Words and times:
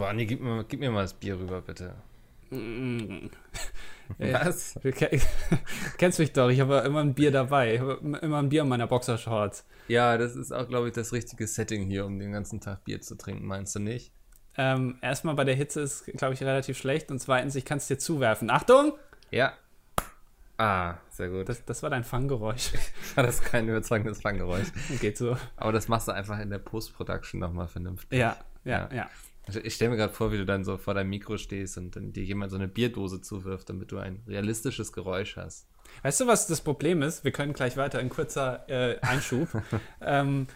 Boah, 0.00 0.14
nee, 0.14 0.24
gib 0.24 0.40
mir, 0.40 0.64
gib 0.64 0.80
mir 0.80 0.90
mal 0.90 1.02
das 1.02 1.12
Bier 1.12 1.38
rüber, 1.38 1.60
bitte. 1.60 1.94
Was? 4.18 4.74
Du 4.82 4.90
kennst 5.98 6.18
mich 6.18 6.32
doch, 6.32 6.48
ich 6.48 6.58
habe 6.58 6.78
immer 6.78 7.00
ein 7.00 7.12
Bier 7.12 7.30
dabei. 7.30 7.74
Ich 7.74 7.80
habe 7.80 7.98
immer 8.22 8.38
ein 8.38 8.48
Bier 8.48 8.62
in 8.62 8.68
meiner 8.68 8.86
Boxershorts. 8.86 9.66
Ja, 9.88 10.16
das 10.16 10.36
ist 10.36 10.52
auch, 10.52 10.66
glaube 10.66 10.88
ich, 10.88 10.94
das 10.94 11.12
richtige 11.12 11.46
Setting 11.46 11.86
hier, 11.86 12.06
um 12.06 12.18
den 12.18 12.32
ganzen 12.32 12.62
Tag 12.62 12.82
Bier 12.84 13.02
zu 13.02 13.14
trinken, 13.14 13.44
meinst 13.44 13.74
du 13.74 13.78
nicht? 13.80 14.10
Ähm, 14.56 14.96
erstmal 15.02 15.34
bei 15.34 15.44
der 15.44 15.54
Hitze 15.54 15.82
ist, 15.82 16.06
glaube 16.06 16.32
ich, 16.32 16.42
relativ 16.42 16.78
schlecht. 16.78 17.10
Und 17.10 17.18
zweitens, 17.18 17.54
ich 17.54 17.66
kann 17.66 17.76
es 17.76 17.86
dir 17.86 17.98
zuwerfen. 17.98 18.48
Achtung! 18.48 18.94
Ja. 19.30 19.52
Ah, 20.56 20.94
sehr 21.10 21.28
gut. 21.28 21.46
Das, 21.46 21.62
das 21.66 21.82
war 21.82 21.90
dein 21.90 22.04
Fanggeräusch. 22.04 22.72
War 23.16 23.24
das 23.24 23.42
kein 23.42 23.68
überzeugendes 23.68 24.22
Fanggeräusch. 24.22 24.68
Geht 24.98 25.18
so. 25.18 25.36
Aber 25.56 25.72
das 25.72 25.88
machst 25.88 26.08
du 26.08 26.12
einfach 26.12 26.38
in 26.38 26.48
der 26.48 26.58
Post-Production 26.58 27.38
nochmal 27.38 27.68
vernünftig. 27.68 28.18
Ja, 28.18 28.38
ja, 28.64 28.88
ja. 28.90 28.96
ja. 28.96 29.10
Also 29.50 29.58
ich 29.64 29.74
stelle 29.74 29.90
mir 29.90 29.96
gerade 29.96 30.12
vor, 30.12 30.30
wie 30.30 30.36
du 30.36 30.46
dann 30.46 30.62
so 30.62 30.76
vor 30.76 30.94
deinem 30.94 31.10
Mikro 31.10 31.36
stehst 31.36 31.76
und 31.76 31.96
dann 31.96 32.12
dir 32.12 32.22
jemand 32.22 32.52
so 32.52 32.56
eine 32.56 32.68
Bierdose 32.68 33.20
zuwirft, 33.20 33.68
damit 33.68 33.90
du 33.90 33.98
ein 33.98 34.22
realistisches 34.28 34.92
Geräusch 34.92 35.36
hast. 35.36 35.66
Weißt 36.04 36.20
du, 36.20 36.28
was 36.28 36.46
das 36.46 36.60
Problem 36.60 37.02
ist? 37.02 37.24
Wir 37.24 37.32
können 37.32 37.52
gleich 37.52 37.76
weiter, 37.76 37.98
ein 37.98 38.10
kurzer 38.10 38.64
äh, 38.68 39.00
Einschub. 39.00 39.48
ähm, 40.00 40.46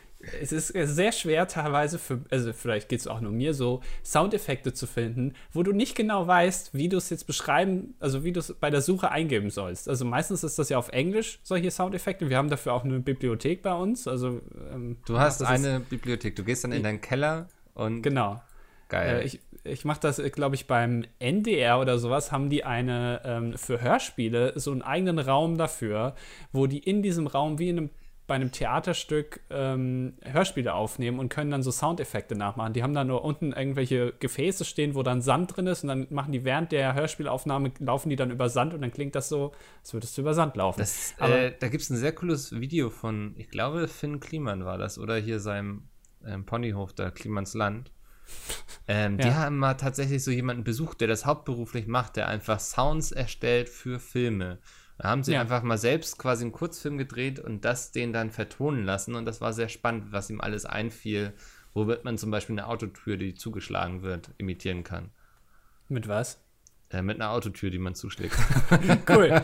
es 0.41 0.53
ist 0.53 0.69
sehr 0.69 1.11
schwer 1.11 1.49
teilweise 1.49 1.99
für, 1.99 2.21
also 2.31 2.53
vielleicht 2.53 2.89
geht 2.89 3.01
es 3.01 3.09
auch 3.09 3.21
nur 3.21 3.33
mir 3.33 3.53
so, 3.53 3.83
Soundeffekte 4.05 4.73
zu 4.73 4.87
finden, 4.87 5.35
wo 5.53 5.65
du 5.65 5.73
nicht 5.73 5.97
genau 5.97 6.25
weißt, 6.25 6.73
wie 6.73 6.89
du 6.89 6.97
es 6.97 7.11
jetzt 7.11 7.27
beschreiben, 7.27 7.95
also 7.99 8.23
wie 8.23 8.31
du 8.31 8.39
es 8.39 8.55
bei 8.55 8.71
der 8.71 8.81
Suche 8.81 9.11
eingeben 9.11 9.51
sollst. 9.51 9.89
Also 9.89 10.05
meistens 10.05 10.45
ist 10.45 10.57
das 10.57 10.69
ja 10.69 10.79
auf 10.79 10.91
Englisch, 10.91 11.41
solche 11.43 11.73
Soundeffekte. 11.73 12.31
Wir 12.31 12.37
haben 12.37 12.49
dafür 12.49 12.75
auch 12.75 12.85
eine 12.85 13.01
Bibliothek 13.01 13.61
bei 13.61 13.75
uns. 13.75 14.07
Also 14.07 14.41
ähm, 14.73 14.99
Du 15.05 15.19
hast 15.19 15.43
eine 15.43 15.81
Bibliothek, 15.81 16.37
du 16.37 16.45
gehst 16.45 16.63
dann 16.63 16.71
in 16.71 16.85
deinen 16.85 17.01
Keller 17.01 17.49
und. 17.75 18.03
Genau. 18.03 18.41
Geil. 18.89 19.21
Äh, 19.21 19.25
ich 19.25 19.41
ich 19.67 19.87
mache 19.87 20.01
das, 20.01 20.23
glaube 20.33 20.57
ich, 20.57 20.67
beim 20.67 21.05
NDR 21.19 21.81
oder 21.81 21.99
sowas, 21.99 22.31
haben 22.31 22.51
die 22.51 22.65
eine 22.65 23.23
ähm, 23.25 23.57
für 23.57 23.81
Hörspiele 23.81 24.53
so 24.57 24.71
einen 24.71 24.83
eigenen 24.83 25.19
Raum 25.19 25.57
dafür, 25.57 26.15
wo 26.53 26.67
die 26.67 26.79
in 26.79 27.03
diesem 27.03 27.27
Raum 27.27 27.59
wie 27.59 27.71
in 27.71 27.79
einem 27.79 27.91
bei 28.27 28.35
einem 28.35 28.53
Theaterstück 28.53 29.41
ähm, 29.51 30.15
Hörspiele 30.23 30.73
aufnehmen 30.73 31.19
und 31.19 31.29
können 31.29 31.51
dann 31.51 31.63
so 31.63 31.71
Soundeffekte 31.71 32.35
nachmachen. 32.35 32.73
Die 32.73 32.83
haben 32.83 32.95
dann 32.95 33.09
nur 33.09 33.23
unten 33.23 33.53
irgendwelche 33.53 34.15
Gefäße 34.19 34.65
stehen, 34.65 34.95
wo 34.95 35.03
dann 35.03 35.21
Sand 35.21 35.55
drin 35.55 35.67
ist 35.67 35.83
und 35.83 35.89
dann 35.89 36.07
machen 36.09 36.33
die 36.33 36.43
während 36.45 36.73
der 36.73 36.95
Hörspielaufnahme, 36.95 37.73
laufen 37.81 38.09
die 38.09 38.17
dann 38.17 38.31
über 38.31 38.49
Sand 38.49 38.73
und 38.73 38.81
dann 38.81 38.93
klingt 38.93 39.15
das 39.15 39.29
so, 39.29 39.53
als 39.83 39.93
würdest 39.93 40.17
du 40.17 40.23
über 40.23 40.33
Sand 40.33 40.57
laufen. 40.57 40.81
Das, 40.81 41.15
äh, 41.19 41.53
da 41.59 41.69
gibt 41.69 41.83
es 41.83 41.91
ein 41.91 41.97
sehr 41.97 42.15
cooles 42.15 42.59
Video 42.59 42.89
von, 42.89 43.35
ich 43.37 43.51
glaube, 43.51 43.89
Finn 43.89 44.21
Kliman 44.21 44.65
war 44.65 44.79
das 44.79 44.99
oder 44.99 45.17
hier 45.17 45.39
seinem 45.39 45.89
ähm, 46.27 46.47
Ponyhof 46.47 46.95
da, 46.95 47.11
Klimans 47.11 47.53
Land. 47.53 47.91
Ähm, 48.87 49.19
ja. 49.19 49.25
Die 49.25 49.35
haben 49.35 49.57
mal 49.57 49.75
tatsächlich 49.75 50.23
so 50.23 50.31
jemanden 50.31 50.63
besucht, 50.63 51.01
der 51.01 51.09
das 51.09 51.25
hauptberuflich 51.25 51.87
macht, 51.87 52.17
der 52.17 52.29
einfach 52.29 52.61
Sounds 52.61 53.13
erstellt 53.13 53.71
für 53.71 53.99
Filme. 53.99 54.59
Da 54.99 55.09
haben 55.09 55.23
sie 55.25 55.33
ja. 55.33 55.41
einfach 55.41 55.63
mal 55.63 55.79
selbst 55.79 56.19
quasi 56.19 56.45
einen 56.45 56.53
Kurzfilm 56.53 56.99
gedreht 56.99 57.41
und 57.41 57.65
das 57.65 57.93
den 57.93 58.13
dann 58.13 58.31
vertonen 58.31 58.85
lassen. 58.85 59.15
Und 59.15 59.25
das 59.25 59.41
war 59.41 59.55
sehr 59.55 59.71
spannend, 59.71 60.13
was 60.13 60.29
ihm 60.29 60.41
alles 60.41 60.67
einfiel, 60.67 61.33
womit 61.73 62.05
man 62.05 62.19
zum 62.19 62.31
Beispiel 62.31 62.59
eine 62.59 62.69
Autotür, 62.69 63.17
die 63.17 63.35
zugeschlagen 63.35 64.03
wird, 64.03 64.31
imitieren 64.37 64.85
kann. 64.85 65.11
Mit 65.89 66.07
was? 66.07 66.44
Äh, 66.91 67.03
mit 67.03 67.21
einer 67.21 67.31
Autotür, 67.31 67.71
die 67.71 67.79
man 67.79 67.95
zuschlägt. 67.95 68.37
cool. 69.09 69.43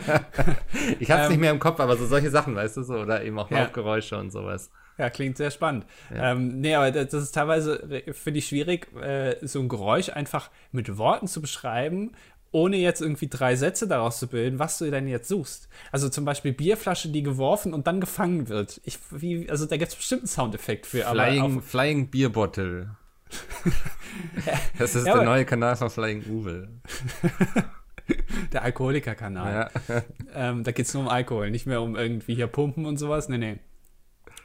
ich 0.99 1.11
hab's 1.11 1.25
ähm, 1.25 1.29
nicht 1.31 1.39
mehr 1.39 1.51
im 1.51 1.59
Kopf, 1.59 1.79
aber 1.79 1.97
so 1.97 2.05
solche 2.05 2.29
Sachen, 2.29 2.55
weißt 2.55 2.77
du 2.77 2.83
so, 2.83 2.95
oder 2.95 3.23
eben 3.23 3.37
auch 3.39 3.49
ja. 3.51 3.63
Laufgeräusche 3.63 4.17
und 4.17 4.31
sowas. 4.31 4.71
Ja, 4.97 5.09
klingt 5.09 5.37
sehr 5.37 5.51
spannend. 5.51 5.85
Ja. 6.13 6.31
Ähm, 6.31 6.61
nee, 6.61 6.75
aber 6.75 6.91
das 6.91 7.13
ist 7.13 7.31
teilweise, 7.31 8.03
finde 8.11 8.39
ich, 8.39 8.47
schwierig, 8.47 8.93
äh, 8.95 9.35
so 9.41 9.59
ein 9.59 9.69
Geräusch 9.69 10.09
einfach 10.09 10.51
mit 10.71 10.97
Worten 10.97 11.27
zu 11.27 11.41
beschreiben, 11.41 12.11
ohne 12.51 12.77
jetzt 12.77 13.01
irgendwie 13.01 13.27
drei 13.27 13.55
Sätze 13.55 13.87
daraus 13.87 14.19
zu 14.19 14.27
bilden, 14.27 14.59
was 14.59 14.77
du 14.77 14.91
denn 14.91 15.07
jetzt 15.07 15.27
suchst. 15.27 15.69
Also 15.91 16.09
zum 16.09 16.25
Beispiel 16.25 16.51
Bierflasche, 16.51 17.09
die 17.09 17.23
geworfen 17.23 17.73
und 17.73 17.87
dann 17.87 18.01
gefangen 18.01 18.49
wird. 18.49 18.81
Ich, 18.83 18.99
wie, 19.09 19.49
also 19.49 19.65
da 19.65 19.77
gibt 19.77 19.91
es 19.91 19.95
bestimmt 19.95 20.21
einen 20.21 20.27
Soundeffekt 20.27 20.85
für. 20.85 21.03
Flying, 21.03 21.41
aber 21.41 21.61
Flying 21.61 22.09
Beer 22.09 22.29
Bottle. 22.29 22.95
das 24.77 24.95
ist 24.95 25.07
ja, 25.07 25.15
der 25.15 25.23
neue 25.23 25.45
Kanal 25.45 25.75
von 25.75 25.89
Flying 25.89 26.23
Uwe. 26.29 26.69
der 28.53 28.63
Alkoholiker-Kanal. 28.63 29.69
Ja. 29.87 30.01
Ähm, 30.33 30.63
da 30.63 30.71
geht 30.71 30.85
es 30.85 30.93
nur 30.93 31.03
um 31.03 31.09
Alkohol, 31.09 31.51
nicht 31.51 31.65
mehr 31.65 31.81
um 31.81 31.97
irgendwie 31.97 32.35
hier 32.35 32.47
Pumpen 32.47 32.85
und 32.85 32.95
sowas. 32.95 33.27
Nee, 33.27 33.37
nee. 33.37 33.59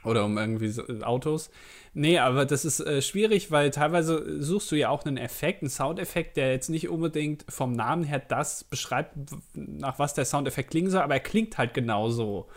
Oder 0.03 0.25
um 0.25 0.37
irgendwie 0.37 0.67
so, 0.67 0.85
äh, 0.85 1.01
Autos. 1.01 1.49
Nee, 1.93 2.19
aber 2.19 2.45
das 2.45 2.65
ist 2.65 2.81
äh, 2.81 3.01
schwierig, 3.01 3.51
weil 3.51 3.71
teilweise 3.71 4.43
suchst 4.43 4.69
du 4.69 4.75
ja 4.75 4.89
auch 4.89 5.05
einen 5.05 5.15
Effekt, 5.15 5.61
einen 5.61 5.69
Soundeffekt, 5.69 6.35
der 6.35 6.51
jetzt 6.51 6.69
nicht 6.69 6.89
unbedingt 6.89 7.45
vom 7.47 7.71
Namen 7.71 8.03
her 8.03 8.19
das 8.19 8.65
beschreibt, 8.65 9.15
nach 9.53 9.97
was 9.97 10.13
der 10.13 10.25
Soundeffekt 10.25 10.71
klingen 10.71 10.89
soll, 10.89 11.01
aber 11.01 11.13
er 11.13 11.21
klingt 11.21 11.57
halt 11.57 11.73
genauso. 11.73 12.49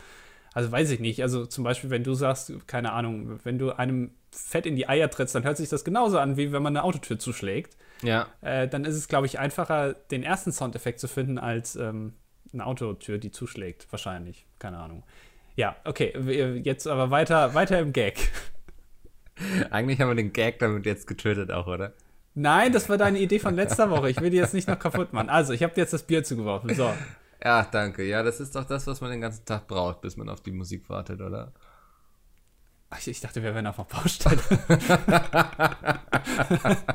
Also 0.52 0.70
weiß 0.72 0.90
ich 0.90 1.00
nicht. 1.00 1.22
Also 1.22 1.46
zum 1.46 1.64
Beispiel, 1.64 1.90
wenn 1.90 2.04
du 2.04 2.14
sagst, 2.14 2.52
keine 2.66 2.92
Ahnung, 2.92 3.38
wenn 3.44 3.58
du 3.58 3.70
einem 3.72 4.10
Fett 4.32 4.66
in 4.66 4.76
die 4.76 4.88
Eier 4.88 5.10
trittst, 5.10 5.34
dann 5.34 5.44
hört 5.44 5.56
sich 5.56 5.68
das 5.68 5.84
genauso 5.84 6.18
an, 6.18 6.36
wie 6.36 6.52
wenn 6.52 6.62
man 6.62 6.76
eine 6.76 6.84
Autotür 6.84 7.18
zuschlägt. 7.18 7.76
Ja. 8.02 8.28
Äh, 8.40 8.68
dann 8.68 8.84
ist 8.84 8.96
es, 8.96 9.08
glaube 9.08 9.26
ich, 9.26 9.38
einfacher, 9.38 9.94
den 9.94 10.22
ersten 10.22 10.52
Soundeffekt 10.52 11.00
zu 11.00 11.08
finden, 11.08 11.38
als 11.38 11.76
ähm, 11.76 12.14
eine 12.52 12.66
Autotür, 12.66 13.18
die 13.18 13.30
zuschlägt. 13.30 13.86
Wahrscheinlich. 13.90 14.46
Keine 14.58 14.78
Ahnung. 14.78 15.04
Ja, 15.56 15.76
okay, 15.84 16.16
jetzt 16.62 16.86
aber 16.86 17.10
weiter, 17.10 17.54
weiter 17.54 17.78
im 17.78 17.92
Gag. 17.92 18.30
Eigentlich 19.70 20.00
haben 20.00 20.08
wir 20.08 20.14
den 20.14 20.32
Gag 20.32 20.58
damit 20.58 20.86
jetzt 20.86 21.06
getötet 21.06 21.50
auch, 21.50 21.66
oder? 21.66 21.92
Nein, 22.34 22.72
das 22.72 22.88
war 22.88 22.96
deine 22.96 23.18
Idee 23.18 23.40
von 23.40 23.54
letzter 23.54 23.90
Woche. 23.90 24.08
Ich 24.08 24.20
will 24.20 24.30
die 24.30 24.36
jetzt 24.36 24.54
nicht 24.54 24.68
noch 24.68 24.78
kaputt 24.78 25.12
machen. 25.12 25.28
Also, 25.28 25.52
ich 25.52 25.62
habe 25.62 25.74
dir 25.74 25.80
jetzt 25.80 25.92
das 25.92 26.04
Bier 26.04 26.22
zugeworfen. 26.22 26.74
So. 26.74 26.90
Ja, 27.42 27.64
danke. 27.64 28.04
Ja, 28.04 28.22
das 28.22 28.40
ist 28.40 28.54
doch 28.54 28.64
das, 28.64 28.86
was 28.86 29.00
man 29.00 29.10
den 29.10 29.20
ganzen 29.20 29.44
Tag 29.44 29.66
braucht, 29.66 30.02
bis 30.02 30.16
man 30.16 30.28
auf 30.28 30.42
die 30.42 30.52
Musik 30.52 30.88
wartet, 30.88 31.20
oder? 31.20 31.52
Ach, 32.90 33.06
ich 33.06 33.20
dachte, 33.20 33.42
wir 33.42 33.54
wären 33.54 33.66
auf 33.66 33.76
der 33.76 33.84
Baustelle. 33.84 34.40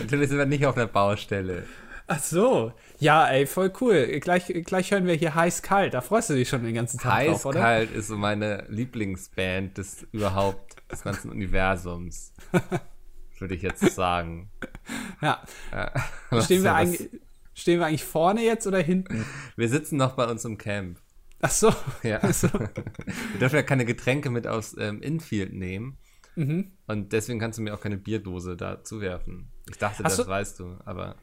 Natürlich 0.00 0.28
sind 0.28 0.38
wir 0.38 0.46
nicht 0.46 0.64
auf 0.64 0.76
der 0.76 0.86
Baustelle. 0.86 1.64
Ach 2.06 2.20
so. 2.20 2.72
Ja, 2.98 3.28
ey, 3.28 3.46
voll 3.46 3.72
cool. 3.80 4.20
Gleich, 4.20 4.46
gleich 4.64 4.92
hören 4.92 5.06
wir 5.06 5.14
hier 5.14 5.34
Heiß-Kalt. 5.34 5.92
Da 5.92 6.00
freust 6.00 6.30
du 6.30 6.34
dich 6.34 6.48
schon 6.48 6.62
den 6.62 6.74
ganzen 6.74 7.00
Tag 7.00 7.14
Heiß 7.14 7.42
drauf, 7.42 7.46
oder? 7.46 7.62
Heiß-Kalt 7.62 7.98
ist 7.98 8.06
so 8.06 8.16
meine 8.16 8.64
Lieblingsband 8.68 9.76
des 9.76 10.06
überhaupt, 10.12 10.76
des 10.90 11.02
ganzen 11.02 11.32
Universums. 11.32 12.32
Würde 13.38 13.54
ich 13.54 13.62
jetzt 13.62 13.94
sagen. 13.94 14.50
Ja. 15.20 15.42
ja. 15.72 16.42
Stehen, 16.42 16.62
wir 16.62 16.74
eigentlich, 16.74 17.10
stehen 17.56 17.80
wir 17.80 17.86
eigentlich 17.86 18.04
vorne 18.04 18.44
jetzt 18.44 18.66
oder 18.66 18.78
hinten? 18.78 19.24
Wir 19.56 19.68
sitzen 19.68 19.96
noch 19.96 20.12
bei 20.12 20.30
uns 20.30 20.44
im 20.44 20.58
Camp. 20.58 21.00
Ach 21.40 21.50
so. 21.50 21.72
Ja. 22.02 22.20
Ach 22.22 22.32
so. 22.32 22.48
wir 22.52 23.40
dürfen 23.40 23.56
ja 23.56 23.62
keine 23.62 23.84
Getränke 23.84 24.30
mit 24.30 24.46
aus 24.46 24.76
ähm, 24.78 25.02
Infield 25.02 25.52
nehmen. 25.52 25.98
Mhm. 26.36 26.72
Und 26.86 27.12
deswegen 27.12 27.38
kannst 27.38 27.58
du 27.58 27.62
mir 27.62 27.74
auch 27.74 27.80
keine 27.80 27.96
Bierdose 27.96 28.56
da 28.56 28.84
zuwerfen. 28.84 29.50
Ich 29.68 29.78
dachte, 29.78 30.04
Hast 30.04 30.18
das 30.18 30.26
du, 30.26 30.30
weißt 30.30 30.60
du, 30.60 30.76
aber. 30.84 31.16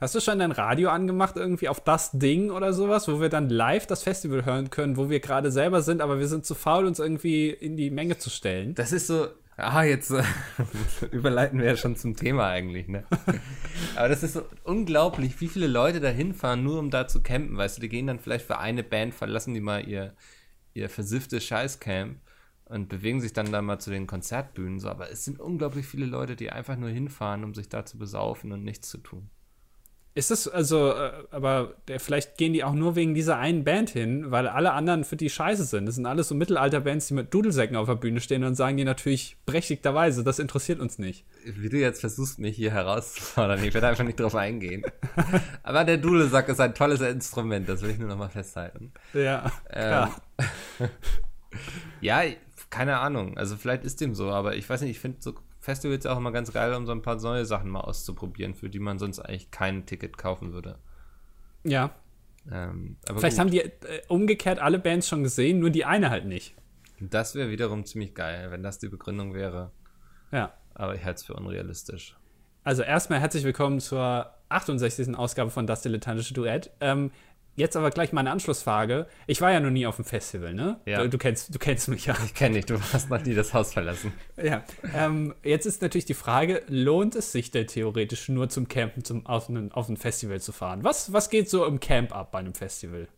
Hast 0.00 0.14
du 0.14 0.20
schon 0.20 0.38
dein 0.38 0.52
Radio 0.52 0.90
angemacht, 0.90 1.36
irgendwie 1.36 1.68
auf 1.68 1.80
das 1.80 2.10
Ding 2.12 2.50
oder 2.50 2.72
sowas, 2.72 3.06
wo 3.06 3.20
wir 3.20 3.28
dann 3.28 3.48
live 3.48 3.86
das 3.86 4.02
Festival 4.02 4.44
hören 4.44 4.70
können, 4.70 4.96
wo 4.96 5.08
wir 5.08 5.20
gerade 5.20 5.52
selber 5.52 5.82
sind, 5.82 6.00
aber 6.00 6.18
wir 6.18 6.26
sind 6.26 6.44
zu 6.44 6.54
faul, 6.54 6.84
uns 6.84 6.98
irgendwie 6.98 7.50
in 7.50 7.76
die 7.76 7.90
Menge 7.90 8.18
zu 8.18 8.28
stellen? 8.28 8.74
Das 8.74 8.92
ist 8.92 9.06
so. 9.06 9.28
Ah, 9.56 9.84
jetzt 9.84 10.10
äh, 10.10 10.22
überleiten 11.12 11.60
wir 11.60 11.66
ja 11.66 11.76
schon 11.76 11.94
zum 11.96 12.16
Thema 12.16 12.48
eigentlich, 12.48 12.88
ne? 12.88 13.04
Aber 13.96 14.08
das 14.08 14.22
ist 14.24 14.32
so 14.34 14.42
unglaublich, 14.64 15.40
wie 15.40 15.48
viele 15.48 15.68
Leute 15.68 16.00
da 16.00 16.08
hinfahren, 16.08 16.64
nur 16.64 16.78
um 16.80 16.90
da 16.90 17.06
zu 17.06 17.22
campen, 17.22 17.56
weißt 17.56 17.76
du, 17.76 17.80
die 17.82 17.88
gehen 17.88 18.08
dann 18.08 18.18
vielleicht 18.18 18.46
für 18.46 18.58
eine 18.58 18.82
Band, 18.82 19.14
verlassen 19.14 19.54
die 19.54 19.60
mal 19.60 19.86
ihr, 19.86 20.14
ihr 20.74 20.88
versifftes 20.88 21.44
Scheißcamp 21.44 22.18
und 22.64 22.88
bewegen 22.88 23.20
sich 23.20 23.32
dann 23.32 23.52
da 23.52 23.62
mal 23.62 23.78
zu 23.78 23.90
den 23.90 24.08
Konzertbühnen, 24.08 24.80
so, 24.80 24.88
aber 24.88 25.10
es 25.10 25.24
sind 25.24 25.38
unglaublich 25.38 25.86
viele 25.86 26.06
Leute, 26.06 26.34
die 26.34 26.50
einfach 26.50 26.76
nur 26.76 26.90
hinfahren, 26.90 27.44
um 27.44 27.54
sich 27.54 27.68
da 27.68 27.84
zu 27.84 27.96
besaufen 27.98 28.50
und 28.50 28.64
nichts 28.64 28.88
zu 28.88 28.98
tun. 28.98 29.30
Ist 30.16 30.30
das 30.30 30.46
also, 30.46 30.92
äh, 30.92 31.10
aber 31.32 31.74
der, 31.88 31.98
vielleicht 31.98 32.38
gehen 32.38 32.52
die 32.52 32.62
auch 32.62 32.72
nur 32.72 32.94
wegen 32.94 33.14
dieser 33.14 33.36
einen 33.36 33.64
Band 33.64 33.90
hin, 33.90 34.30
weil 34.30 34.46
alle 34.46 34.72
anderen 34.72 35.02
für 35.02 35.16
die 35.16 35.28
scheiße 35.28 35.64
sind. 35.64 35.86
Das 35.86 35.96
sind 35.96 36.06
alles 36.06 36.28
so 36.28 36.36
Mittelalter-Bands, 36.36 37.08
die 37.08 37.14
mit 37.14 37.34
Dudelsäcken 37.34 37.76
auf 37.76 37.88
der 37.88 37.96
Bühne 37.96 38.20
stehen 38.20 38.44
und 38.44 38.54
sagen 38.54 38.76
die 38.76 38.84
natürlich 38.84 39.36
berechtigterweise, 39.44 40.22
das 40.22 40.38
interessiert 40.38 40.78
uns 40.78 41.00
nicht. 41.00 41.24
Wie 41.44 41.68
du 41.68 41.78
jetzt 41.78 41.98
versuchst, 41.98 42.38
mich 42.38 42.54
hier 42.54 42.70
herauszufordern, 42.70 43.64
ich 43.64 43.74
werde 43.74 43.88
einfach 43.88 44.04
nicht 44.04 44.20
drauf 44.20 44.36
eingehen. 44.36 44.84
aber 45.64 45.82
der 45.82 45.96
Dudelsack 45.96 46.48
ist 46.48 46.60
ein 46.60 46.76
tolles 46.76 47.00
Instrument, 47.00 47.68
das 47.68 47.82
will 47.82 47.90
ich 47.90 47.98
nur 47.98 48.08
noch 48.08 48.18
mal 48.18 48.30
festhalten. 48.30 48.92
Ja, 49.14 49.50
ähm, 49.72 50.08
ja, 52.00 52.22
keine 52.70 52.98
Ahnung. 52.98 53.36
Also 53.36 53.56
vielleicht 53.56 53.84
ist 53.84 54.00
dem 54.00 54.14
so, 54.14 54.30
aber 54.30 54.54
ich 54.54 54.68
weiß 54.68 54.80
nicht, 54.82 54.92
ich 54.92 55.00
finde 55.00 55.18
so 55.20 55.34
Festivals 55.64 56.04
auch 56.04 56.18
immer 56.18 56.30
ganz 56.30 56.52
geil, 56.52 56.74
um 56.74 56.84
so 56.84 56.92
ein 56.92 57.00
paar 57.00 57.16
neue 57.16 57.46
Sachen 57.46 57.70
mal 57.70 57.80
auszuprobieren, 57.80 58.52
für 58.54 58.68
die 58.68 58.80
man 58.80 58.98
sonst 58.98 59.18
eigentlich 59.18 59.50
kein 59.50 59.86
Ticket 59.86 60.18
kaufen 60.18 60.52
würde. 60.52 60.78
Ja. 61.62 61.94
Ähm, 62.52 62.98
Vielleicht 63.06 63.36
gut. 63.36 63.38
haben 63.40 63.50
die 63.50 63.60
äh, 63.60 63.72
umgekehrt 64.08 64.58
alle 64.58 64.78
Bands 64.78 65.08
schon 65.08 65.22
gesehen, 65.22 65.60
nur 65.60 65.70
die 65.70 65.86
eine 65.86 66.10
halt 66.10 66.26
nicht. 66.26 66.54
Das 67.00 67.34
wäre 67.34 67.48
wiederum 67.48 67.86
ziemlich 67.86 68.14
geil, 68.14 68.50
wenn 68.50 68.62
das 68.62 68.78
die 68.78 68.88
Begründung 68.88 69.32
wäre. 69.32 69.70
Ja. 70.30 70.52
Aber 70.74 70.96
ich 70.96 71.02
halte 71.02 71.20
es 71.20 71.24
für 71.24 71.32
unrealistisch. 71.32 72.14
Also 72.62 72.82
erstmal 72.82 73.20
herzlich 73.20 73.44
willkommen 73.44 73.80
zur 73.80 74.34
68. 74.50 75.16
Ausgabe 75.16 75.50
von 75.50 75.66
Das 75.66 75.80
Dilettantische 75.80 76.34
Duett. 76.34 76.72
Ähm, 76.82 77.10
jetzt 77.56 77.76
aber 77.76 77.90
gleich 77.90 78.12
mal 78.12 78.20
eine 78.20 78.30
Anschlussfrage. 78.30 79.06
Ich 79.26 79.40
war 79.40 79.52
ja 79.52 79.60
noch 79.60 79.70
nie 79.70 79.86
auf 79.86 79.96
dem 79.96 80.04
Festival, 80.04 80.54
ne? 80.54 80.80
Ja. 80.86 81.02
Du, 81.02 81.10
du 81.10 81.18
kennst, 81.18 81.54
du 81.54 81.58
kennst 81.58 81.88
mich 81.88 82.06
ja. 82.06 82.16
Ich 82.24 82.34
kenne 82.34 82.56
dich, 82.56 82.66
du 82.66 82.80
hast 82.92 83.10
noch 83.10 83.22
nie 83.24 83.34
das 83.34 83.54
Haus 83.54 83.72
verlassen. 83.72 84.12
Ja. 84.42 84.64
Ähm, 84.94 85.34
jetzt 85.42 85.66
ist 85.66 85.82
natürlich 85.82 86.04
die 86.04 86.14
Frage, 86.14 86.62
lohnt 86.68 87.14
es 87.14 87.32
sich 87.32 87.50
denn 87.50 87.66
theoretisch 87.66 88.28
nur 88.28 88.48
zum 88.48 88.68
Campen 88.68 89.04
zum, 89.04 89.26
auf, 89.26 89.48
ein, 89.48 89.72
auf 89.72 89.88
ein 89.88 89.96
Festival 89.96 90.40
zu 90.40 90.52
fahren? 90.52 90.84
Was, 90.84 91.12
was 91.12 91.30
geht 91.30 91.48
so 91.48 91.64
im 91.64 91.80
Camp 91.80 92.14
ab 92.14 92.32
bei 92.32 92.40
einem 92.40 92.54
Festival? 92.54 93.08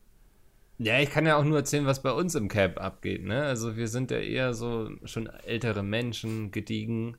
Ja, 0.79 0.99
ich 1.01 1.11
kann 1.11 1.25
ja 1.25 1.37
auch 1.37 1.45
nur 1.45 1.57
erzählen, 1.57 1.87
was 1.87 2.03
bei 2.03 2.13
uns 2.13 2.35
im 2.35 2.49
Camp 2.49 2.79
abgeht, 2.79 3.25
ne? 3.25 3.45
Also 3.45 3.77
wir 3.77 3.89
sind 3.89 4.11
ja 4.11 4.19
eher 4.19 4.53
so 4.53 4.91
schon 5.05 5.27
ältere 5.27 5.83
Menschen, 5.83 6.51
gediegen. 6.51 7.17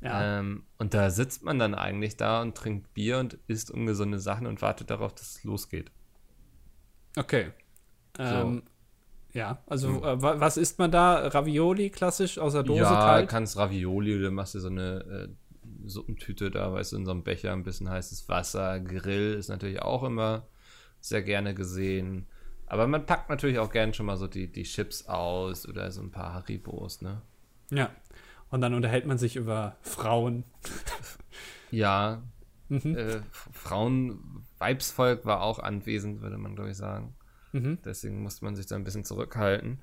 Ja. 0.00 0.38
Ähm, 0.38 0.64
und 0.78 0.94
da 0.94 1.10
sitzt 1.10 1.42
man 1.42 1.58
dann 1.58 1.74
eigentlich 1.74 2.16
da 2.16 2.40
und 2.40 2.56
trinkt 2.56 2.94
Bier 2.94 3.18
und 3.18 3.34
isst 3.48 3.70
ungesunde 3.70 4.18
Sachen 4.18 4.46
und 4.46 4.62
wartet 4.62 4.90
darauf, 4.90 5.14
dass 5.14 5.36
es 5.36 5.44
losgeht. 5.44 5.90
Okay. 7.16 7.52
Ähm, 8.18 8.62
ja, 9.32 9.62
also 9.66 10.02
äh, 10.02 10.22
wa- 10.22 10.40
was 10.40 10.56
isst 10.56 10.78
man 10.78 10.90
da? 10.90 11.28
Ravioli 11.28 11.90
klassisch 11.90 12.38
aus 12.38 12.52
der 12.54 12.62
Dose 12.62 12.80
ja, 12.80 13.04
kalt? 13.04 13.28
kannst 13.28 13.56
Ravioli 13.56 14.18
oder 14.18 14.30
machst 14.30 14.54
dir 14.54 14.60
so 14.60 14.68
eine 14.68 15.28
äh, 15.28 15.28
Suppentüte 15.86 16.50
da, 16.50 16.72
weißt 16.72 16.92
du, 16.92 16.96
in 16.96 17.04
so 17.04 17.12
einem 17.12 17.22
Becher, 17.24 17.52
ein 17.52 17.62
bisschen 17.62 17.88
heißes 17.88 18.28
Wasser. 18.28 18.80
Grill 18.80 19.34
ist 19.34 19.48
natürlich 19.48 19.82
auch 19.82 20.02
immer 20.02 20.46
sehr 21.00 21.22
gerne 21.22 21.54
gesehen. 21.54 22.26
Aber 22.66 22.86
man 22.86 23.06
packt 23.06 23.30
natürlich 23.30 23.58
auch 23.58 23.70
gern 23.70 23.94
schon 23.94 24.06
mal 24.06 24.16
so 24.16 24.26
die, 24.26 24.50
die 24.50 24.64
Chips 24.64 25.06
aus 25.06 25.66
oder 25.68 25.90
so 25.90 26.02
ein 26.02 26.10
paar 26.10 26.34
Haribos, 26.34 27.00
ne? 27.00 27.22
Ja. 27.70 27.90
Und 28.50 28.60
dann 28.62 28.74
unterhält 28.74 29.06
man 29.06 29.18
sich 29.18 29.36
über 29.36 29.76
Frauen. 29.82 30.44
Ja, 31.70 32.22
Mhm. 32.70 32.96
äh, 32.98 33.20
Frauen, 33.30 34.44
Weibsvolk 34.58 35.24
war 35.24 35.42
auch 35.42 35.58
anwesend, 35.58 36.20
würde 36.20 36.38
man, 36.38 36.54
glaube 36.54 36.70
ich, 36.70 36.76
sagen. 36.76 37.14
Mhm. 37.52 37.78
Deswegen 37.84 38.22
musste 38.22 38.44
man 38.44 38.56
sich 38.56 38.66
da 38.66 38.76
ein 38.76 38.84
bisschen 38.84 39.04
zurückhalten. 39.04 39.82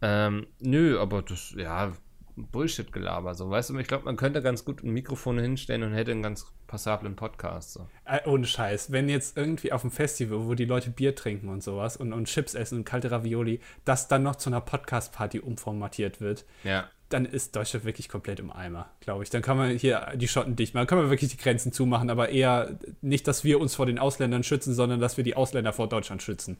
Ähm, 0.00 0.46
nö, 0.60 0.98
aber 1.00 1.22
das, 1.22 1.54
ja, 1.56 1.92
Bullshit-Gelaber, 2.36 3.34
so, 3.34 3.50
weißt 3.50 3.70
du, 3.70 3.78
ich 3.78 3.88
glaube, 3.88 4.04
man 4.04 4.16
könnte 4.16 4.42
ganz 4.42 4.64
gut 4.64 4.84
ein 4.84 4.92
Mikrofon 4.92 5.38
hinstellen 5.38 5.82
und 5.82 5.92
hätte 5.92 6.12
einen 6.12 6.22
ganz 6.22 6.46
passablen 6.68 7.16
Podcast, 7.16 7.72
so. 7.72 7.88
Äh, 8.04 8.20
ohne 8.26 8.46
Scheiß. 8.46 8.92
Wenn 8.92 9.08
jetzt 9.08 9.36
irgendwie 9.36 9.72
auf 9.72 9.80
dem 9.80 9.90
Festival, 9.90 10.46
wo 10.46 10.54
die 10.54 10.64
Leute 10.66 10.90
Bier 10.90 11.16
trinken 11.16 11.48
und 11.48 11.62
sowas 11.62 11.96
und, 11.96 12.12
und 12.12 12.26
Chips 12.26 12.54
essen 12.54 12.78
und 12.78 12.84
kalte 12.84 13.10
Ravioli, 13.10 13.60
das 13.84 14.06
dann 14.06 14.22
noch 14.22 14.36
zu 14.36 14.50
einer 14.50 14.60
Podcast-Party 14.60 15.40
umformatiert 15.40 16.20
wird, 16.20 16.44
Ja. 16.62 16.88
Dann 17.08 17.24
ist 17.24 17.56
Deutschland 17.56 17.84
wirklich 17.84 18.08
komplett 18.08 18.38
im 18.38 18.50
Eimer, 18.50 18.90
glaube 19.00 19.22
ich. 19.22 19.30
Dann 19.30 19.40
kann 19.40 19.56
man 19.56 19.70
hier 19.70 20.12
die 20.16 20.28
Schotten 20.28 20.56
dicht 20.56 20.74
machen. 20.74 20.86
Kann 20.86 20.98
man 20.98 21.10
wirklich 21.10 21.30
die 21.30 21.38
Grenzen 21.38 21.72
zumachen, 21.72 22.10
aber 22.10 22.28
eher 22.28 22.78
nicht, 23.00 23.26
dass 23.26 23.44
wir 23.44 23.60
uns 23.60 23.74
vor 23.74 23.86
den 23.86 23.98
Ausländern 23.98 24.42
schützen, 24.42 24.74
sondern 24.74 25.00
dass 25.00 25.16
wir 25.16 25.24
die 25.24 25.34
Ausländer 25.34 25.72
vor 25.72 25.88
Deutschland 25.88 26.22
schützen. 26.22 26.58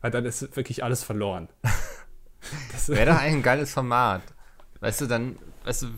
Weil 0.00 0.10
dann 0.10 0.24
ist 0.24 0.56
wirklich 0.56 0.82
alles 0.84 1.02
verloren. 1.02 1.48
Das, 2.72 2.88
Wäre 2.88 3.10
doch 3.10 3.20
ein 3.20 3.42
geiles 3.42 3.74
Format. 3.74 4.22
Weißt 4.80 5.02
du, 5.02 5.06
dann, 5.06 5.38
weißt 5.64 5.82
du, 5.82 5.88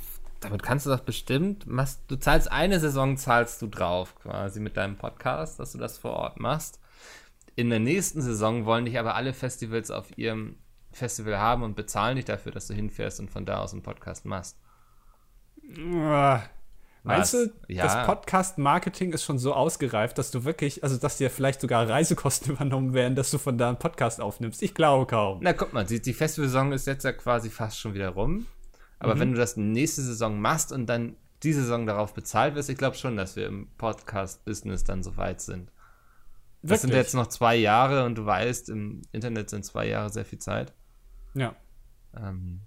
damit 0.41 0.63
kannst 0.65 0.87
du 0.87 0.91
doch 0.91 0.99
bestimmt, 0.99 1.69
machst, 1.69 2.01
du 2.09 2.17
zahlst 2.17 2.51
eine 2.51 2.81
Saison, 2.81 3.17
zahlst 3.17 3.63
du 3.63 3.69
drauf, 3.69 4.17
quasi 4.17 4.59
mit 4.59 4.77
deinem 4.77 4.97
Podcast, 4.97 5.61
dass 5.61 5.71
du 5.71 5.79
das 5.79 5.99
vor 5.99 6.15
Ort 6.15 6.41
machst. 6.41 6.81
In 7.55 7.71
der 7.71 7.79
nächsten 7.79 8.23
Saison 8.23 8.65
wollen 8.65 8.87
dich 8.87 8.99
aber 8.99 9.15
alle 9.15 9.35
Festivals 9.35 9.93
auf 9.93 10.19
ihrem 10.19 10.57
Festival 10.93 11.39
haben 11.39 11.63
und 11.63 11.75
bezahlen 11.77 12.17
dich 12.17 12.25
dafür, 12.25 12.53
dass 12.53 12.67
du 12.67 12.75
hinfährst 12.75 13.21
und 13.21 13.31
von 13.31 13.45
da 13.45 13.59
aus 13.61 13.73
einen 13.73 13.83
Podcast 13.83 14.25
machst. 14.25 14.59
Meinst 15.65 16.51
Was? 17.05 17.31
du, 17.33 17.53
Ja. 17.69 17.83
das 17.85 18.07
Podcast-Marketing 18.07 19.13
ist 19.13 19.25
schon 19.25 19.39
so 19.39 19.55
ausgereift, 19.55 20.19
dass 20.19 20.31
du 20.31 20.45
wirklich, 20.45 20.85
also 20.85 20.97
dass 20.99 21.17
dir 21.19 21.31
vielleicht 21.31 21.61
sogar 21.61 21.89
Reisekosten 21.89 22.53
übernommen 22.55 22.95
werden, 22.95 23.17
dass 23.17 23.31
du 23.31 23.39
von 23.39 23.59
da 23.59 23.69
einen 23.69 23.79
Podcast 23.79 24.21
aufnimmst? 24.21 24.63
Ich 24.63 24.75
glaube 24.75 25.07
kaum. 25.07 25.39
Na, 25.43 25.53
guck 25.53 25.73
mal, 25.73 25.85
die, 25.85 26.01
die 26.01 26.13
Festivalsaison 26.13 26.73
ist 26.73 26.87
jetzt 26.87 27.05
ja 27.05 27.13
quasi 27.13 27.51
fast 27.51 27.79
schon 27.81 27.95
wieder 27.95 28.11
rum. 28.11 28.47
Aber 29.01 29.19
wenn 29.19 29.33
du 29.33 29.39
das 29.39 29.57
nächste 29.57 30.01
Saison 30.03 30.41
machst 30.41 30.71
und 30.71 30.87
dann 30.87 31.17
die 31.43 31.53
Saison 31.53 31.87
darauf 31.87 32.15
bezahlt 32.15 32.55
wirst, 32.55 32.71
ich 32.71 32.79
glaube 32.79 32.95
schon, 32.95 33.17
dass 33.17 33.35
wir 33.35 33.47
im 33.49 33.67
Podcast-Business 33.77 34.85
dann 34.85 35.03
so 35.03 35.17
weit 35.17 35.41
sind. 35.41 35.73
Das 36.63 36.83
sind 36.83 36.91
Wirklich? 36.91 37.07
jetzt 37.07 37.15
noch 37.15 37.27
zwei 37.27 37.57
Jahre 37.57 38.05
und 38.05 38.15
du 38.15 38.25
weißt, 38.25 38.69
im 38.69 39.03
Internet 39.11 39.51
sind 39.51 39.65
zwei 39.65 39.89
Jahre 39.89 40.11
sehr 40.11 40.25
viel 40.25 40.39
Zeit. 40.39 40.73
Ja. 41.35 41.57
Ähm, 42.15 42.61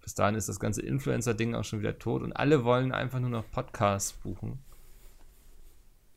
bis 0.00 0.14
dahin 0.14 0.34
ist 0.34 0.48
das 0.48 0.60
ganze 0.60 0.82
Influencer-Ding 0.82 1.54
auch 1.54 1.64
schon 1.64 1.80
wieder 1.80 1.98
tot 1.98 2.22
und 2.22 2.32
alle 2.32 2.64
wollen 2.64 2.92
einfach 2.92 3.20
nur 3.20 3.30
noch 3.30 3.50
Podcasts 3.50 4.12
buchen. 4.12 4.58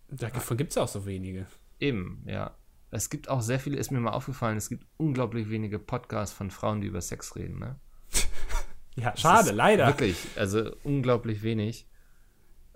Davon 0.10 0.58
gibt 0.58 0.72
es 0.72 0.76
ja 0.76 0.84
auch 0.84 0.88
so 0.88 1.06
wenige. 1.06 1.48
Eben, 1.80 2.24
ja. 2.26 2.56
Es 2.92 3.10
gibt 3.10 3.30
auch 3.30 3.42
sehr 3.42 3.60
viele, 3.60 3.78
ist 3.78 3.92
mir 3.92 4.00
mal 4.00 4.12
aufgefallen, 4.12 4.58
es 4.58 4.70
gibt 4.70 4.86
unglaublich 4.98 5.50
wenige 5.50 5.80
Podcasts 5.80 6.36
von 6.36 6.50
Frauen, 6.50 6.82
die 6.82 6.88
über 6.88 7.02
Sex 7.02 7.36
reden, 7.36 7.60
ne? 7.60 7.80
Ja, 8.98 9.16
schade, 9.18 9.52
leider. 9.52 9.88
Wirklich, 9.88 10.16
also 10.38 10.74
unglaublich 10.84 11.44
wenig. 11.44 11.86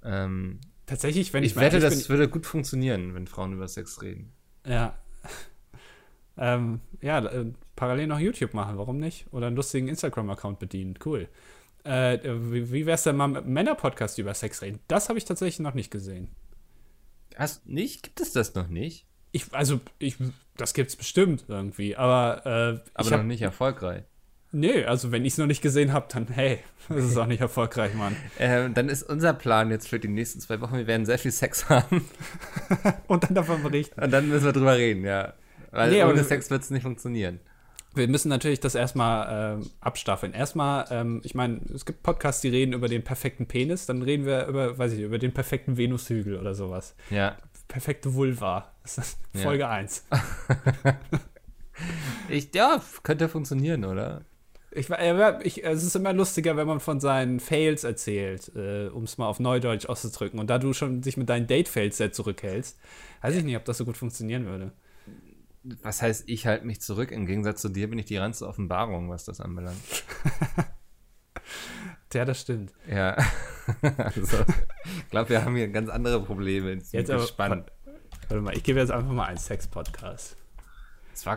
Ähm, 0.03 0.59
Tatsächlich, 0.85 1.31
wenn 1.31 1.43
ich, 1.43 1.51
ich 1.51 1.55
wette, 1.55 1.79
das 1.79 2.09
würde 2.09 2.27
gut 2.27 2.45
funktionieren, 2.45 3.13
wenn 3.15 3.25
Frauen 3.25 3.53
über 3.53 3.69
Sex 3.69 4.01
reden. 4.01 4.33
bin. 4.63 4.73
Ja. 4.73 4.97
Ähm, 6.39 6.79
ja, 7.01 7.19
äh, 7.25 7.45
parallel 7.75 8.07
noch 8.07 8.19
YouTube 8.19 8.53
machen, 8.53 8.77
warum 8.77 8.97
nicht? 8.97 9.27
Oder 9.31 9.47
einen 9.47 9.55
lustigen 9.55 9.87
Instagram-Account 9.87 10.59
bedienen. 10.59 10.95
Cool. 11.05 11.27
Äh, 11.83 12.19
wie, 12.23 12.71
wie 12.71 12.85
wär's 12.85 13.03
denn 13.03 13.17
mal 13.17 13.27
mit 13.27 13.45
Männer-Podcast 13.45 14.17
über 14.17 14.33
Sex 14.33 14.61
reden? 14.61 14.79
Das 14.87 15.09
habe 15.09 15.17
ich 15.17 15.25
tatsächlich 15.25 15.59
noch 15.59 15.73
nicht 15.73 15.91
gesehen. 15.91 16.29
Hast 17.35 17.67
nicht? 17.67 18.03
Gibt 18.03 18.21
es 18.21 18.31
das 18.31 18.55
noch 18.55 18.67
nicht? 18.67 19.05
Ich, 19.31 19.53
also, 19.53 19.79
ich, 19.99 20.17
das 20.57 20.73
gibt's 20.73 20.95
bestimmt 20.95 21.45
irgendwie, 21.47 21.95
aber 21.95 22.45
äh, 22.45 22.89
Aber 22.93 23.09
noch 23.09 23.17
hab, 23.19 23.25
nicht 23.25 23.41
erfolgreich. 23.41 24.03
Nee, 24.51 24.83
also 24.85 25.11
wenn 25.11 25.25
ich 25.25 25.33
es 25.33 25.37
noch 25.37 25.45
nicht 25.45 25.61
gesehen 25.61 25.93
habe, 25.93 26.07
dann 26.11 26.27
hey, 26.27 26.59
das 26.89 27.05
ist 27.05 27.17
auch 27.17 27.27
nicht 27.27 27.41
erfolgreich, 27.41 27.93
Mann. 27.93 28.15
Ähm, 28.39 28.73
dann 28.73 28.89
ist 28.89 29.03
unser 29.03 29.33
Plan 29.33 29.69
jetzt 29.69 29.87
für 29.87 29.99
die 29.99 30.07
nächsten 30.07 30.39
zwei 30.39 30.59
Wochen, 30.61 30.75
wir 30.77 30.87
werden 30.87 31.05
sehr 31.05 31.19
viel 31.19 31.31
Sex 31.31 31.69
haben 31.69 32.05
Und 33.07 33.23
dann 33.23 33.35
davon 33.35 33.61
berichten. 33.61 34.01
und 34.01 34.11
dann 34.11 34.27
müssen 34.29 34.45
wir 34.45 34.53
drüber 34.53 34.77
reden, 34.77 35.03
ja. 35.05 35.33
Weil 35.71 35.91
Nee, 35.91 36.03
ohne 36.03 36.23
Sex 36.23 36.49
wird 36.49 36.63
es 36.63 36.69
nicht 36.69 36.83
funktionieren. 36.83 37.39
Wir 37.95 38.07
müssen 38.07 38.29
natürlich 38.29 38.59
das 38.59 38.75
erstmal 38.75 39.57
ähm, 39.59 39.69
abstaffeln. 39.81 40.33
Erstmal, 40.33 40.85
ähm, 40.91 41.21
ich 41.23 41.33
meine, 41.33 41.59
es 41.73 41.85
gibt 41.85 42.03
Podcasts, 42.03 42.41
die 42.41 42.49
reden 42.49 42.73
über 42.73 42.87
den 42.87 43.03
perfekten 43.03 43.47
Penis, 43.47 43.87
dann 43.87 44.03
reden 44.03 44.25
wir 44.25 44.45
über, 44.45 44.77
weiß 44.77 44.93
ich, 44.93 44.99
über 44.99 45.17
den 45.17 45.33
perfekten 45.33 45.75
Venushügel 45.75 46.37
oder 46.37 46.53
sowas. 46.53 46.95
Ja. 47.09 47.37
Perfekte 47.67 48.13
Vulva. 48.13 48.71
Das 48.83 48.97
ist 48.99 49.19
Ja. 49.33 49.41
Folge 49.41 49.67
1. 49.67 50.05
Ich, 52.27 52.53
ja, 52.53 52.81
könnte 53.03 53.29
funktionieren, 53.29 53.85
oder? 53.85 54.21
Ich, 54.71 54.89
äh, 54.89 55.39
ich, 55.43 55.63
es 55.63 55.83
ist 55.83 55.95
immer 55.95 56.13
lustiger, 56.13 56.55
wenn 56.57 56.67
man 56.67 56.79
von 56.79 56.99
seinen 56.99 57.39
Fails 57.39 57.83
erzählt, 57.83 58.51
äh, 58.55 58.87
um 58.87 59.03
es 59.03 59.17
mal 59.17 59.27
auf 59.27 59.39
Neudeutsch 59.39 59.87
auszudrücken. 59.87 60.39
Und 60.39 60.49
da 60.49 60.59
du 60.59 60.73
schon 60.73 61.01
dich 61.01 61.17
mit 61.17 61.29
deinen 61.29 61.47
Date-Fails 61.47 61.97
sehr 61.97 62.11
zurückhältst, 62.11 62.77
weiß 63.21 63.35
ich 63.35 63.43
nicht, 63.43 63.55
ob 63.55 63.65
das 63.65 63.77
so 63.77 63.85
gut 63.85 63.97
funktionieren 63.97 64.45
würde. 64.45 64.71
Was 65.63 66.01
heißt, 66.01 66.29
ich 66.29 66.47
halte 66.47 66.65
mich 66.65 66.81
zurück? 66.81 67.11
Im 67.11 67.25
Gegensatz 67.25 67.61
zu 67.61 67.69
dir 67.69 67.89
bin 67.89 67.99
ich 67.99 68.05
die 68.05 68.17
reinste 68.17 68.47
Offenbarung, 68.47 69.09
was 69.09 69.25
das 69.25 69.41
anbelangt. 69.41 69.79
Ja, 72.13 72.25
das 72.25 72.41
stimmt. 72.41 72.73
Ja. 72.89 73.15
also, 73.97 74.43
ich 74.83 75.09
glaube, 75.09 75.29
wir 75.29 75.45
haben 75.45 75.55
hier 75.55 75.67
ganz 75.67 75.89
andere 75.89 76.23
Probleme. 76.23 76.71
Jetzt, 76.73 76.91
Jetzt 76.91 77.11
aber- 77.11 77.21
gespannt. 77.21 77.71
Warte 78.27 78.41
mal, 78.41 78.55
ich 78.55 78.63
gebe 78.63 78.79
jetzt 78.79 78.91
einfach 78.91 79.11
mal 79.11 79.25
einen 79.25 79.37
Sex-Podcast. 79.37 80.35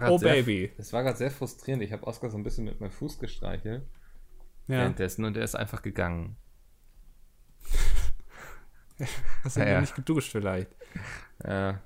Oh, 0.06 0.18
sehr, 0.18 0.34
Baby. 0.34 0.72
Es 0.78 0.92
war 0.92 1.02
gerade 1.02 1.16
sehr 1.16 1.30
frustrierend. 1.30 1.82
Ich 1.82 1.92
habe 1.92 2.06
Oskar 2.06 2.30
so 2.30 2.36
ein 2.36 2.44
bisschen 2.44 2.64
mit 2.64 2.80
meinem 2.80 2.92
Fuß 2.92 3.18
gestreichelt 3.18 3.82
Ja, 4.68 4.76
währenddessen 4.76 5.24
und 5.24 5.36
er 5.36 5.42
ist 5.42 5.56
einfach 5.56 5.82
gegangen. 5.82 6.36
hast 9.42 9.56
du 9.56 9.60
ja, 9.60 9.68
ja. 9.68 9.80
nicht 9.80 9.96
geduscht 9.96 10.30
vielleicht. 10.30 10.70
Ja. 11.44 11.80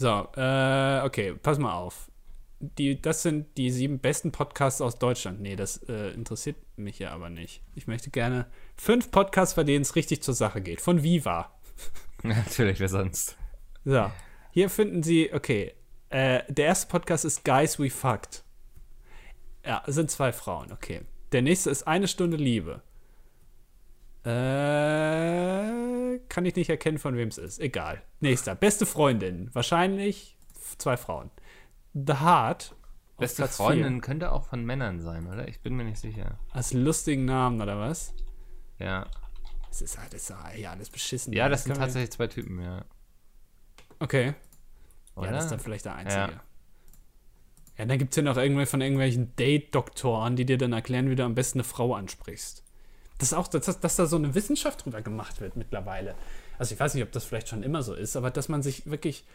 So, 0.00 0.26
äh, 0.34 1.02
okay, 1.04 1.34
pass 1.34 1.58
mal 1.58 1.74
auf. 1.74 2.10
Die, 2.58 3.02
das 3.02 3.20
sind 3.20 3.58
die 3.58 3.70
sieben 3.70 3.98
besten 3.98 4.32
Podcasts 4.32 4.80
aus 4.80 4.98
Deutschland. 4.98 5.42
Nee, 5.42 5.56
das 5.56 5.76
äh, 5.90 6.12
interessiert 6.12 6.56
mich 6.76 6.98
ja 7.00 7.10
aber 7.10 7.28
nicht. 7.28 7.60
Ich 7.74 7.86
möchte 7.86 8.08
gerne 8.08 8.46
fünf 8.78 9.10
Podcasts, 9.10 9.56
bei 9.56 9.64
denen 9.64 9.82
es 9.82 9.96
richtig 9.96 10.22
zur 10.22 10.32
Sache 10.32 10.62
geht. 10.62 10.80
Von 10.80 11.02
Viva. 11.02 11.52
Natürlich, 12.22 12.80
wer 12.80 12.88
sonst? 12.88 13.36
So, 13.84 14.10
hier 14.52 14.70
finden 14.70 15.02
Sie, 15.02 15.34
okay, 15.34 15.74
äh, 16.08 16.44
der 16.48 16.64
erste 16.64 16.88
Podcast 16.88 17.26
ist 17.26 17.44
Guys 17.44 17.78
We 17.78 17.90
Fucked. 17.90 18.42
Ja, 19.66 19.82
es 19.86 19.96
sind 19.96 20.10
zwei 20.10 20.32
Frauen, 20.32 20.72
okay. 20.72 21.02
Der 21.32 21.42
nächste 21.42 21.68
ist 21.68 21.86
Eine 21.86 22.08
Stunde 22.08 22.38
Liebe. 22.38 22.80
Äh, 24.24 25.89
kann 26.18 26.44
ich 26.44 26.56
nicht 26.56 26.68
erkennen, 26.68 26.98
von 26.98 27.16
wem 27.16 27.28
es 27.28 27.38
ist. 27.38 27.60
Egal. 27.60 28.02
Nächster, 28.20 28.54
beste 28.54 28.86
Freundin. 28.86 29.48
Wahrscheinlich 29.54 30.36
zwei 30.78 30.96
Frauen. 30.96 31.30
The 31.94 32.14
Heart. 32.14 32.74
Beste 33.18 33.46
Freundin 33.48 34.00
könnte 34.00 34.32
auch 34.32 34.44
von 34.44 34.64
Männern 34.64 35.00
sein, 35.00 35.26
oder? 35.26 35.46
Ich 35.46 35.60
bin 35.60 35.74
mir 35.74 35.84
nicht 35.84 35.98
sicher. 35.98 36.22
vier. 36.22 36.38
Als 36.52 36.72
lustigen 36.72 37.26
Namen, 37.26 37.60
oder 37.60 37.78
was? 37.78 38.14
Ja. 38.78 39.06
Es 39.70 39.82
ist 39.82 39.98
halt, 39.98 40.14
ist 40.14 40.30
ja 40.30 40.70
alles 40.70 40.90
beschissen. 40.90 41.32
Ja, 41.32 41.48
das 41.48 41.64
sind 41.64 41.76
tatsächlich 41.76 42.10
zwei 42.10 42.26
Typen, 42.26 42.60
ja. 42.62 42.84
Okay. 43.98 44.34
Oder? 45.14 45.26
Ja, 45.26 45.32
das 45.32 45.44
ist 45.44 45.50
dann 45.50 45.60
vielleicht 45.60 45.84
der 45.84 45.94
einzige. 45.94 46.20
Ja. 46.20 46.42
Ja, 47.76 47.84
dann 47.86 47.98
gibt 47.98 48.12
es 48.12 48.16
ja 48.16 48.22
noch 48.22 48.36
irgendwie 48.36 48.66
von 48.66 48.80
irgendwelchen 48.80 49.36
Date-Doktoren, 49.36 50.36
die 50.36 50.44
dir 50.44 50.58
dann 50.58 50.72
erklären, 50.72 51.08
wie 51.08 51.14
du 51.14 51.24
am 51.24 51.34
besten 51.34 51.58
eine 51.60 51.64
Frau 51.64 51.94
ansprichst. 51.94 52.64
Das 53.20 53.32
ist 53.32 53.34
auch, 53.34 53.48
dass, 53.48 53.78
dass 53.78 53.96
da 53.96 54.06
so 54.06 54.16
eine 54.16 54.34
Wissenschaft 54.34 54.82
drüber 54.84 55.02
gemacht 55.02 55.42
wird 55.42 55.54
mittlerweile. 55.54 56.14
Also 56.58 56.74
ich 56.74 56.80
weiß 56.80 56.94
nicht, 56.94 57.04
ob 57.04 57.12
das 57.12 57.24
vielleicht 57.24 57.48
schon 57.48 57.62
immer 57.62 57.82
so 57.82 57.92
ist, 57.92 58.16
aber 58.16 58.30
dass 58.30 58.48
man 58.48 58.62
sich 58.62 58.90
wirklich 58.90 59.26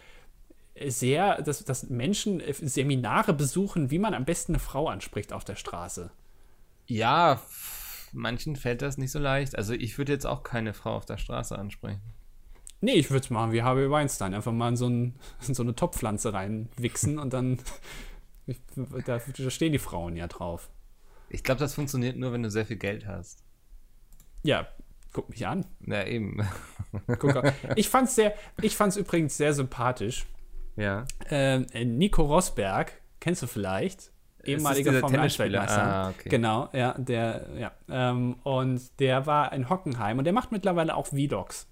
sehr, 0.88 1.40
dass, 1.44 1.64
dass 1.64 1.90
Menschen 1.90 2.42
Seminare 2.52 3.34
besuchen, 3.34 3.92
wie 3.92 4.00
man 4.00 4.16
am 4.16 4.26
besten 4.26 4.54
eine 4.54 4.60
Frau 4.60 4.88
anspricht 4.88 5.32
auf 5.34 5.46
der 5.46 5.56
Straße. 5.56 6.10
Ja, 6.88 7.40
manchen 8.12 8.56
fällt 8.56 8.82
das 8.82 8.98
nicht 8.98 9.12
so 9.12 9.20
leicht. 9.20 9.56
Also 9.56 9.74
ich 9.74 10.00
würde 10.00 10.14
jetzt 10.14 10.26
auch 10.26 10.42
keine 10.42 10.74
Frau 10.74 10.96
auf 10.96 11.06
der 11.06 11.20
Straße 11.20 11.56
ansprechen. 11.56 12.02
Nee, 12.82 12.94
ich 12.94 13.12
würde 13.12 13.24
es 13.24 13.30
machen 13.30 13.52
wie 13.52 13.62
Harvey 13.62 13.90
Weinstein. 13.92 14.34
Einfach 14.34 14.52
mal 14.52 14.70
in 14.70 14.78
so, 14.78 14.88
ein, 14.88 15.16
in 15.48 15.54
so 15.54 15.62
eine 15.62 15.76
Topfpflanze 15.76 16.34
reinwichsen 16.34 17.20
und 17.20 17.34
dann 17.34 17.60
da, 19.06 19.20
da 19.20 19.50
stehen 19.52 19.74
die 19.74 19.80
Frauen 19.80 20.16
ja 20.16 20.26
drauf. 20.26 20.72
Ich 21.30 21.44
glaube, 21.44 21.60
das 21.60 21.76
funktioniert 21.76 22.18
nur, 22.18 22.34
wenn 22.34 22.44
du 22.44 22.50
sehr 22.50 22.66
viel 22.66 22.78
Geld 22.78 23.06
hast. 23.06 23.45
Ja, 24.46 24.68
guck 25.12 25.30
mich 25.30 25.46
an. 25.48 25.66
Na 25.80 26.06
eben. 26.06 26.48
Ich 27.76 27.90
fand's 27.90 28.16
sehr, 28.16 28.34
ich 28.62 28.78
fand's 28.78 28.96
übrigens 28.96 29.36
sehr 29.36 29.54
sympathisch. 29.54 30.26
Ja. 30.78 31.06
Ähm, 31.30 31.66
Nico 31.74 32.24
Rosberg, 32.24 32.94
kennst 33.20 33.42
du 33.42 33.48
vielleicht? 33.48 34.12
Ehemaliger 34.46 34.94
Formel 35.02 35.20
1 35.20 35.38
Weltmeister. 35.40 35.84
Ah, 35.84 36.10
okay. 36.12 36.30
Genau, 36.30 36.70
ja, 36.72 36.94
der, 36.98 37.48
ja. 37.58 37.72
Ähm, 37.90 38.38
und 38.44 38.98
der 39.02 39.26
war 39.26 39.52
in 39.52 39.70
Hockenheim 39.70 40.20
und 40.20 40.24
der 40.24 40.32
macht 40.32 40.54
mittlerweile 40.54 40.96
auch 40.96 41.08
Vlogs. 41.08 41.68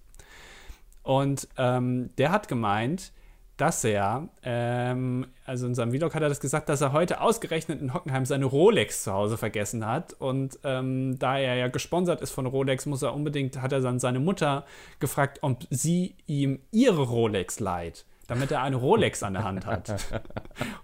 Und 1.04 1.48
ähm, 1.58 2.10
der 2.18 2.32
hat 2.32 2.50
gemeint, 2.50 3.14
dass 3.58 3.84
er, 3.84 4.30
ähm, 4.42 5.28
also 5.46 5.68
in 5.68 5.76
seinem 5.76 5.92
Vlog 5.92 6.16
hat 6.16 6.24
er 6.24 6.30
das 6.30 6.40
gesagt, 6.40 6.70
dass 6.70 6.82
er 6.82 6.92
heute 6.92 7.22
ausgerechnet 7.22 7.82
in 7.82 7.94
Hockenheim 7.94 8.26
seine 8.26 8.46
Rolex 8.46 9.04
zu 9.04 9.14
Hause 9.14 9.38
vergessen 9.38 9.86
hat. 9.86 10.14
Und 10.14 10.58
ähm, 10.64 11.20
da 11.20 11.38
er 11.38 11.56
ja 11.56 11.68
gesponsert 11.68 12.22
ist 12.22 12.32
von 12.32 12.48
Rolex, 12.48 12.86
muss 12.86 13.04
er 13.04 13.14
unbedingt, 13.14 13.62
hat 13.62 13.72
er 13.72 13.82
dann 13.82 14.00
seine 14.00 14.20
Mutter 14.20 14.66
gefragt, 15.00 15.40
ob 15.42 15.68
sie 15.70 16.16
ihm 16.26 16.60
ihre 16.72 17.04
Rolex 17.04 17.60
leiht, 17.60 18.06
damit 18.28 18.52
er 18.52 18.64
eine 18.64 18.76
Rolex 18.76 19.22
an 19.22 19.34
der 19.34 19.44
Hand 19.44 19.68
hat. 19.68 19.90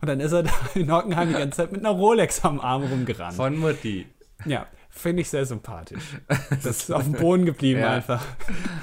Und 0.01 0.07
dann 0.07 0.19
ist 0.19 0.31
er 0.31 0.43
da 0.43 0.51
in 0.75 0.91
Hockenheim 0.91 1.29
die 1.29 1.35
ganze 1.35 1.57
Zeit 1.57 1.71
mit 1.71 1.83
einer 1.83 1.95
Rolex 1.95 2.45
am 2.45 2.59
Arm 2.59 2.83
rumgerannt. 2.83 3.35
Von 3.35 3.57
Mutti. 3.57 4.05
Ja, 4.45 4.67
finde 4.89 5.23
ich 5.23 5.29
sehr 5.29 5.45
sympathisch. 5.45 6.17
Das 6.49 6.65
ist 6.65 6.91
auf 6.91 7.03
dem 7.03 7.13
Boden 7.13 7.45
geblieben 7.45 7.79
ja. 7.79 7.93
einfach. 7.93 8.23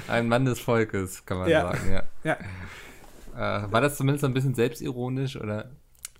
Ein 0.09 0.27
Mann 0.27 0.43
des 0.43 0.59
Volkes, 0.59 1.25
kann 1.25 1.37
man 1.37 1.49
ja. 1.49 1.61
sagen, 1.61 1.91
ja. 1.91 2.03
ja. 2.23 2.37
Äh, 3.37 3.71
war 3.71 3.81
das 3.81 3.97
zumindest 3.97 4.25
ein 4.25 4.33
bisschen 4.33 4.55
selbstironisch 4.55 5.35
oder? 5.35 5.69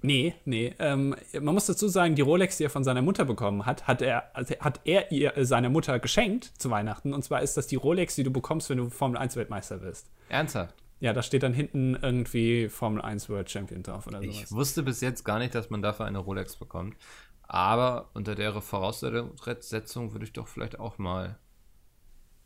Nee, 0.03 0.35
nee. 0.45 0.75
Ähm, 0.77 1.15
man 1.41 1.55
muss 1.55 1.65
dazu 1.65 1.87
sagen, 1.87 2.13
die 2.13 2.21
Rolex, 2.21 2.57
die 2.57 2.65
er 2.65 2.69
von 2.69 2.83
seiner 2.83 3.01
Mutter 3.01 3.25
bekommen 3.25 3.65
hat, 3.65 3.87
hat 3.87 4.03
er, 4.03 4.35
also 4.35 4.53
hat 4.59 4.81
er 4.83 5.11
ihr, 5.11 5.35
äh, 5.35 5.43
seiner 5.43 5.69
Mutter 5.69 5.97
geschenkt 5.97 6.51
zu 6.59 6.69
Weihnachten. 6.69 7.13
Und 7.13 7.23
zwar 7.23 7.41
ist 7.41 7.57
das 7.57 7.65
die 7.65 7.75
Rolex, 7.75 8.13
die 8.13 8.23
du 8.23 8.31
bekommst, 8.31 8.69
wenn 8.69 8.77
du 8.77 8.89
Formel 8.89 9.17
1 9.17 9.35
Weltmeister 9.35 9.81
wirst. 9.81 10.11
Ernsthaft? 10.29 10.75
Ja, 10.99 11.13
da 11.13 11.23
steht 11.23 11.41
dann 11.41 11.53
hinten 11.53 11.95
irgendwie 11.95 12.69
Formel 12.69 13.01
1 13.01 13.29
World 13.29 13.49
Champion 13.49 13.81
drauf 13.81 14.05
oder 14.05 14.21
sowas. 14.21 14.35
Ich 14.35 14.51
wusste 14.51 14.83
bis 14.83 15.01
jetzt 15.01 15.23
gar 15.23 15.39
nicht, 15.39 15.55
dass 15.55 15.71
man 15.71 15.81
dafür 15.81 16.05
eine 16.05 16.19
Rolex 16.19 16.55
bekommt. 16.55 16.95
Aber 17.41 18.09
unter 18.13 18.35
der 18.35 18.61
Voraussetzung 18.61 20.11
würde 20.11 20.25
ich 20.25 20.33
doch 20.33 20.47
vielleicht 20.47 20.79
auch 20.79 20.99
mal 20.99 21.39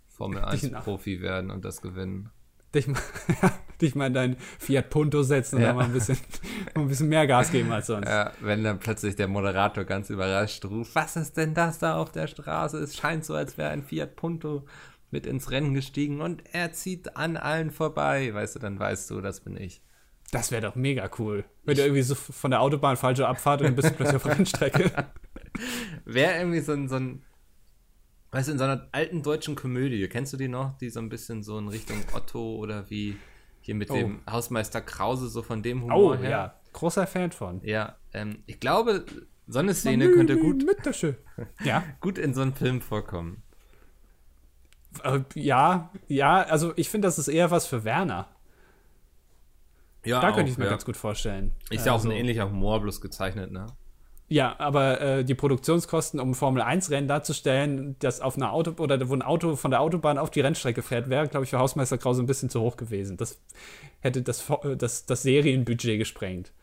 Formel 0.07 0.39
1 0.45 0.71
Profi 0.71 1.21
werden 1.21 1.51
und 1.51 1.65
das 1.65 1.81
gewinnen 1.81 2.29
dich 2.73 2.87
mal, 2.87 3.01
dich 3.81 3.95
mal 3.95 4.07
in 4.07 4.13
dein 4.13 4.37
Fiat 4.59 4.89
Punto 4.89 5.23
setzen 5.23 5.57
und 5.57 5.61
ja. 5.61 5.67
dann 5.69 5.75
mal 5.77 5.85
ein 5.85 5.93
bisschen, 5.93 6.17
ein 6.75 6.87
bisschen 6.87 7.09
mehr 7.09 7.27
Gas 7.27 7.51
geben 7.51 7.71
als 7.71 7.87
sonst. 7.87 8.07
Ja, 8.07 8.31
wenn 8.41 8.63
dann 8.63 8.79
plötzlich 8.79 9.15
der 9.15 9.27
Moderator 9.27 9.83
ganz 9.83 10.09
überrascht 10.09 10.63
ruft, 10.65 10.95
was 10.95 11.15
ist 11.15 11.37
denn 11.37 11.53
das 11.53 11.79
da 11.79 11.97
auf 11.97 12.11
der 12.11 12.27
Straße? 12.27 12.77
Es 12.77 12.95
scheint 12.95 13.25
so, 13.25 13.33
als 13.33 13.57
wäre 13.57 13.69
ein 13.69 13.83
Fiat 13.83 14.15
Punto 14.15 14.65
mit 15.11 15.25
ins 15.25 15.51
Rennen 15.51 15.73
gestiegen 15.73 16.21
und 16.21 16.43
er 16.53 16.71
zieht 16.71 17.17
an 17.17 17.37
allen 17.37 17.71
vorbei. 17.71 18.33
Weißt 18.33 18.55
du, 18.55 18.59
dann 18.59 18.79
weißt 18.79 19.09
du, 19.11 19.21
das 19.21 19.41
bin 19.41 19.57
ich. 19.57 19.81
Das 20.31 20.51
wäre 20.51 20.61
doch 20.61 20.75
mega 20.75 21.09
cool. 21.19 21.43
Wenn 21.65 21.75
du 21.75 21.81
irgendwie 21.81 22.01
so 22.01 22.15
von 22.15 22.51
der 22.51 22.61
Autobahn 22.61 22.95
falsche 22.95 23.27
Abfahrt 23.27 23.59
und 23.61 23.67
dann 23.67 23.75
bist 23.75 23.89
du 23.89 23.93
plötzlich 23.93 24.15
auf 24.15 24.25
Rennstrecke. 24.37 24.89
Wäre 26.05 26.37
irgendwie 26.37 26.61
so 26.61 26.71
ein, 26.71 26.87
so 26.87 26.95
ein 26.95 27.21
Weißt 28.31 28.47
du, 28.47 28.53
in 28.53 28.57
so 28.57 28.63
einer 28.63 28.87
alten 28.93 29.23
deutschen 29.23 29.55
Komödie, 29.55 30.07
kennst 30.07 30.31
du 30.31 30.37
die 30.37 30.47
noch, 30.47 30.77
die 30.77 30.89
so 30.89 30.99
ein 30.99 31.09
bisschen 31.09 31.43
so 31.43 31.57
in 31.57 31.67
Richtung 31.67 31.97
Otto 32.13 32.55
oder 32.55 32.89
wie 32.89 33.17
hier 33.59 33.75
mit 33.75 33.91
oh. 33.91 33.95
dem 33.95 34.21
Hausmeister 34.29 34.81
Krause, 34.81 35.27
so 35.27 35.43
von 35.43 35.61
dem 35.61 35.83
Humor 35.83 36.13
oh, 36.13 36.15
her? 36.15 36.29
ja, 36.29 36.55
großer 36.73 37.07
Fan 37.07 37.31
von. 37.31 37.61
Ja, 37.63 37.97
ähm, 38.13 38.43
ich 38.45 38.59
glaube, 38.59 39.05
so 39.47 39.59
eine 39.59 39.73
Szene 39.73 40.05
Mann, 40.05 40.15
könnte 40.15 40.37
gut, 40.37 40.63
ja. 41.63 41.83
gut 41.99 42.17
in 42.17 42.33
so 42.33 42.41
einem 42.41 42.53
Film 42.53 42.79
vorkommen. 42.79 43.43
Äh, 45.03 45.19
ja, 45.35 45.91
ja, 46.07 46.41
also 46.43 46.73
ich 46.77 46.89
finde, 46.89 47.07
das 47.07 47.19
ist 47.19 47.27
eher 47.27 47.51
was 47.51 47.67
für 47.67 47.83
Werner. 47.83 48.29
Ja, 50.05 50.21
da 50.21 50.29
auch, 50.29 50.35
könnte 50.35 50.51
ich 50.51 50.57
mir 50.57 50.65
ja. 50.65 50.71
ganz 50.71 50.85
gut 50.85 50.97
vorstellen. 50.97 51.51
Ist 51.69 51.85
ja 51.85 51.91
auch 51.91 51.97
also, 51.97 52.09
ein 52.09 52.15
ähnlicher 52.15 52.49
Humor, 52.49 52.81
bloß 52.81 53.01
gezeichnet, 53.01 53.51
ne? 53.51 53.67
Ja, 54.31 54.55
aber 54.59 55.01
äh, 55.01 55.25
die 55.25 55.35
Produktionskosten, 55.35 56.17
um 56.17 56.33
Formel-1-Rennen 56.33 57.09
darzustellen, 57.09 57.97
das 57.99 58.21
auf 58.21 58.37
einer 58.37 58.53
Auto 58.53 58.81
oder 58.81 59.09
wo 59.09 59.13
ein 59.13 59.21
Auto 59.21 59.57
von 59.57 59.71
der 59.71 59.81
Autobahn 59.81 60.17
auf 60.17 60.31
die 60.31 60.39
Rennstrecke 60.39 60.81
fährt, 60.81 61.09
wäre, 61.09 61.27
glaube 61.27 61.43
ich, 61.43 61.49
für 61.49 61.59
Hausmeister 61.59 61.97
Krause 61.97 62.23
ein 62.23 62.27
bisschen 62.27 62.49
zu 62.49 62.61
hoch 62.61 62.77
gewesen. 62.77 63.17
Das 63.17 63.41
hätte 63.99 64.21
das, 64.21 64.49
äh, 64.49 64.77
das, 64.77 65.05
das 65.05 65.23
Serienbudget 65.23 65.99
gesprengt 65.99 66.53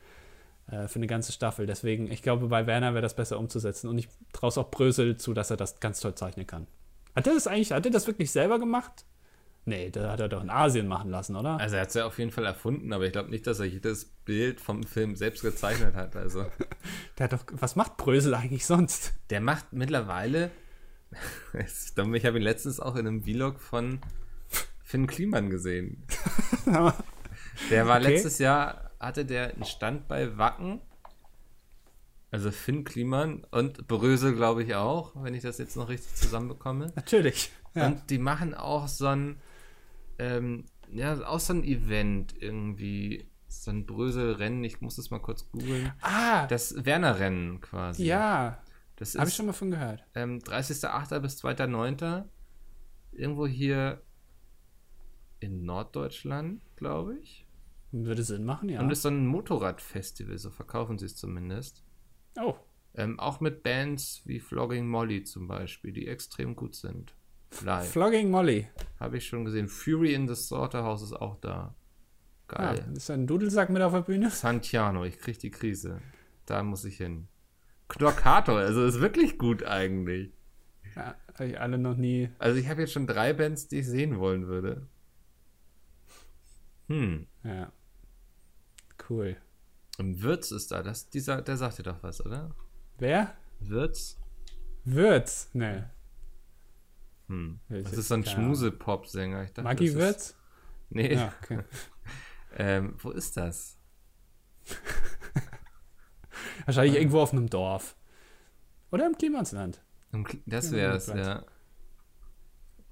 äh, 0.71 0.89
für 0.89 0.97
eine 0.97 1.09
ganze 1.09 1.31
Staffel. 1.31 1.67
Deswegen, 1.67 2.11
ich 2.11 2.23
glaube, 2.23 2.49
bei 2.49 2.67
Werner 2.67 2.95
wäre 2.95 3.03
das 3.03 3.15
besser 3.15 3.39
umzusetzen. 3.39 3.89
Und 3.89 3.99
ich 3.99 4.09
traue 4.33 4.49
es 4.49 4.57
auch 4.57 4.71
Brösel 4.71 5.19
zu, 5.19 5.35
dass 5.35 5.51
er 5.51 5.59
das 5.59 5.79
ganz 5.79 6.01
toll 6.01 6.15
zeichnen 6.15 6.47
kann. 6.47 6.67
Hat 7.15 7.27
er 7.27 7.35
das 7.35 7.47
eigentlich, 7.47 7.73
hat 7.73 7.85
er 7.85 7.93
das 7.93 8.07
wirklich 8.07 8.31
selber 8.31 8.59
gemacht? 8.59 9.05
Nee, 9.69 9.91
das 9.91 10.11
hat 10.11 10.19
er 10.19 10.31
doch 10.31 10.43
in 10.43 10.49
Asien 10.49 10.89
machen 10.89 11.11
lassen, 11.11 11.37
oder? 11.37 11.61
Also 11.61 11.77
er 11.77 11.83
hat 11.83 11.89
es 11.89 11.95
ja 11.95 12.07
auf 12.07 12.19
jeden 12.19 12.31
Fall 12.31 12.47
erfunden, 12.47 12.91
aber 12.95 13.05
ich 13.05 13.13
glaube 13.13 13.29
nicht, 13.29 13.47
dass 13.47 13.61
er 13.61 13.67
jedes 13.67 14.07
Bild 14.07 14.63
vom 14.63 14.83
Film 14.83 15.15
selbst 15.15 15.43
gezeichnet 15.43 15.95
hat. 15.95 16.17
Also. 16.17 16.47
Der 17.19 17.25
hat 17.25 17.35
doch. 17.35 17.45
Was 17.53 17.77
macht 17.77 17.99
Brösel 17.99 18.35
eigentlich 18.35 18.65
sonst? 18.65 19.13
Der 19.29 19.43
macht 19.43 19.75
mittlerweile. 19.75 20.51
ich 21.53 21.95
glaube, 21.95 22.17
ich 22.17 22.25
habe 22.25 22.39
ihn 22.39 22.43
letztens 22.43 22.81
auch 22.81 22.97
in 22.97 23.07
einem 23.07 23.25
Vlog 23.25 23.61
von 23.61 24.01
Finn 24.83 25.07
Kliman 25.07 25.51
gesehen. 25.51 26.03
der 27.71 27.87
war 27.87 28.01
okay. 28.01 28.15
letztes 28.15 28.39
Jahr, 28.39 28.91
hatte 28.99 29.27
der 29.27 29.53
einen 29.53 29.67
Stand 29.67 30.09
bei 30.09 30.39
Wacken. 30.39 30.81
Also 32.31 32.51
Finn 32.51 32.85
Kliman 32.85 33.45
und 33.51 33.87
Brösel, 33.87 34.35
glaube 34.35 34.63
ich, 34.63 34.75
auch, 34.77 35.13
wenn 35.23 35.35
ich 35.35 35.43
das 35.43 35.59
jetzt 35.59 35.77
noch 35.77 35.91
richtig 35.91 36.15
zusammenbekomme. 36.15 36.91
Natürlich. 36.95 37.51
Ja. 37.75 37.89
Und 37.89 38.09
die 38.09 38.19
machen 38.19 38.55
auch 38.55 38.89
so 38.89 39.09
ein 39.09 39.39
ähm, 40.19 40.65
ja, 40.91 41.27
auch 41.27 41.41
so 41.41 41.55
ein 41.55 41.65
Event 41.65 42.35
irgendwie. 42.41 43.27
So 43.51 43.71
ein 43.71 43.87
Brösel-Rennen, 43.87 44.63
ich 44.63 44.83
muss 44.83 44.97
das 44.97 45.11
mal 45.11 45.21
kurz 45.21 45.51
googeln. 45.51 45.93
Ah! 46.03 46.47
Das 46.49 46.85
Werner-Rennen 46.85 47.63
quasi. 47.63 48.05
Ja. 48.05 48.63
Das 48.97 49.15
Habe 49.15 49.29
ich 49.29 49.35
schon 49.35 49.47
mal 49.47 49.53
von 49.53 49.71
gehört. 49.71 50.05
Ähm, 50.15 50.41
30.08. 50.41 51.21
bis 51.21 51.43
2.09. 51.43 52.25
Irgendwo 53.13 53.47
hier 53.47 54.03
in 55.41 55.65
Norddeutschland, 55.65 56.61
glaube 56.77 57.17
ich. 57.19 57.47
Würde 57.93 58.23
Sinn 58.23 58.45
machen, 58.45 58.69
ja. 58.69 58.81
Und 58.81 58.91
ist 58.91 59.03
so 59.03 59.09
ein 59.09 59.27
Motorradfestival, 59.27 60.37
so 60.37 60.51
verkaufen 60.51 60.99
sie 60.99 61.07
es 61.07 61.17
zumindest. 61.17 61.83
Oh. 62.39 62.57
Ähm, 62.95 63.19
auch 63.19 63.41
mit 63.41 63.63
Bands 63.63 64.23
wie 64.25 64.41
Flogging 64.41 64.87
Molly 64.87 65.25
zum 65.25 65.49
Beispiel, 65.49 65.93
die 65.93 66.07
extrem 66.07 66.55
gut 66.55 66.75
sind. 66.75 67.15
Live. 67.65 67.91
Flogging 67.91 68.31
Molly. 68.31 68.69
Habe 69.01 69.19
ich 69.19 69.27
schon 69.27 69.45
gesehen. 69.45 69.69
Fury 69.69 70.15
in 70.15 70.29
the 70.29 70.35
Slaughterhouse 70.35 71.03
ist 71.03 71.13
auch 71.13 71.37
da. 71.41 71.75
Geil. 72.49 72.85
Ja, 72.87 72.93
ist 72.93 73.11
ein 73.11 73.27
Dudelsack 73.27 73.71
mit 73.71 73.83
auf 73.83 73.93
der 73.93 74.03
Bühne? 74.03 74.31
Santiano, 74.31 75.05
ich 75.05 75.19
krieg 75.19 75.39
die 75.39 75.51
Krise. 75.51 76.01
Da 76.47 76.63
muss 76.63 76.85
ich 76.85 76.97
hin. 76.97 77.29
Knockator, 77.89 78.59
also 78.59 78.85
ist 78.85 79.01
wirklich 79.01 79.39
gut 79.39 79.65
eigentlich. 79.65 80.33
Ja, 80.97 81.15
habe 81.35 81.47
ich 81.47 81.61
alle 81.61 81.79
noch 81.79 81.97
nie. 81.97 82.31
Also 82.39 82.59
ich 82.59 82.69
habe 82.69 82.83
jetzt 82.83 82.93
schon 82.93 83.07
drei 83.07 83.33
Bands, 83.33 83.69
die 83.69 83.81
ich 83.81 83.87
sehen 83.87 84.19
wollen 84.19 84.47
würde. 84.47 84.87
Hm. 86.89 87.27
Ja. 87.45 87.73
Cool. 89.09 89.37
Und 89.99 90.23
Würz 90.23 90.51
ist 90.51 90.71
da, 90.71 90.83
das, 90.83 91.11
dieser, 91.11 91.43
der 91.43 91.57
sagt 91.57 91.79
dir 91.79 91.83
doch 91.83 92.03
was, 92.03 92.25
oder? 92.25 92.55
Wer? 92.99 93.35
Würz? 93.61 94.19
Würz? 94.85 95.51
Ne. 95.53 95.91
Hm. 97.29 97.61
Das 97.69 97.93
ist 97.93 98.09
so 98.09 98.15
ein 98.15 98.25
Schmuse-Pop-Sänger. 98.25 99.49
Maggie 99.63 99.95
Wirtz? 99.95 100.37
Nee. 100.91 101.15
Ja, 101.15 101.33
okay. 101.43 101.61
ähm, 102.57 102.95
wo 102.99 103.11
ist 103.11 103.37
das? 103.37 103.79
Wahrscheinlich 106.65 106.95
ähm. 106.95 107.03
irgendwo 107.03 107.21
auf 107.21 107.33
einem 107.33 107.51
Dorf. 107.51 107.97
Oder 108.91 109.07
im 109.07 109.17
Klimansland. 109.17 109.83
Das 110.47 110.73
wäre 110.73 110.97
es, 110.97 111.09
ja. 111.09 111.45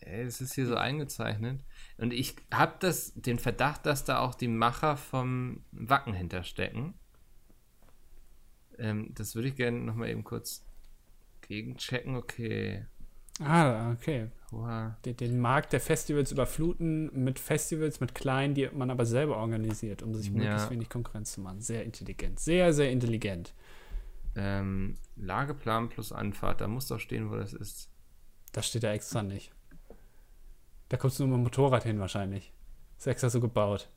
Es 0.01 0.41
ist 0.41 0.55
hier 0.55 0.67
so 0.67 0.77
eingezeichnet. 0.77 1.61
Und 1.97 2.13
ich 2.13 2.37
habe 2.53 2.93
den 3.17 3.39
Verdacht, 3.39 3.87
dass 3.87 4.05
da 4.05 4.21
auch 4.21 4.35
die 4.35 4.49
Macher 4.49 4.97
vom 4.97 5.65
Wacken 5.73 6.13
hinterstecken. 6.13 6.95
Ähm, 8.79 9.13
das 9.15 9.35
würde 9.35 9.49
ich 9.49 9.57
gerne 9.57 9.79
nochmal 9.79 10.11
eben 10.11 10.23
kurz 10.23 10.65
gegenchecken. 11.41 12.17
Okay. 12.17 12.87
Ah, 13.41 13.93
okay. 13.93 14.29
Den, 15.05 15.17
den, 15.17 15.41
Markt 15.41 15.73
der 15.73 15.81
Festivals 15.81 16.33
überfluten 16.33 17.11
mit 17.13 17.39
Festivals, 17.39 18.01
mit 18.01 18.15
kleinen, 18.15 18.55
die 18.55 18.69
man 18.73 18.91
aber 18.91 19.05
selber 19.05 19.37
organisiert, 19.37 20.03
um 20.03 20.15
sich 20.15 20.31
möglichst 20.31 20.67
ja. 20.67 20.71
wenig 20.71 20.89
Konkurrenz 20.89 21.33
zu 21.33 21.41
machen. 21.41 21.61
Sehr 21.61 21.85
intelligent. 21.85 22.41
Sehr, 22.41 22.73
sehr 22.73 22.91
intelligent. 22.91 23.53
Ähm, 24.37 24.97
Lageplan 25.17 25.89
plus 25.89 26.13
Anfahrt, 26.13 26.61
da 26.61 26.69
muss 26.69 26.87
doch 26.89 27.01
stehen, 27.01 27.31
wo 27.31 27.37
das 27.37 27.53
ist. 27.53 27.91
Das 28.53 28.67
steht 28.67 28.85
da 28.85 28.93
extra 28.93 29.23
nicht. 29.23 29.53
Da 30.89 30.97
kommst 30.97 31.19
du 31.19 31.25
nur 31.25 31.37
mit 31.37 31.41
dem 31.41 31.45
Motorrad 31.45 31.83
hin 31.83 31.99
wahrscheinlich. 31.99 32.53
ist 32.97 33.07
extra 33.07 33.29
so 33.29 33.41
gebaut. 33.41 33.91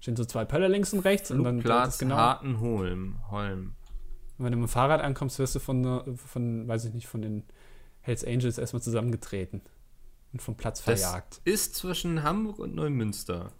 Stehen 0.00 0.16
so 0.16 0.24
zwei 0.24 0.44
Pöller 0.44 0.68
links 0.68 0.92
und 0.92 1.00
rechts 1.00 1.30
und 1.30 1.44
dann 1.44 1.60
Platz 1.60 1.98
genau. 1.98 2.16
Hartenholm, 2.16 3.20
Holm. 3.30 3.74
Und 4.38 4.44
wenn 4.44 4.52
du 4.52 4.58
mit 4.58 4.68
dem 4.68 4.72
Fahrrad 4.72 5.00
ankommst, 5.00 5.38
wirst 5.38 5.54
du 5.54 5.60
von, 5.60 6.16
von, 6.16 6.66
weiß 6.66 6.86
ich 6.86 6.94
nicht, 6.94 7.06
von 7.06 7.22
den 7.22 7.44
Hells 8.02 8.24
Angels 8.24 8.58
erstmal 8.58 8.82
zusammengetreten 8.82 9.62
und 10.32 10.42
vom 10.42 10.56
Platz 10.56 10.80
verjagt. 10.80 11.40
Das 11.44 11.54
ist 11.54 11.74
zwischen 11.76 12.22
Hamburg 12.22 12.58
und 12.58 12.74
Neumünster. 12.74 13.52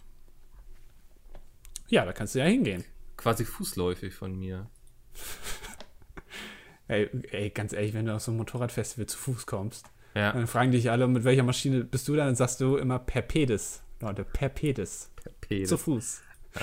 Ja, 1.87 2.05
da 2.05 2.13
kannst 2.13 2.35
du 2.35 2.39
ja 2.39 2.45
hingehen. 2.45 2.83
Quasi 3.17 3.45
fußläufig 3.45 4.13
von 4.13 4.37
mir. 4.37 4.69
ey, 6.87 7.09
ey, 7.31 7.49
ganz 7.49 7.73
ehrlich, 7.73 7.93
wenn 7.93 8.05
du 8.05 8.15
auf 8.15 8.21
so 8.21 8.31
ein 8.31 8.37
Motorradfestival 8.37 9.05
zu 9.05 9.17
Fuß 9.17 9.45
kommst, 9.45 9.87
ja. 10.15 10.31
Dann 10.31 10.47
fragen 10.47 10.71
dich 10.71 10.91
alle, 10.91 11.07
mit 11.07 11.23
welcher 11.23 11.43
Maschine 11.43 11.83
bist 11.83 12.07
du 12.07 12.15
dann? 12.15 12.27
Dann 12.27 12.35
sagst 12.35 12.61
du 12.61 12.77
immer 12.77 12.99
per 12.99 13.21
Pedis. 13.21 13.81
Leute, 13.99 14.23
per 14.23 14.49
Pedis. 14.49 15.09
Per 15.15 15.31
Pedis. 15.41 15.69
Zu 15.69 15.77
Fuß. 15.77 16.21
Äh. 16.55 16.59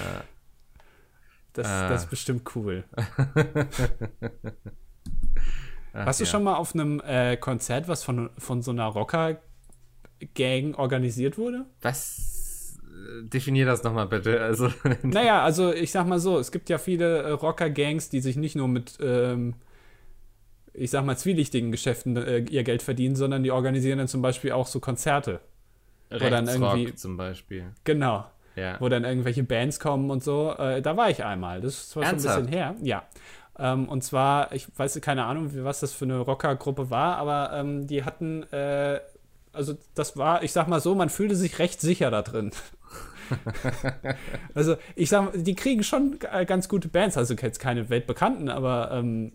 Das, 1.52 1.66
äh. 1.66 1.88
das 1.88 2.04
ist 2.04 2.10
bestimmt 2.10 2.49
cool. 2.54 2.84
Ach, 5.92 6.06
Warst 6.06 6.20
du 6.20 6.25
ja. 6.25 6.30
schon 6.30 6.44
mal 6.44 6.56
auf 6.56 6.75
einem 6.75 7.00
äh, 7.00 7.37
Konzert, 7.37 7.88
was 7.88 8.02
von, 8.02 8.30
von 8.38 8.62
so 8.62 8.70
einer 8.70 8.87
Rocker-Gang 8.87 10.75
organisiert 10.75 11.38
wurde? 11.38 11.66
Was? 11.82 12.78
Definier 13.23 13.66
das 13.66 13.82
nochmal 13.82 14.06
bitte. 14.06 14.40
Also, 14.40 14.70
naja, 15.02 15.42
also 15.42 15.73
ich 15.73 15.90
sag 15.90 16.06
mal 16.06 16.18
so, 16.18 16.38
es 16.38 16.52
gibt 16.52 16.68
ja 16.68 16.78
viele 16.78 17.23
äh, 17.23 17.30
Rocker-Gangs, 17.30 18.09
die 18.09 18.20
sich 18.20 18.37
nicht 18.37 18.56
nur 18.56 18.68
mit 18.68 18.99
ähm, 19.00 19.54
ich 20.73 20.90
sag 20.90 21.04
mal, 21.04 21.16
zwielichtigen 21.16 21.73
Geschäften 21.73 22.16
äh, 22.16 22.38
ihr 22.38 22.62
Geld 22.62 22.82
verdienen, 22.82 23.16
sondern 23.16 23.42
die 23.42 23.50
organisieren 23.50 23.99
dann 23.99 24.09
zum 24.09 24.23
Beispiel 24.23 24.52
auch 24.52 24.66
so 24.66 24.80
Konzerte. 24.80 25.40
Rechtsrock 26.11 26.26
wo 26.26 26.30
dann 26.30 26.49
irgendwie 26.49 26.94
zum 26.94 27.16
Beispiel. 27.16 27.64
Genau. 27.85 28.25
Ja. 28.56 28.76
Wo 28.80 28.88
dann 28.88 29.04
irgendwelche 29.04 29.44
Bands 29.44 29.78
kommen 29.78 30.11
und 30.11 30.25
so. 30.25 30.54
Äh, 30.59 30.82
da 30.82 30.97
war 30.97 31.09
ich 31.09 31.25
einmal. 31.25 31.61
Das 31.61 31.75
ist 31.75 31.90
zwar 31.90 32.04
schon 32.04 32.16
ein 32.16 32.23
bisschen 32.23 32.49
her. 32.49 32.75
Ja. 32.82 33.04
Ähm, 33.59 33.88
und 33.88 34.02
zwar, 34.02 34.52
ich 34.52 34.66
weiß 34.76 35.00
keine 35.00 35.25
Ahnung, 35.25 35.50
was 35.64 35.80
das 35.80 35.92
für 35.92 36.04
eine 36.04 36.19
Rockergruppe 36.19 36.90
war, 36.90 37.16
aber 37.16 37.52
ähm, 37.52 37.87
die 37.87 38.04
hatten, 38.04 38.45
äh, 38.52 39.00
also 39.52 39.75
das 39.95 40.16
war, 40.16 40.42
ich 40.42 40.52
sag 40.52 40.69
mal 40.69 40.80
so, 40.80 40.95
man 40.95 41.11
fühlte 41.11 41.37
sich 41.37 41.59
recht 41.59 41.80
sicher 41.80 42.11
da 42.11 42.23
drin. 42.23 42.52
also 44.54 44.76
ich 44.97 45.09
sag, 45.09 45.33
die 45.35 45.54
kriegen 45.54 45.83
schon 45.83 46.19
äh, 46.33 46.47
ganz 46.47 46.69
gute 46.69 46.88
Bands, 46.88 47.16
also 47.16 47.35
jetzt 47.35 47.61
keine 47.61 47.90
weltbekannten, 47.90 48.49
aber 48.49 48.90
ähm, 48.92 49.33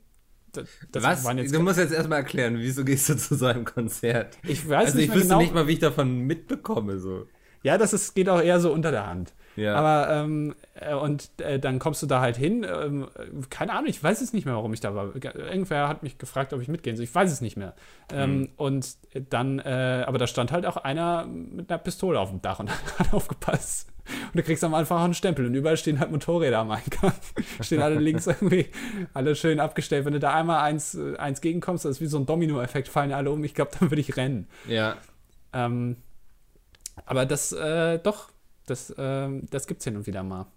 Was? 0.93 1.23
du 1.23 1.59
musst 1.59 1.79
jetzt 1.79 1.93
erstmal 1.93 2.19
erklären, 2.19 2.57
wieso 2.57 2.85
gehst 2.85 3.09
du 3.09 3.17
zu 3.17 3.35
so 3.35 3.45
einem 3.45 3.65
Konzert? 3.65 4.37
Ich 4.43 4.67
weiß 4.67 4.87
also 4.87 4.97
nicht 4.97 5.09
ich 5.09 5.13
wüsste 5.13 5.27
genau. 5.27 5.41
nicht 5.41 5.53
mal, 5.53 5.67
wie 5.67 5.73
ich 5.73 5.79
davon 5.79 6.19
mitbekomme. 6.19 6.99
So. 6.99 7.27
Ja, 7.63 7.77
das 7.77 7.93
ist, 7.93 8.15
geht 8.15 8.29
auch 8.29 8.41
eher 8.41 8.59
so 8.59 8.71
unter 8.71 8.91
der 8.91 9.07
Hand. 9.07 9.33
Ja. 9.55 9.75
Aber, 9.75 10.13
ähm, 10.13 10.55
äh, 10.75 10.93
und 10.93 11.29
äh, 11.39 11.59
dann 11.59 11.79
kommst 11.79 12.01
du 12.01 12.07
da 12.07 12.19
halt 12.19 12.37
hin. 12.37 12.65
Ähm, 12.69 13.07
keine 13.49 13.73
Ahnung, 13.73 13.87
ich 13.87 14.03
weiß 14.03 14.21
es 14.21 14.33
nicht 14.33 14.45
mehr, 14.45 14.55
warum 14.55 14.73
ich 14.73 14.81
da 14.81 14.95
war. 14.95 15.13
Irgendwer 15.15 15.87
hat 15.87 16.03
mich 16.03 16.17
gefragt, 16.17 16.53
ob 16.53 16.61
ich 16.61 16.67
mitgehen 16.67 16.95
soll. 16.95 17.05
Ich 17.05 17.15
weiß 17.15 17.31
es 17.31 17.41
nicht 17.41 17.57
mehr. 17.57 17.73
Ähm, 18.13 18.39
mhm. 18.39 18.49
Und 18.57 18.97
dann, 19.29 19.59
äh, 19.59 20.03
aber 20.05 20.17
da 20.17 20.27
stand 20.27 20.51
halt 20.51 20.65
auch 20.65 20.77
einer 20.77 21.25
mit 21.25 21.71
einer 21.71 21.79
Pistole 21.79 22.19
auf 22.19 22.29
dem 22.29 22.41
Dach 22.41 22.59
und 22.59 22.69
hat 22.99 23.13
aufgepasst. 23.13 23.91
Und 24.07 24.35
du 24.35 24.43
kriegst 24.43 24.63
am 24.63 24.73
Anfang 24.75 24.99
auch 24.99 25.03
einen 25.05 25.13
Stempel 25.15 25.45
und 25.45 25.55
überall 25.55 25.77
stehen 25.77 25.99
halt 25.99 26.11
Motorräder 26.11 26.59
am 26.59 26.71
Eingang. 26.71 27.13
stehen 27.61 27.81
alle 27.81 27.99
links 27.99 28.27
irgendwie, 28.27 28.67
alle 29.13 29.35
schön 29.35 29.59
abgestellt. 29.59 30.05
Wenn 30.05 30.13
du 30.13 30.19
da 30.19 30.33
einmal 30.33 30.61
eins, 30.61 30.95
äh, 30.95 31.15
eins 31.17 31.41
gegenkommst, 31.41 31.85
das 31.85 31.93
ist 31.93 32.01
wie 32.01 32.07
so 32.07 32.17
ein 32.17 32.25
Domino-Effekt, 32.25 32.87
fallen 32.87 33.11
alle 33.13 33.31
um. 33.31 33.43
Ich 33.43 33.55
glaube, 33.55 33.71
dann 33.79 33.89
würde 33.89 34.01
ich 34.01 34.15
rennen. 34.15 34.47
Ja. 34.67 34.97
Ähm, 35.53 35.97
aber 37.05 37.25
das, 37.25 37.51
äh, 37.51 37.99
doch, 37.99 38.29
das, 38.65 38.89
äh, 38.91 39.29
das 39.49 39.67
gibt 39.67 39.79
es 39.79 39.85
hin 39.85 39.95
und 39.95 40.07
wieder 40.07 40.23
mal. 40.23 40.47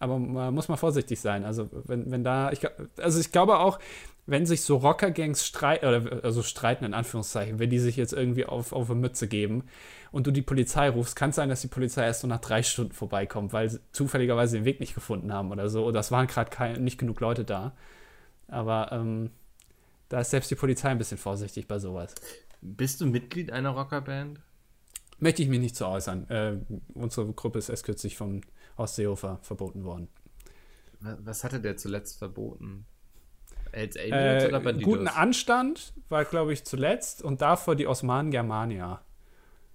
Aber 0.00 0.18
man 0.18 0.54
muss 0.54 0.68
mal 0.68 0.76
vorsichtig 0.76 1.20
sein. 1.20 1.44
Also, 1.44 1.68
wenn, 1.84 2.10
wenn 2.10 2.22
da, 2.22 2.52
ich, 2.52 2.60
also 3.00 3.18
ich 3.18 3.32
glaube 3.32 3.58
auch, 3.58 3.80
wenn 4.26 4.46
sich 4.46 4.62
so 4.62 4.76
Rocker-Gangs 4.76 5.44
streiten, 5.44 5.86
oder 5.86 6.22
also 6.22 6.42
streiten 6.42 6.84
in 6.84 6.94
Anführungszeichen, 6.94 7.58
wenn 7.58 7.70
die 7.70 7.78
sich 7.78 7.96
jetzt 7.96 8.12
irgendwie 8.12 8.46
auf, 8.46 8.72
auf 8.72 8.90
eine 8.90 9.00
Mütze 9.00 9.26
geben 9.26 9.64
und 10.12 10.26
du 10.26 10.30
die 10.30 10.42
Polizei 10.42 10.88
rufst, 10.88 11.16
kann 11.16 11.30
es 11.30 11.36
sein, 11.36 11.48
dass 11.48 11.62
die 11.62 11.68
Polizei 11.68 12.04
erst 12.04 12.20
so 12.20 12.28
nach 12.28 12.40
drei 12.40 12.62
Stunden 12.62 12.92
vorbeikommt, 12.92 13.52
weil 13.52 13.70
sie 13.70 13.80
zufälligerweise 13.90 14.58
den 14.58 14.64
Weg 14.64 14.80
nicht 14.80 14.94
gefunden 14.94 15.32
haben 15.32 15.50
oder 15.50 15.68
so. 15.68 15.84
Oder 15.84 16.00
es 16.00 16.12
waren 16.12 16.28
gerade 16.28 16.80
nicht 16.80 16.98
genug 16.98 17.20
Leute 17.20 17.44
da. 17.44 17.72
Aber 18.46 18.92
ähm, 18.92 19.30
da 20.08 20.20
ist 20.20 20.30
selbst 20.30 20.50
die 20.50 20.56
Polizei 20.56 20.90
ein 20.90 20.98
bisschen 20.98 21.18
vorsichtig 21.18 21.66
bei 21.66 21.78
sowas. 21.78 22.14
Bist 22.60 23.00
du 23.00 23.06
Mitglied 23.06 23.50
einer 23.50 23.70
Rockerband? 23.70 24.40
Möchte 25.18 25.42
ich 25.42 25.48
mich 25.48 25.60
nicht 25.60 25.76
zu 25.76 25.84
so 25.84 25.90
äußern. 25.90 26.28
Äh, 26.30 26.58
unsere 26.94 27.32
Gruppe 27.32 27.58
ist 27.58 27.68
erst 27.68 27.84
kürzlich 27.84 28.16
von 28.16 28.42
Horst 28.76 28.96
Seehofer 28.96 29.38
verboten 29.42 29.84
worden. 29.84 30.08
Was 31.00 31.44
hatte 31.44 31.60
der 31.60 31.76
zuletzt 31.76 32.18
verboten? 32.18 32.86
Hells 33.72 33.96
Angels 33.96 34.44
äh, 34.44 34.48
oder 34.48 34.60
Bandidos? 34.60 34.92
Guten 34.92 35.08
Anstand 35.08 35.92
war, 36.08 36.24
glaube 36.24 36.52
ich, 36.52 36.64
zuletzt 36.64 37.22
und 37.22 37.40
davor 37.40 37.76
die 37.76 37.86
Osmanen 37.86 38.30
Germania. 38.30 39.02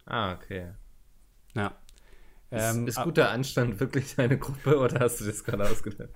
Ah, 0.05 0.33
okay. 0.33 0.71
Ja. 1.55 1.73
Ähm, 2.51 2.87
ist, 2.87 2.97
ist 2.97 3.03
guter 3.03 3.31
Anstand 3.31 3.79
wirklich 3.79 4.15
deine 4.15 4.37
Gruppe 4.37 4.77
oder 4.77 4.99
hast 4.99 5.21
du 5.21 5.25
das 5.25 5.43
gerade 5.43 5.63
ausgedacht? 5.63 6.09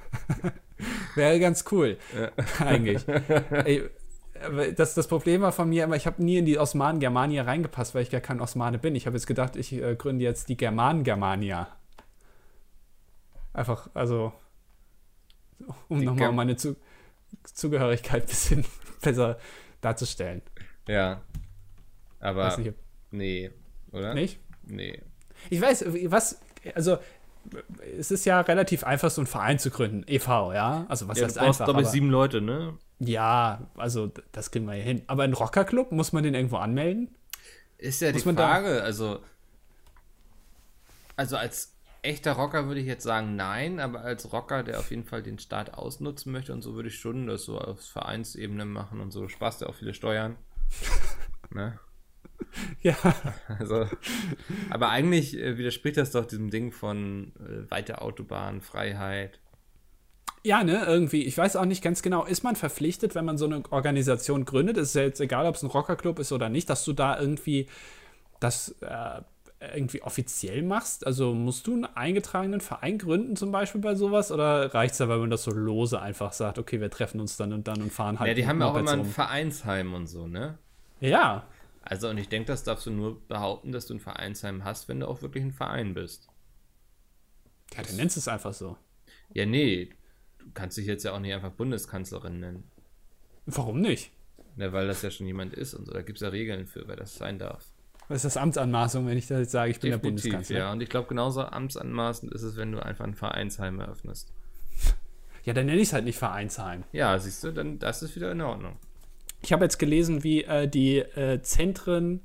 Wäre 1.16 1.40
ganz 1.40 1.66
cool, 1.72 1.98
ja. 2.16 2.32
eigentlich. 2.64 3.08
Ey, 3.52 3.90
das, 4.76 4.94
das 4.94 5.08
Problem 5.08 5.42
war 5.42 5.52
von 5.52 5.70
mir 5.70 5.84
immer, 5.84 5.96
ich 5.96 6.06
habe 6.06 6.24
nie 6.24 6.38
in 6.38 6.46
die 6.46 6.58
Osmanen 6.58 7.00
Germania 7.00 7.44
reingepasst, 7.44 7.96
weil 7.96 8.04
ich 8.04 8.10
gar 8.10 8.22
kein 8.22 8.40
Osmane 8.42 8.78
bin. 8.78 8.96
Ich 8.96 9.06
habe 9.06 9.16
jetzt 9.16 9.28
gedacht, 9.28 9.56
ich 9.56 9.74
äh, 9.74 9.96
gründe 9.96 10.24
jetzt 10.24 10.50
die 10.50 10.58
Germanen 10.58 11.04
Germania. 11.04 11.68
Einfach, 13.54 13.90
also, 13.94 14.34
um 15.88 16.04
nochmal 16.04 16.32
meine 16.32 16.56
Zu 16.56 16.76
Zugehörigkeit 17.44 18.24
ein 18.24 18.28
bisschen 18.28 18.66
besser 19.02 19.38
darzustellen. 19.82 20.42
Ja. 20.88 21.22
Aber, 22.20 22.58
nicht, 22.58 22.74
nee, 23.12 23.52
oder? 23.92 24.14
Nicht? 24.14 24.40
Nee. 24.64 25.02
Ich 25.50 25.62
weiß, 25.62 25.86
was, 26.06 26.42
also, 26.76 26.98
es 27.98 28.12
ist 28.12 28.26
ja 28.26 28.42
relativ 28.42 28.84
einfach, 28.84 29.10
so 29.10 29.22
einen 29.22 29.28
Verein 29.28 29.60
zu 29.60 29.70
gründen. 29.70 30.04
e.V., 30.08 30.54
ja? 30.54 30.86
Also, 30.90 31.08
was 31.08 31.20
ja, 31.20 31.26
heißt 31.26 31.38
du 31.38 31.42
brauchst, 31.42 31.64
glaube 31.64 31.82
ich, 31.82 31.88
sieben 31.88 32.10
Leute, 32.10 32.42
ne? 32.42 32.78
Ja, 33.00 33.70
also, 33.76 34.12
das 34.32 34.52
kriegen 34.52 34.66
wir 34.66 34.76
ja 34.76 34.84
hin. 34.84 35.04
Aber 35.08 35.24
ein 35.24 35.34
Rockerclub, 35.34 35.92
muss 35.92 36.14
man 36.14 36.24
den 36.24 36.34
irgendwo 36.34 36.58
anmelden? 36.58 37.16
Ist 37.78 38.02
ja 38.02 38.12
muss 38.12 38.24
die 38.24 38.34
Frage, 38.34 38.82
also, 38.82 39.20
also 41.16 41.38
als 41.38 41.78
echter 42.02 42.34
Rocker 42.34 42.68
würde 42.68 42.80
ich 42.80 42.88
jetzt 42.88 43.04
sagen 43.04 43.36
nein, 43.36 43.80
aber 43.80 44.02
als 44.02 44.32
Rocker, 44.32 44.64
der 44.64 44.80
auf 44.80 44.90
jeden 44.90 45.04
Fall 45.04 45.22
den 45.22 45.40
Staat 45.40 45.74
ausnutzen 45.74 46.32
möchte 46.32 46.54
und 46.54 46.62
so, 46.62 46.76
würde 46.76 46.90
ich 46.90 47.00
schon 47.00 47.28
das 47.28 47.44
so 47.44 47.60
auf 47.60 47.82
Vereinsebene 47.82 48.66
machen 48.66 49.02
und 49.02 49.12
so. 49.12 49.28
Spaß 49.28 49.60
ja 49.60 49.68
auch 49.68 49.76
viele 49.76 49.94
Steuern. 49.94 50.38
ne? 51.52 51.80
Ja. 52.82 52.96
Also, 53.60 53.88
aber 54.70 54.90
eigentlich 54.90 55.38
äh, 55.38 55.58
widerspricht 55.58 55.98
das 55.98 56.12
doch 56.12 56.26
diesem 56.26 56.50
Ding 56.50 56.72
von 56.72 57.34
äh, 57.40 57.70
weiter 57.70 58.02
Autobahn, 58.02 58.62
Freiheit. 58.62 59.40
Ja, 60.48 60.64
ne, 60.64 60.86
irgendwie. 60.86 61.24
Ich 61.24 61.38
weiß 61.38 61.58
auch 61.58 61.66
nicht 61.66 61.84
ganz 61.84 62.02
genau, 62.02 62.24
ist 62.24 62.42
man 62.42 62.56
verpflichtet, 62.56 63.16
wenn 63.16 63.26
man 63.26 63.38
so 63.38 63.44
eine 63.44 63.62
Organisation 63.70 64.46
gründet, 64.46 64.78
ist 64.78 64.96
ja 64.96 65.02
jetzt 65.02 65.20
egal, 65.20 65.46
ob 65.46 65.56
es 65.56 65.62
ein 65.62 65.70
Rockerclub 65.70 66.20
ist 66.20 66.32
oder 66.32 66.48
nicht, 66.48 66.70
dass 66.70 66.86
du 66.86 66.94
da 66.94 67.20
irgendwie 67.20 67.68
das 68.40 68.78
äh, 68.80 69.22
irgendwie 69.60 70.04
offiziell 70.04 70.62
machst? 70.62 71.06
Also 71.06 71.34
musst 71.34 71.68
du 71.68 71.74
einen 71.74 71.84
eingetragenen 71.84 72.62
Verein 72.62 72.98
gründen, 72.98 73.36
zum 73.36 73.52
Beispiel 73.52 73.82
bei 73.82 73.96
sowas? 73.96 74.32
Oder 74.32 74.74
reicht 74.74 74.94
es 74.94 75.00
da, 75.00 75.10
wenn 75.10 75.20
man 75.20 75.30
das 75.30 75.44
so 75.44 75.52
lose 75.52 76.00
einfach 76.02 76.32
sagt, 76.32 76.60
okay, 76.60 76.80
wir 76.80 76.90
treffen 76.90 77.20
uns 77.20 77.36
dann 77.36 77.52
und 77.52 77.68
dann 77.68 77.82
und 77.82 77.92
fahren 77.92 78.18
halt? 78.18 78.30
Ja, 78.30 78.34
die 78.34 78.48
haben 78.48 78.62
ja 78.62 78.68
auch 78.68 78.78
immer 78.78 78.94
ein 78.94 79.04
Vereinsheim 79.04 79.94
und 79.94 80.08
so, 80.08 80.28
ne? 80.28 80.58
Ja. 81.02 81.46
Also, 81.82 82.08
und 82.08 82.18
ich 82.20 82.30
denke, 82.30 82.48
das 82.48 82.64
darfst 82.64 82.86
du 82.86 82.92
nur 82.92 83.20
behaupten, 83.28 83.74
dass 83.74 83.86
du 83.86 83.96
ein 83.96 84.00
Vereinsheim 84.00 84.64
hast, 84.64 84.88
wenn 84.88 85.02
du 85.02 85.10
auch 85.10 85.22
wirklich 85.22 85.44
ein 85.44 85.52
Verein 85.52 85.94
bist. 85.94 86.30
Ja, 87.76 87.84
dann 87.84 87.98
nennst 87.98 88.16
du 88.16 88.22
es 88.22 88.30
einfach 88.30 88.54
so. 88.54 88.78
Ja, 89.34 89.46
nee. 89.46 89.90
Du 90.48 90.54
kannst 90.54 90.78
dich 90.78 90.86
jetzt 90.86 91.04
ja 91.04 91.12
auch 91.14 91.20
nicht 91.20 91.34
einfach 91.34 91.52
Bundeskanzlerin 91.52 92.40
nennen. 92.40 92.64
Warum 93.46 93.82
nicht? 93.82 94.12
Ja, 94.56 94.72
weil 94.72 94.88
das 94.88 95.02
ja 95.02 95.12
schon 95.12 95.28
jemand 95.28 95.54
ist 95.54 95.74
und 95.74 95.86
so. 95.86 95.94
Da 95.94 96.02
gibt 96.02 96.18
es 96.18 96.22
ja 96.22 96.30
Regeln 96.30 96.66
für, 96.66 96.88
wer 96.88 96.96
das 96.96 97.16
sein 97.16 97.38
darf. 97.38 97.66
Was 98.08 98.18
ist 98.18 98.26
das 98.26 98.38
Amtsanmaßung, 98.38 99.06
wenn 99.06 99.18
ich 99.18 99.28
da 99.28 99.40
jetzt 99.40 99.52
sage, 99.52 99.72
ich 99.72 99.80
bin 99.80 99.92
Definitiv, 99.92 100.24
der 100.24 100.30
Bundeskanzler? 100.32 100.58
Ja, 100.58 100.72
und 100.72 100.82
ich 100.82 100.90
glaube, 100.90 101.10
genauso 101.10 101.44
amtsanmaßend 101.44 102.34
ist 102.34 102.44
es, 102.44 102.56
wenn 102.56 102.72
du 102.72 102.80
einfach 102.84 103.04
ein 103.04 103.16
Vereinsheim 103.16 103.80
eröffnest. 103.80 104.34
Ja, 105.44 105.54
dann 105.54 105.68
nenne 105.68 105.80
ich 105.80 105.88
es 105.88 105.94
halt 105.94 106.04
nicht 106.04 106.18
Vereinsheim. 106.18 106.84
Ja, 106.92 107.18
siehst 107.18 107.42
du, 107.42 107.54
dann 107.54 107.80
das 107.80 108.04
ist 108.04 108.18
wieder 108.18 108.34
in 108.34 108.42
Ordnung. 108.42 108.76
Ich 109.42 109.54
habe 109.54 109.64
jetzt 109.64 109.78
gelesen, 109.78 110.26
wie 110.26 110.44
äh, 110.44 110.68
die 110.68 110.98
äh, 110.98 111.42
Zentren 111.42 112.20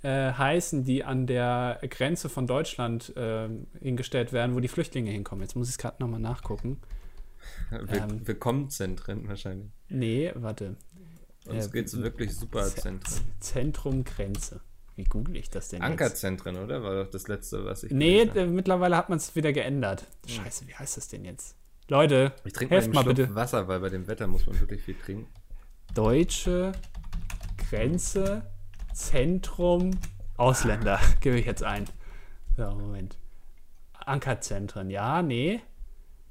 äh, 0.00 0.32
heißen, 0.32 0.82
die 0.82 1.04
an 1.04 1.26
der 1.26 1.80
Grenze 1.90 2.30
von 2.30 2.46
Deutschland 2.46 3.14
äh, 3.14 3.50
hingestellt 3.78 4.32
werden, 4.32 4.54
wo 4.54 4.60
die 4.60 4.68
Flüchtlinge 4.68 5.10
hinkommen. 5.10 5.42
Jetzt 5.42 5.54
muss 5.54 5.68
ich 5.68 5.74
es 5.74 5.78
gerade 5.78 5.96
nochmal 6.02 6.20
nachgucken. 6.20 6.80
Will 7.70 7.98
ähm, 7.98 8.26
Willkommenszentren 8.26 9.28
wahrscheinlich. 9.28 9.70
Nee, 9.88 10.32
warte. 10.34 10.76
Uns 11.46 11.66
äh, 11.66 11.70
geht 11.70 11.86
es 11.86 12.00
wirklich 12.00 12.36
super 12.36 12.64
Zentren. 12.64 13.24
Zentrum 13.40 14.04
Grenze. 14.04 14.60
Wie 14.94 15.04
google 15.04 15.36
ich 15.36 15.48
das 15.48 15.68
denn 15.68 15.82
Ankerzentren, 15.82 16.54
jetzt? 16.54 16.64
oder? 16.64 16.82
War 16.82 17.04
doch 17.04 17.10
das 17.10 17.26
letzte, 17.28 17.64
was 17.64 17.82
ich. 17.82 17.92
Nee, 17.92 18.26
mittlerweile 18.46 18.96
hat 18.96 19.08
man 19.08 19.18
es 19.18 19.34
wieder 19.34 19.52
geändert. 19.52 20.06
Hm. 20.26 20.44
Scheiße, 20.44 20.68
wie 20.68 20.74
heißt 20.74 20.96
das 20.96 21.08
denn 21.08 21.24
jetzt? 21.24 21.56
Leute, 21.88 22.32
ich 22.44 22.52
trinke 22.52 22.74
helft 22.74 22.92
mal, 22.92 23.04
mal 23.04 23.14
bitte. 23.14 23.34
Wasser, 23.34 23.66
weil 23.68 23.80
bei 23.80 23.88
dem 23.88 24.06
Wetter 24.06 24.26
muss 24.26 24.46
man 24.46 24.58
wirklich 24.60 24.82
viel 24.82 24.94
trinken. 24.94 25.26
Deutsche 25.94 26.72
Grenze 27.56 28.46
Zentrum 28.92 29.98
Ausländer, 30.36 31.00
gebe 31.20 31.38
ich 31.38 31.46
jetzt 31.46 31.62
ein. 31.62 31.86
So, 32.56 32.64
Moment. 32.74 33.18
Ankerzentren, 33.94 34.90
ja, 34.90 35.22
nee. 35.22 35.60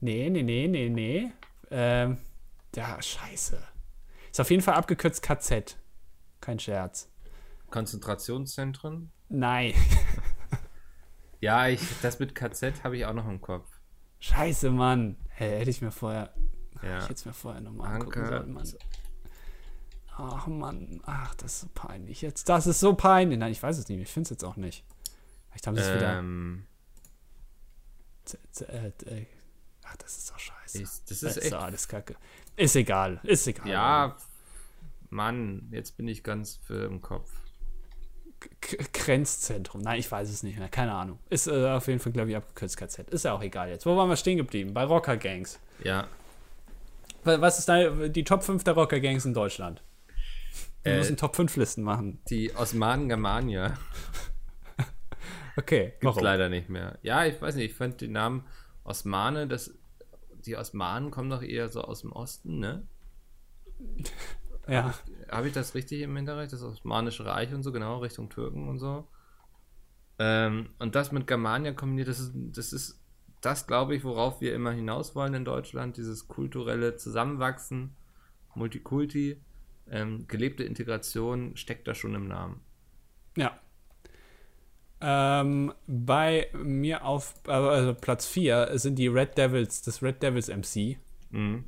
Nee, 0.01 0.29
nee, 0.31 0.41
nee, 0.41 0.67
nee, 0.67 0.89
nee. 0.89 1.31
Ähm, 1.69 2.17
ja, 2.75 2.99
scheiße. 2.99 3.61
Ist 4.31 4.41
auf 4.41 4.49
jeden 4.49 4.63
Fall 4.63 4.73
abgekürzt 4.73 5.21
KZ. 5.21 5.77
Kein 6.41 6.57
Scherz. 6.57 7.07
Konzentrationszentren? 7.69 9.11
Nein. 9.29 9.73
ja, 11.39 11.67
ich, 11.67 11.81
das 12.01 12.17
mit 12.17 12.33
KZ 12.33 12.83
habe 12.83 12.97
ich 12.97 13.05
auch 13.05 13.13
noch 13.13 13.27
im 13.27 13.41
Kopf. 13.41 13.69
Scheiße, 14.19 14.71
Mann. 14.71 15.17
Hey, 15.29 15.59
hätte 15.59 15.69
ich 15.69 15.81
mir 15.81 15.91
vorher. 15.91 16.33
Ja. 16.81 16.97
Ich 16.97 17.03
hätte 17.03 17.13
es 17.13 17.25
mir 17.25 17.33
vorher 17.33 17.61
nochmal 17.61 17.93
angucken 17.93 18.25
sollen, 18.25 18.53
Mann. 18.53 18.67
Ach 20.17 20.47
Mann, 20.47 21.01
ach, 21.05 21.35
das 21.35 21.53
ist 21.53 21.61
so 21.61 21.67
peinlich. 21.73 22.21
Jetzt, 22.21 22.49
das 22.49 22.67
ist 22.67 22.79
so 22.79 22.95
peinlich. 22.95 23.39
Nein, 23.39 23.51
ich 23.51 23.61
weiß 23.61 23.77
es 23.77 23.87
nicht. 23.87 24.01
Ich 24.01 24.09
finde 24.09 24.25
es 24.25 24.29
jetzt 24.31 24.43
auch 24.43 24.55
nicht. 24.55 24.83
Ich 25.55 25.65
habe 25.65 25.79
es 25.79 25.87
ähm, 25.87 26.65
wieder. 28.65 28.83
Äh, 29.07 29.25
ach, 29.91 29.97
das 29.97 30.17
ist 30.17 30.32
doch 30.32 30.39
scheiße. 30.39 30.82
Ist, 30.82 31.12
das 31.12 31.23
ist, 31.23 31.23
das 31.23 31.38
ist 31.38 31.54
alles 31.54 31.88
kacke. 31.88 32.15
Ist 32.56 32.75
egal, 32.75 33.19
ist 33.23 33.47
egal. 33.47 33.67
Ja, 33.67 34.17
Mann, 35.10 35.67
jetzt 35.71 35.97
bin 35.97 36.08
ich 36.08 36.23
ganz 36.23 36.56
für 36.56 36.86
im 36.86 37.01
Kopf. 37.01 37.32
Grenzzentrum. 38.93 39.82
Nein, 39.82 39.99
ich 39.99 40.12
weiß 40.12 40.27
es 40.30 40.41
nicht 40.41 40.58
mehr. 40.58 40.69
Keine 40.69 40.93
Ahnung. 40.93 41.19
Ist 41.30 41.47
äh, 41.47 41.67
auf 41.67 41.88
jeden 41.88 41.99
Fall, 41.99 42.12
glaube 42.12 42.32
ich, 42.32 42.36
abgekürzt 42.36 42.75
KZ. 42.75 43.10
Ist 43.12 43.25
ja 43.25 43.34
auch 43.34 43.43
egal 43.43 43.69
jetzt. 43.69 43.86
Wo 43.86 43.95
waren 43.95 44.10
wir 44.10 44.15
stehen 44.15 44.38
geblieben? 44.38 44.73
Bei 44.73 44.84
Rocker 44.84 45.15
Gangs. 45.17 45.60
Ja. 45.84 46.08
Was 47.23 47.60
ist 47.60 47.69
da 47.69 48.08
die 48.08 48.23
Top 48.23 48.43
5 48.43 48.63
der 48.63 48.73
Rocker 48.73 48.99
Gangs 48.99 49.25
in 49.25 49.36
Deutschland? 49.36 49.84
Wir 50.82 50.93
äh, 50.93 50.97
müssen 50.97 51.17
Top 51.17 51.36
5 51.36 51.56
Listen 51.58 51.84
machen. 51.84 52.19
Die 52.30 52.56
Osmanen 52.56 53.10
Germania. 53.10 53.77
okay, 55.58 55.89
Gibt's 55.91 56.06
warum? 56.06 56.23
leider 56.23 56.49
nicht 56.49 56.69
mehr. 56.69 56.97
Ja, 57.04 57.25
ich 57.25 57.39
weiß 57.39 57.56
nicht, 57.56 57.71
ich 57.71 57.77
fand 57.77 58.01
den 58.01 58.13
Namen 58.13 58.45
Osmane, 58.84 59.47
das, 59.47 59.71
die 60.45 60.58
Osmanen 60.58 61.12
kommen 61.12 61.30
doch 61.30 61.41
eher 61.41 61.69
so 61.69 61.82
aus 61.82 62.01
dem 62.01 62.12
Osten, 62.12 62.60
ne? 62.60 62.88
Ja. 64.67 64.93
Habe 65.30 65.47
ich, 65.47 65.54
das 65.54 65.73
richtig 65.73 66.01
im 66.01 66.15
Hintergrund? 66.15 66.54
Das 66.54 66.62
Osmanische 66.62 67.25
Reich 67.25 67.54
und 67.54 67.63
so, 67.63 67.71
genau, 67.71 67.99
Richtung 67.99 68.30
Türken 68.30 68.69
und 68.69 68.80
so. 68.80 69.08
Ähm, 70.19 70.69
und 70.77 70.95
das 70.95 71.12
mit 71.12 71.25
Germania 71.25 71.73
kombiniert, 71.73 72.08
das 72.08 72.19
ist, 72.19 72.34
das 72.36 72.73
ist 72.73 73.01
das, 73.41 73.65
glaube 73.65 73.95
ich, 73.95 74.04
worauf 74.04 74.39
wir 74.39 74.54
immer 74.54 74.71
hinaus 74.71 75.15
wollen 75.15 75.34
in 75.34 75.45
Deutschland, 75.45 75.97
dieses 75.97 76.27
kulturelle 76.27 76.95
Zusammenwachsen, 76.95 77.95
Multikulti 78.54 79.41
ähm, 79.89 80.27
gelebte 80.27 80.63
Integration 80.63 81.58
steckt 81.58 81.88
da 81.88 81.95
schon 81.95 82.13
im 82.13 82.27
Namen. 82.27 82.62
Ja. 83.36 83.60
Ähm, 85.01 85.73
bei 85.87 86.47
mir 86.53 87.03
auf 87.05 87.33
also 87.47 87.95
Platz 87.95 88.27
4 88.27 88.77
sind 88.77 88.95
die 88.95 89.07
Red 89.07 89.37
Devils, 89.37 89.81
das 89.81 90.03
Red 90.03 90.21
Devils 90.21 90.47
MC. 90.47 90.97
Mhm. 91.31 91.65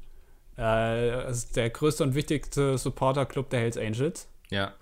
Äh, 0.56 1.12
das 1.24 1.38
ist 1.38 1.56
der 1.56 1.70
größte 1.72 2.04
und 2.04 2.14
wichtigste 2.14 2.78
Supporter-Club 2.78 3.50
der 3.50 3.62
Hells 3.62 3.78
Angels. 3.78 4.28
Ja. 4.52 4.74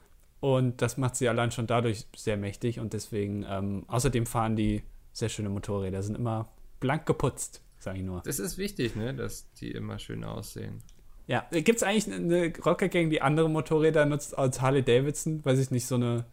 Und 0.42 0.82
das 0.82 0.98
macht 0.98 1.16
sie 1.16 1.30
allein 1.30 1.52
schon 1.52 1.68
dadurch 1.68 2.08
sehr 2.16 2.36
mächtig 2.36 2.80
und 2.80 2.94
deswegen, 2.94 3.46
ähm, 3.48 3.86
außerdem 3.88 4.26
fahren 4.26 4.56
die 4.56 4.84
sehr 5.14 5.30
schöne 5.30 5.50
Motorräder, 5.50 6.02
sind 6.02 6.16
immer 6.16 6.50
blank 6.80 7.06
geputzt, 7.06 7.62
sage 7.78 8.00
ich 8.00 8.04
nur. 8.04 8.22
Das 8.26 8.40
ist 8.40 8.58
wichtig, 8.58 8.96
ne, 8.96 9.14
dass 9.14 9.52
die 9.54 9.72
immer 9.72 10.00
schön 10.00 10.24
aussehen. 10.24 10.80
Ja, 11.28 11.48
gibt 11.52 11.78
es 11.78 11.84
eigentlich 11.84 12.12
eine 12.12 12.52
Rocker-Gang, 12.66 13.10
die 13.10 13.22
andere 13.22 13.50
Motorräder 13.50 14.06
nutzt 14.06 14.38
als 14.38 14.60
Harley 14.60 14.84
Davidson? 14.84 15.46
Weiß 15.46 15.60
ich 15.60 15.72
nicht, 15.72 15.86
so 15.86 15.96
eine 15.96 16.26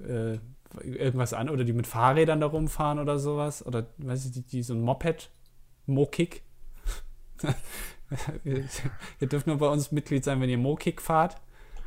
äh, 0.00 0.38
irgendwas 0.82 1.32
an 1.32 1.48
oder 1.48 1.64
die 1.64 1.72
mit 1.72 1.86
Fahrrädern 1.86 2.40
da 2.40 2.46
rumfahren 2.46 2.98
oder 2.98 3.18
sowas? 3.18 3.64
Oder 3.64 3.86
weiß 3.98 4.26
ich, 4.26 4.32
die, 4.32 4.42
die 4.42 4.62
so 4.62 4.74
ein 4.74 4.80
Moped, 4.80 5.30
Mokik. 5.86 6.42
ihr 8.44 9.28
dürft 9.28 9.46
nur 9.46 9.58
bei 9.58 9.68
uns 9.68 9.92
Mitglied 9.92 10.24
sein, 10.24 10.40
wenn 10.40 10.50
ihr 10.50 10.58
Mokik 10.58 11.00
fahrt. 11.00 11.36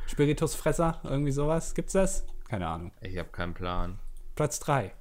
Spiritusfresser, 0.06 1.00
irgendwie 1.04 1.32
sowas. 1.32 1.74
Gibt's 1.74 1.92
das? 1.92 2.26
Keine 2.48 2.66
Ahnung. 2.66 2.92
Ich 3.00 3.16
habe 3.18 3.30
keinen 3.30 3.54
Plan. 3.54 3.98
Platz 4.34 4.60
3. 4.60 4.92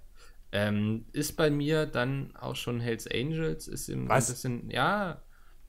Ähm, 0.54 1.06
ist 1.14 1.38
bei 1.38 1.50
mir 1.50 1.86
dann 1.86 2.36
auch 2.36 2.56
schon 2.56 2.80
Hells 2.80 3.08
Angels, 3.08 3.68
ist 3.68 3.90
im 3.90 4.10
Was? 4.10 4.30
ein 4.30 4.34
bisschen, 4.34 4.70
ja, 4.70 5.22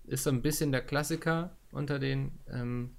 ist 0.04 0.24
so 0.24 0.30
ein 0.30 0.42
bisschen 0.42 0.72
der 0.72 0.82
Klassiker 0.82 1.56
unter 1.70 1.98
den 1.98 2.40
ähm, 2.50 2.96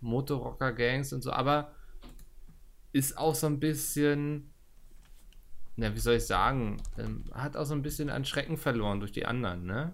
Motorrocker-Gangs 0.00 1.12
und 1.12 1.22
so, 1.22 1.32
aber 1.32 1.72
ist 2.92 3.16
auch 3.16 3.34
so 3.34 3.46
ein 3.46 3.60
bisschen, 3.60 4.50
na, 5.76 5.94
wie 5.94 6.00
soll 6.00 6.14
ich 6.14 6.26
sagen, 6.26 6.78
ähm, 6.98 7.24
hat 7.32 7.56
auch 7.56 7.66
so 7.66 7.74
ein 7.74 7.82
bisschen 7.82 8.10
an 8.10 8.24
Schrecken 8.24 8.56
verloren 8.56 9.00
durch 9.00 9.12
die 9.12 9.26
anderen, 9.26 9.64
ne? 9.64 9.92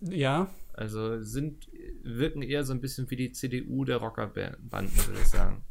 Ja. 0.00 0.48
Also 0.72 1.22
sind, 1.22 1.68
wirken 2.02 2.42
eher 2.42 2.64
so 2.64 2.72
ein 2.72 2.80
bisschen 2.80 3.08
wie 3.10 3.16
die 3.16 3.32
CDU 3.32 3.84
der 3.84 3.98
Rockerbanden, 3.98 5.06
würde 5.06 5.20
ich 5.20 5.28
sagen. 5.28 5.62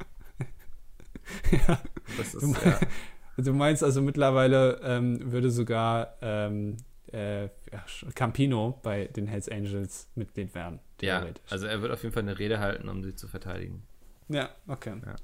ja. 1.68 1.82
Ist, 2.20 2.36
du, 2.36 2.54
ja. 2.54 2.80
du, 3.38 3.54
meinst 3.54 3.84
also 3.84 4.02
mittlerweile 4.02 4.80
ähm, 4.82 5.32
würde 5.32 5.52
sogar 5.52 6.16
ähm, 6.22 6.78
äh, 7.12 7.50
Campino 8.16 8.80
bei 8.82 9.08
den 9.08 9.28
Hells 9.28 9.50
Angels 9.50 10.08
Mitglied 10.16 10.56
werden. 10.56 10.80
Ja, 11.02 11.26
also 11.50 11.66
er 11.68 11.82
wird 11.82 11.92
auf 11.92 12.02
jeden 12.04 12.14
Fall 12.14 12.24
eine 12.24 12.40
Rede 12.40 12.60
halten, 12.60 12.88
um 12.88 13.04
sie 13.04 13.14
zu 13.14 13.28
verteidigen. 13.28 13.84
Ja, 14.30 14.50
okay. 14.68 14.94
Ja. 15.06 15.16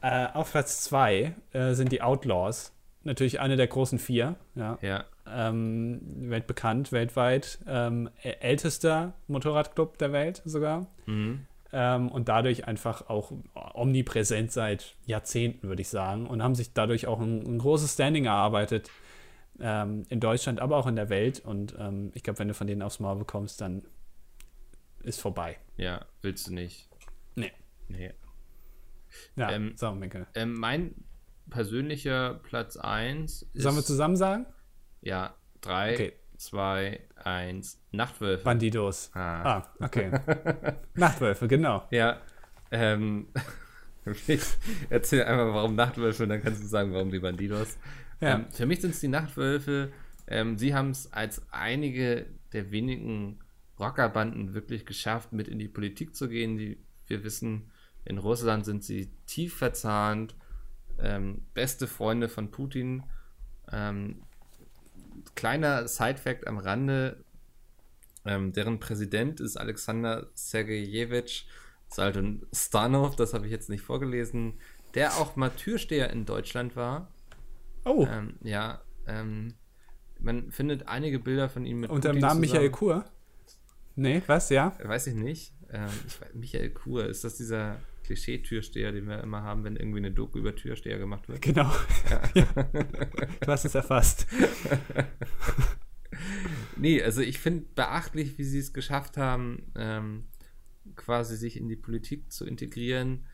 Äh, 0.00 0.26
auf 0.32 0.52
Platz 0.52 0.84
2 0.84 1.34
äh, 1.52 1.74
sind 1.74 1.92
die 1.92 2.02
Outlaws. 2.02 2.72
Natürlich 3.04 3.40
eine 3.40 3.56
der 3.56 3.66
großen 3.66 3.98
vier. 3.98 4.36
Ja. 4.54 4.78
ja. 4.80 5.04
Ähm, 5.26 6.00
weltbekannt, 6.30 6.92
weltweit. 6.92 7.58
Ähm, 7.66 8.10
ältester 8.22 9.14
Motorradclub 9.26 9.98
der 9.98 10.12
Welt 10.12 10.42
sogar. 10.44 10.86
Mhm. 11.06 11.46
Ähm, 11.72 12.08
und 12.10 12.28
dadurch 12.28 12.66
einfach 12.66 13.08
auch 13.08 13.32
omnipräsent 13.74 14.52
seit 14.52 14.96
Jahrzehnten, 15.04 15.68
würde 15.68 15.82
ich 15.82 15.88
sagen. 15.88 16.26
Und 16.26 16.42
haben 16.42 16.54
sich 16.54 16.72
dadurch 16.72 17.06
auch 17.06 17.20
ein, 17.20 17.42
ein 17.46 17.58
großes 17.58 17.94
Standing 17.94 18.26
erarbeitet 18.26 18.90
ähm, 19.60 20.04
in 20.08 20.20
Deutschland, 20.20 20.60
aber 20.60 20.76
auch 20.76 20.86
in 20.86 20.96
der 20.96 21.08
Welt. 21.08 21.40
Und 21.40 21.74
ähm, 21.78 22.10
ich 22.14 22.22
glaube, 22.22 22.38
wenn 22.38 22.48
du 22.48 22.54
von 22.54 22.66
denen 22.66 22.82
aufs 22.82 23.00
Maul 23.00 23.16
bekommst, 23.16 23.60
dann 23.60 23.82
ist 25.02 25.20
vorbei. 25.20 25.56
Ja, 25.76 26.04
willst 26.22 26.48
du 26.48 26.54
nicht. 26.54 26.88
Nee. 27.34 27.52
Nee. 27.88 28.12
Ja, 29.36 29.50
ähm, 29.50 29.72
so, 29.76 29.92
Minke. 29.92 30.26
Ähm, 30.34 30.54
mein 30.54 30.94
persönlicher 31.50 32.34
Platz 32.42 32.76
1 32.76 33.42
ist. 33.42 33.62
Sollen 33.62 33.76
wir 33.76 33.84
zusammen 33.84 34.16
sagen? 34.16 34.46
Ja, 35.00 35.34
3, 35.62 36.12
2, 36.36 37.00
1, 37.24 37.80
Nachtwölfe. 37.92 38.44
Bandidos. 38.44 39.10
Ah, 39.14 39.58
ah 39.58 39.74
okay. 39.80 40.12
Nachtwölfe, 40.94 41.48
genau. 41.48 41.86
Ja. 41.90 42.20
Ähm, 42.70 43.28
ich 44.26 44.42
erzähl 44.90 45.24
einfach, 45.24 45.54
warum 45.54 45.74
Nachtwölfe 45.74 46.24
und 46.24 46.28
dann 46.30 46.42
kannst 46.42 46.62
du 46.62 46.66
sagen, 46.66 46.92
warum 46.92 47.10
die 47.10 47.20
Bandidos. 47.20 47.78
Ja. 48.20 48.36
Ähm, 48.36 48.46
für 48.50 48.66
mich 48.66 48.80
sind 48.80 48.90
es 48.90 49.00
die 49.00 49.08
Nachtwölfe. 49.08 49.92
Ähm, 50.26 50.58
sie 50.58 50.74
haben 50.74 50.90
es 50.90 51.12
als 51.12 51.42
einige 51.50 52.26
der 52.52 52.70
wenigen 52.70 53.40
Rockerbanden 53.78 54.54
wirklich 54.54 54.86
geschafft, 54.86 55.32
mit 55.32 55.48
in 55.48 55.58
die 55.58 55.68
Politik 55.68 56.14
zu 56.14 56.28
gehen. 56.28 56.56
Die, 56.56 56.78
wir 57.06 57.24
wissen, 57.24 57.70
in 58.08 58.18
Russland 58.18 58.64
sind 58.64 58.84
sie 58.84 59.10
tief 59.26 59.56
verzahnt, 59.56 60.34
ähm, 60.98 61.42
beste 61.54 61.86
Freunde 61.86 62.28
von 62.28 62.50
Putin. 62.50 63.04
Ähm, 63.70 64.22
kleiner 65.34 65.86
Side-Fact 65.86 66.46
am 66.46 66.58
Rande: 66.58 67.24
ähm, 68.24 68.52
deren 68.52 68.80
Präsident 68.80 69.40
ist 69.40 69.56
Alexander 69.56 70.28
Sergejewitsch 70.34 71.44
Salton 71.90 72.46
Stanov, 72.52 73.16
das 73.16 73.32
habe 73.32 73.46
ich 73.46 73.52
jetzt 73.52 73.70
nicht 73.70 73.82
vorgelesen 73.82 74.58
der 74.94 75.16
auch 75.18 75.36
mal 75.36 75.50
Türsteher 75.50 76.10
in 76.10 76.24
Deutschland 76.24 76.76
war. 76.76 77.12
Oh. 77.84 78.06
Ähm, 78.10 78.34
ja, 78.42 78.80
ähm, 79.06 79.54
man 80.18 80.50
findet 80.50 80.88
einige 80.88 81.18
Bilder 81.18 81.48
von 81.48 81.64
ihm 81.64 81.80
mit 81.80 81.90
Unter 81.90 82.12
dem 82.12 82.20
Namen 82.20 82.42
zusammen. 82.42 82.52
Michael 82.52 82.70
Kur? 82.70 83.04
Nee, 83.96 84.22
was, 84.26 84.50
ja? 84.50 84.76
Weiß 84.82 85.06
ich 85.06 85.14
nicht. 85.14 85.54
Ähm, 85.70 85.88
ich 86.06 86.20
weiß, 86.20 86.34
Michael 86.34 86.70
Kur, 86.70 87.06
ist 87.06 87.24
das 87.24 87.36
dieser 87.36 87.76
Klischee-Türsteher, 88.08 88.90
den 88.90 89.06
wir 89.06 89.22
immer 89.22 89.42
haben, 89.42 89.64
wenn 89.64 89.76
irgendwie 89.76 89.98
eine 89.98 90.10
Doku 90.10 90.38
über 90.38 90.56
Türsteher 90.56 90.98
gemacht 90.98 91.28
wird? 91.28 91.42
Genau. 91.42 91.70
Ja. 92.10 92.22
ja. 92.34 92.46
Du 93.40 93.52
hast 93.52 93.66
es 93.66 93.74
erfasst. 93.74 94.26
nee, 96.76 97.02
also 97.02 97.20
ich 97.20 97.38
finde 97.38 97.66
beachtlich, 97.74 98.38
wie 98.38 98.44
sie 98.44 98.58
es 98.58 98.72
geschafft 98.72 99.18
haben, 99.18 99.70
ähm, 99.76 100.24
quasi 100.96 101.36
sich 101.36 101.58
in 101.58 101.68
die 101.68 101.76
Politik 101.76 102.32
zu 102.32 102.46
integrieren. 102.46 103.26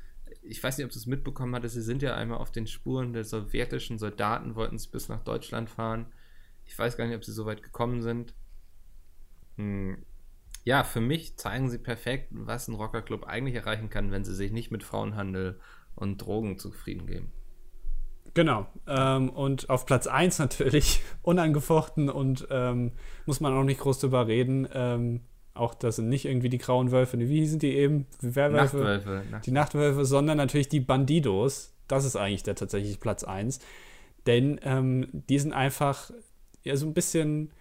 Ich 0.43 0.63
weiß 0.63 0.77
nicht, 0.77 0.85
ob 0.85 0.91
du 0.91 0.99
es 0.99 1.07
mitbekommen 1.07 1.55
hattest, 1.55 1.75
sie 1.77 1.83
sind 1.83 2.03
ja 2.03 2.17
einmal 2.17 2.39
auf 2.39 2.51
den 2.51 2.67
Spuren 2.67 3.13
der 3.13 3.25
sowjetischen 3.25 3.99
Soldaten, 3.99 4.57
wollten 4.57 4.79
sie 4.79 4.89
bis 4.91 5.09
nach 5.09 5.23
Deutschland 5.23 5.71
fahren. 5.71 6.07
Ich 6.65 6.77
weiß 6.77 6.97
gar 6.97 7.07
nicht, 7.07 7.17
ob 7.17 7.25
sie 7.25 7.33
so 7.33 7.47
weit 7.47 7.63
gekommen 7.63 8.03
sind. 8.03 8.35
Hm. 9.57 10.05
Ja, 10.65 10.83
für 10.83 11.01
mich 11.01 11.37
zeigen 11.37 11.69
sie 11.69 11.79
perfekt, 11.79 12.29
was 12.31 12.69
ein 12.69 12.75
Rockerclub 12.75 13.25
eigentlich 13.25 13.55
erreichen 13.55 13.91
kann, 13.91 14.11
wenn 14.11 14.25
sie 14.25 14.35
sich 14.35 14.51
nicht 14.51 14.71
mit 14.71 14.83
Frauenhandel 14.83 15.61
und 15.95 16.19
Drogen 16.19 16.59
zufrieden 16.59 17.07
geben. 17.07 17.33
Genau. 18.33 18.67
Ähm, 18.89 19.31
und 19.31 19.71
auf 19.71 19.87
Platz 19.87 20.07
1 20.07 20.39
natürlich, 20.39 21.03
unangefochten 21.23 22.09
und 22.09 22.49
ähm, 22.51 22.93
muss 23.27 23.41
man 23.41 23.53
auch 23.53 23.63
nicht 23.63 23.81
groß 23.81 24.01
drüber 24.01 24.27
reden. 24.27 24.69
Ähm, 24.73 25.21
auch 25.55 25.75
das 25.75 25.97
sind 25.97 26.09
nicht 26.09 26.25
irgendwie 26.25 26.49
die 26.49 26.59
grauen 26.59 26.91
Wölfe, 26.91 27.19
wie 27.19 27.41
hießen 27.41 27.61
die 27.61 27.77
eben? 27.77 28.07
Werwölfe? 28.21 28.57
Nachtwölfe. 28.57 29.09
Nachtwölfe. 29.09 29.41
Die 29.45 29.51
Nachtwölfe, 29.53 30.05
sondern 30.05 30.37
natürlich 30.37 30.69
die 30.69 30.81
Bandidos. 30.81 31.75
Das 31.87 32.05
ist 32.05 32.17
eigentlich 32.17 32.43
der 32.43 32.57
tatsächlich 32.57 32.99
Platz 32.99 33.23
1. 33.23 33.61
Denn 34.27 34.59
ähm, 34.65 35.09
die 35.13 35.39
sind 35.39 35.53
einfach 35.53 36.11
ja, 36.65 36.77
so 36.77 36.87
ein 36.87 36.95
bisschen, 36.95 37.53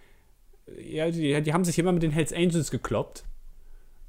ja, 0.77 1.09
die, 1.11 1.41
die 1.41 1.53
haben 1.53 1.65
sich 1.65 1.77
immer 1.79 1.91
mit 1.91 2.03
den 2.03 2.11
Hells 2.11 2.33
Angels 2.33 2.71
gekloppt. 2.71 3.25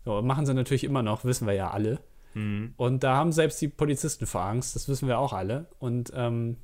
So, 0.05 0.21
machen 0.23 0.47
sie 0.47 0.55
natürlich 0.55 0.85
immer 0.85 1.03
noch, 1.03 1.25
wissen 1.25 1.47
wir 1.47 1.55
ja 1.55 1.71
alle. 1.71 2.01
Mhm. 2.35 2.75
Und 2.77 3.03
da 3.03 3.17
haben 3.17 3.33
selbst 3.33 3.61
die 3.61 3.69
Polizisten 3.69 4.27
vor 4.27 4.43
Angst, 4.43 4.77
das 4.77 4.89
wissen 4.89 5.09
wir 5.09 5.19
auch 5.19 5.33
alle. 5.33 5.67
Und 5.79 6.13
ähm, 6.15 6.57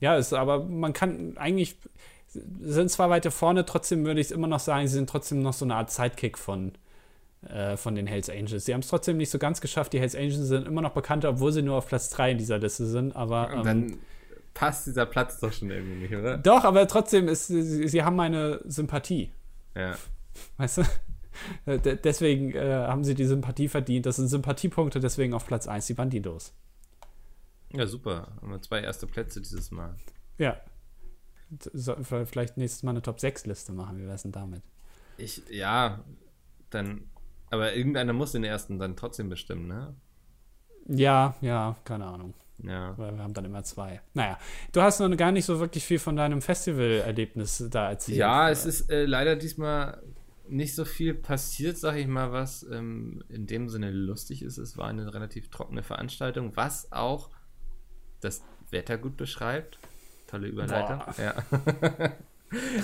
ja, 0.00 0.16
ist, 0.16 0.32
aber 0.32 0.64
man 0.64 0.92
kann 0.92 1.36
eigentlich, 1.36 1.76
sind 2.28 2.90
zwar 2.90 3.10
weiter 3.10 3.30
vorne, 3.30 3.64
trotzdem 3.64 4.04
würde 4.04 4.20
ich 4.20 4.28
es 4.28 4.32
immer 4.32 4.46
noch 4.46 4.60
sagen, 4.60 4.86
sie 4.86 4.94
sind 4.94 5.08
trotzdem 5.08 5.40
noch 5.40 5.52
so 5.52 5.64
eine 5.64 5.76
Art 5.76 5.90
Sidekick 5.90 6.38
von, 6.38 6.72
äh, 7.48 7.76
von 7.76 7.94
den 7.94 8.06
Hells 8.06 8.30
Angels. 8.30 8.64
Sie 8.64 8.74
haben 8.74 8.80
es 8.80 8.88
trotzdem 8.88 9.16
nicht 9.16 9.30
so 9.30 9.38
ganz 9.38 9.60
geschafft. 9.60 9.92
Die 9.92 10.00
Hells 10.00 10.14
Angels 10.14 10.36
sind 10.36 10.66
immer 10.66 10.82
noch 10.82 10.92
bekannter, 10.92 11.30
obwohl 11.30 11.52
sie 11.52 11.62
nur 11.62 11.76
auf 11.76 11.88
Platz 11.88 12.10
3 12.10 12.32
in 12.32 12.38
dieser 12.38 12.58
Liste 12.58 12.86
sind. 12.86 13.16
Aber 13.16 13.50
ähm, 13.52 13.62
dann 13.64 13.98
passt 14.54 14.86
dieser 14.86 15.04
Platz 15.06 15.40
doch 15.40 15.52
schon 15.52 15.70
irgendwie 15.70 15.96
nicht, 15.96 16.14
oder? 16.14 16.38
Doch, 16.38 16.64
aber 16.64 16.86
trotzdem 16.88 17.28
ist, 17.28 17.48
sie, 17.48 17.88
sie 17.88 18.02
haben 18.02 18.16
meine 18.16 18.60
Sympathie. 18.64 19.30
Ja. 19.74 19.96
Weißt 20.56 20.78
du? 20.78 20.82
deswegen 21.66 22.52
äh, 22.54 22.86
haben 22.86 23.04
sie 23.04 23.14
die 23.14 23.24
Sympathie 23.24 23.68
verdient. 23.68 24.06
Das 24.06 24.16
sind 24.16 24.28
Sympathiepunkte, 24.28 25.00
deswegen 25.00 25.34
auf 25.34 25.46
Platz 25.46 25.66
1 25.66 25.86
die 25.86 25.94
Bandidos. 25.94 26.52
Ja, 27.72 27.86
super. 27.86 28.28
Haben 28.40 28.50
wir 28.50 28.62
zwei 28.62 28.80
erste 28.80 29.06
Plätze 29.06 29.40
dieses 29.40 29.70
Mal. 29.70 29.96
Ja. 30.38 30.60
So, 31.72 31.96
vielleicht 32.24 32.56
nächstes 32.56 32.82
Mal 32.82 32.90
eine 32.92 33.02
Top 33.02 33.20
6 33.20 33.46
Liste 33.46 33.72
machen. 33.72 33.98
Wie 33.98 34.06
wär's 34.06 34.22
denn 34.22 34.32
damit? 34.32 34.62
Ich, 35.16 35.42
ja, 35.50 36.04
dann. 36.70 37.10
Aber 37.50 37.74
irgendeiner 37.74 38.12
muss 38.12 38.32
den 38.32 38.44
ersten 38.44 38.78
dann 38.78 38.96
trotzdem 38.96 39.28
bestimmen, 39.28 39.68
ne? 39.68 39.94
Ja, 40.86 41.34
ja, 41.40 41.76
keine 41.84 42.06
Ahnung. 42.06 42.34
Ja. 42.62 42.96
Weil 42.96 43.16
wir 43.16 43.22
haben 43.22 43.34
dann 43.34 43.44
immer 43.44 43.64
zwei. 43.64 44.00
Naja, 44.14 44.38
du 44.72 44.80
hast 44.80 45.00
noch 45.00 45.14
gar 45.16 45.32
nicht 45.32 45.44
so 45.44 45.58
wirklich 45.60 45.84
viel 45.84 45.98
von 45.98 46.16
deinem 46.16 46.40
Festivalerlebnis 46.40 47.66
da 47.70 47.90
erzählt. 47.90 48.18
Ja, 48.18 48.50
es 48.50 48.64
ist 48.64 48.90
äh, 48.90 49.06
leider 49.06 49.36
diesmal 49.36 50.02
nicht 50.48 50.74
so 50.74 50.84
viel 50.84 51.14
passiert, 51.14 51.78
sag 51.78 51.96
ich 51.96 52.06
mal, 52.06 52.32
was 52.32 52.64
ähm, 52.70 53.24
in 53.28 53.46
dem 53.46 53.68
Sinne 53.68 53.90
lustig 53.90 54.42
ist. 54.42 54.58
Es 54.58 54.76
war 54.76 54.88
eine 54.88 55.12
relativ 55.12 55.50
trockene 55.50 55.82
Veranstaltung, 55.82 56.56
was 56.56 56.92
auch 56.92 57.30
das 58.20 58.42
Wetter 58.70 58.98
gut 58.98 59.16
beschreibt. 59.16 59.78
Tolle 60.26 60.48
Überleitung. 60.48 60.98
Boah. 60.98 61.14
Ja. 61.18 62.14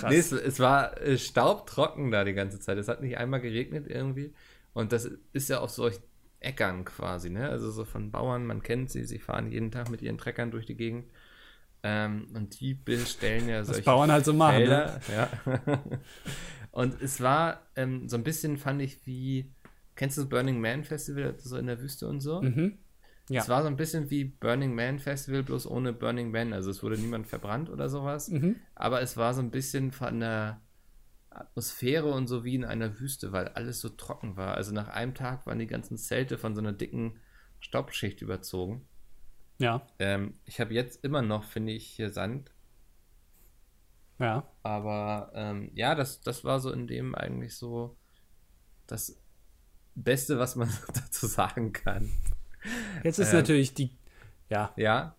nee, 0.08 0.16
es, 0.16 0.32
es, 0.32 0.58
war 0.58 1.00
äh, 1.00 1.18
staubtrocken 1.18 2.10
da 2.10 2.24
die 2.24 2.32
ganze 2.32 2.60
Zeit. 2.60 2.78
Es 2.78 2.88
hat 2.88 3.02
nicht 3.02 3.18
einmal 3.18 3.40
geregnet 3.40 3.86
irgendwie. 3.88 4.32
Und 4.72 4.92
das 4.92 5.10
ist 5.32 5.48
ja 5.48 5.60
auf 5.60 5.70
solchen 5.70 6.02
Äckern 6.40 6.84
quasi, 6.84 7.30
ne? 7.30 7.48
Also 7.48 7.70
so 7.70 7.84
von 7.84 8.10
Bauern, 8.10 8.46
man 8.46 8.62
kennt 8.62 8.90
sie, 8.90 9.04
sie 9.04 9.18
fahren 9.18 9.50
jeden 9.50 9.70
Tag 9.70 9.90
mit 9.90 10.02
ihren 10.02 10.18
Treckern 10.18 10.50
durch 10.50 10.66
die 10.66 10.76
Gegend. 10.76 11.06
Ähm, 11.82 12.28
und 12.34 12.60
die 12.60 12.78
stellen 13.06 13.48
ja 13.48 13.64
solche 13.64 13.80
Was 13.80 13.84
Bauern 13.84 14.12
halt 14.12 14.24
so 14.24 14.32
machen, 14.32 14.64
ne? 14.64 15.00
Ja. 15.14 15.28
und 16.72 17.00
es 17.00 17.20
war 17.20 17.66
ähm, 17.76 18.08
so 18.08 18.16
ein 18.16 18.22
bisschen, 18.22 18.58
fand 18.58 18.82
ich, 18.82 19.06
wie, 19.06 19.50
kennst 19.96 20.18
du 20.18 20.22
das 20.22 20.28
Burning 20.28 20.60
Man 20.60 20.84
Festival, 20.84 21.34
so 21.38 21.56
in 21.56 21.66
der 21.66 21.80
Wüste 21.80 22.06
und 22.06 22.20
so? 22.20 22.42
Mhm. 22.42 22.78
Ja. 23.30 23.42
Es 23.42 23.48
war 23.48 23.62
so 23.62 23.68
ein 23.68 23.76
bisschen 23.76 24.10
wie 24.10 24.24
Burning 24.24 24.74
Man 24.74 24.98
Festival, 24.98 25.44
bloß 25.44 25.66
ohne 25.68 25.92
Burning 25.92 26.32
Man. 26.32 26.52
Also 26.52 26.70
es 26.70 26.82
wurde 26.82 26.98
niemand 26.98 27.28
verbrannt 27.28 27.70
oder 27.70 27.88
sowas. 27.88 28.28
Mhm. 28.28 28.56
Aber 28.74 29.00
es 29.02 29.16
war 29.16 29.34
so 29.34 29.40
ein 29.40 29.52
bisschen 29.52 29.92
von 29.92 30.18
der 30.18 30.60
Atmosphäre 31.40 32.12
und 32.12 32.26
so 32.26 32.44
wie 32.44 32.54
in 32.54 32.64
einer 32.64 32.98
Wüste, 33.00 33.32
weil 33.32 33.48
alles 33.48 33.80
so 33.80 33.88
trocken 33.88 34.36
war. 34.36 34.54
Also 34.54 34.72
nach 34.72 34.88
einem 34.88 35.14
Tag 35.14 35.46
waren 35.46 35.58
die 35.58 35.66
ganzen 35.66 35.96
Zelte 35.96 36.38
von 36.38 36.54
so 36.54 36.60
einer 36.60 36.72
dicken 36.72 37.20
Staubschicht 37.60 38.22
überzogen. 38.22 38.86
Ja. 39.58 39.86
Ähm, 39.98 40.34
ich 40.44 40.60
habe 40.60 40.72
jetzt 40.74 41.04
immer 41.04 41.22
noch, 41.22 41.44
finde 41.44 41.72
ich, 41.72 41.86
hier 41.86 42.10
Sand. 42.10 42.50
Ja. 44.18 44.46
Aber 44.62 45.32
ähm, 45.34 45.70
ja, 45.74 45.94
das, 45.94 46.20
das 46.20 46.44
war 46.44 46.60
so 46.60 46.72
in 46.72 46.86
dem 46.86 47.14
eigentlich 47.14 47.56
so 47.56 47.96
das 48.86 49.20
Beste, 49.94 50.38
was 50.38 50.56
man 50.56 50.70
dazu 50.94 51.26
sagen 51.26 51.72
kann. 51.72 52.10
Jetzt 53.02 53.18
ist 53.18 53.32
ähm, 53.32 53.38
natürlich 53.38 53.74
die. 53.74 53.96
Ja. 54.48 54.72
Ja. 54.76 55.14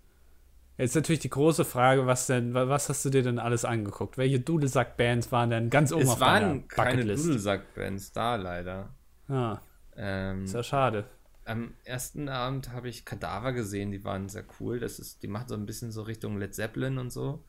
Jetzt 0.81 0.95
natürlich 0.95 1.19
die 1.19 1.29
große 1.29 1.63
Frage, 1.63 2.07
was 2.07 2.25
denn, 2.25 2.55
was 2.55 2.89
hast 2.89 3.05
du 3.05 3.11
dir 3.11 3.21
denn 3.21 3.37
alles 3.37 3.65
angeguckt? 3.65 4.17
Welche 4.17 4.39
Dudelsack-Bands 4.39 5.31
waren 5.31 5.51
denn 5.51 5.69
ganz 5.69 5.91
oben 5.93 6.01
es 6.01 6.09
auf 6.09 6.19
waren 6.19 6.67
keine 6.67 7.05
Dudelsack-Bands 7.05 8.13
da, 8.13 8.35
leider. 8.35 8.95
Ah. 9.27 9.59
Ähm, 9.95 10.45
ist 10.45 10.55
ja 10.55 10.63
schade. 10.63 11.05
Am 11.45 11.75
ersten 11.83 12.29
Abend 12.29 12.71
habe 12.71 12.89
ich 12.89 13.05
Kadaver 13.05 13.53
gesehen, 13.53 13.91
die 13.91 14.03
waren 14.03 14.27
sehr 14.27 14.43
cool. 14.59 14.79
Das 14.79 14.97
ist, 14.97 15.21
die 15.21 15.27
machen 15.27 15.49
so 15.49 15.53
ein 15.53 15.67
bisschen 15.67 15.91
so 15.91 16.01
Richtung 16.01 16.39
Led 16.39 16.55
Zeppelin 16.55 16.97
und 16.97 17.11
so. 17.11 17.45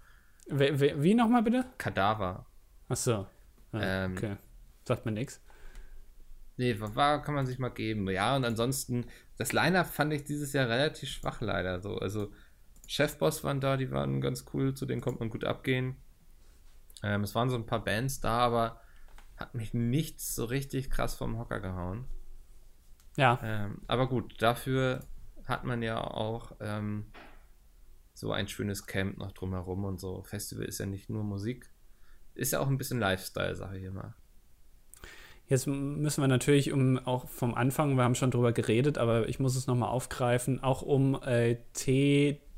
Wie, 0.51 0.79
wie, 0.79 1.03
wie 1.03 1.15
nochmal 1.15 1.43
bitte? 1.43 1.65
Kadaver. 1.79 2.45
Ach 2.91 2.97
so. 2.97 3.27
Ah, 3.73 3.81
ähm, 3.81 4.13
okay. 4.15 4.37
Sagt 4.85 5.07
mir 5.07 5.13
nichts. 5.13 5.41
Nee, 6.59 6.77
war, 6.79 7.23
kann 7.23 7.35
man 7.35 7.47
sich 7.47 7.59
mal 7.59 7.71
geben. 7.71 8.11
Ja, 8.11 8.37
und 8.37 8.45
ansonsten, 8.45 9.07
das 9.39 9.55
Line-Up 9.55 9.87
fand 9.87 10.13
ich 10.13 10.25
dieses 10.25 10.53
Jahr 10.53 10.69
relativ 10.69 11.09
schwach 11.09 11.41
leider. 11.41 11.81
So. 11.81 11.97
Also 11.97 12.31
Chefboss 12.93 13.43
waren 13.43 13.59
da, 13.59 13.79
die 13.79 13.91
waren 13.91 14.21
ganz 14.21 14.45
cool, 14.53 14.75
zu 14.75 14.85
denen 14.85 15.01
kommt 15.01 15.19
man 15.19 15.31
gut 15.31 15.45
abgehen. 15.45 15.97
Ähm, 17.03 17.23
es 17.23 17.35
waren 17.35 17.49
so 17.49 17.57
ein 17.57 17.65
paar 17.65 17.83
Bands 17.83 18.21
da, 18.21 18.41
aber 18.41 18.83
hat 19.39 19.55
mich 19.55 19.73
nichts 19.73 20.35
so 20.35 20.45
richtig 20.45 20.91
krass 20.91 21.15
vom 21.15 21.39
Hocker 21.39 21.61
gehauen. 21.61 22.05
Ja. 23.17 23.41
Ähm, 23.43 23.81
aber 23.87 24.09
gut, 24.09 24.43
dafür 24.43 25.07
hat 25.47 25.65
man 25.65 25.81
ja 25.81 26.03
auch 26.03 26.53
ähm, 26.61 27.07
so 28.13 28.31
ein 28.31 28.47
schönes 28.47 28.87
Camp 28.87 29.17
noch 29.17 29.33
drumherum 29.33 29.85
und 29.85 29.99
so. 29.99 30.23
Festival 30.23 30.67
ist 30.67 30.79
ja 30.79 30.85
nicht 30.85 31.09
nur 31.09 31.25
Musik, 31.25 31.71
ist 32.35 32.53
ja 32.53 32.61
auch 32.61 32.69
ein 32.69 32.77
bisschen 32.77 33.01
Lifestyle-Sache 33.01 33.79
hier 33.79 33.93
mal. 33.93 34.15
Jetzt 35.47 35.67
müssen 35.67 36.21
wir 36.21 36.29
natürlich 36.29 36.73
um 36.73 36.99
auch 36.99 37.27
vom 37.31 37.55
Anfang, 37.55 37.97
wir 37.97 38.05
haben 38.05 38.15
schon 38.17 38.31
drüber 38.31 38.53
geredet, 38.53 38.99
aber 38.99 39.31
ich 39.31 39.41
muss 39.41 39.57
es 39.57 39.67
nochmal 39.67 39.89
aufgreifen, 39.89 40.63
auch 40.63 40.83
um 40.83 41.15
äh, 41.23 41.57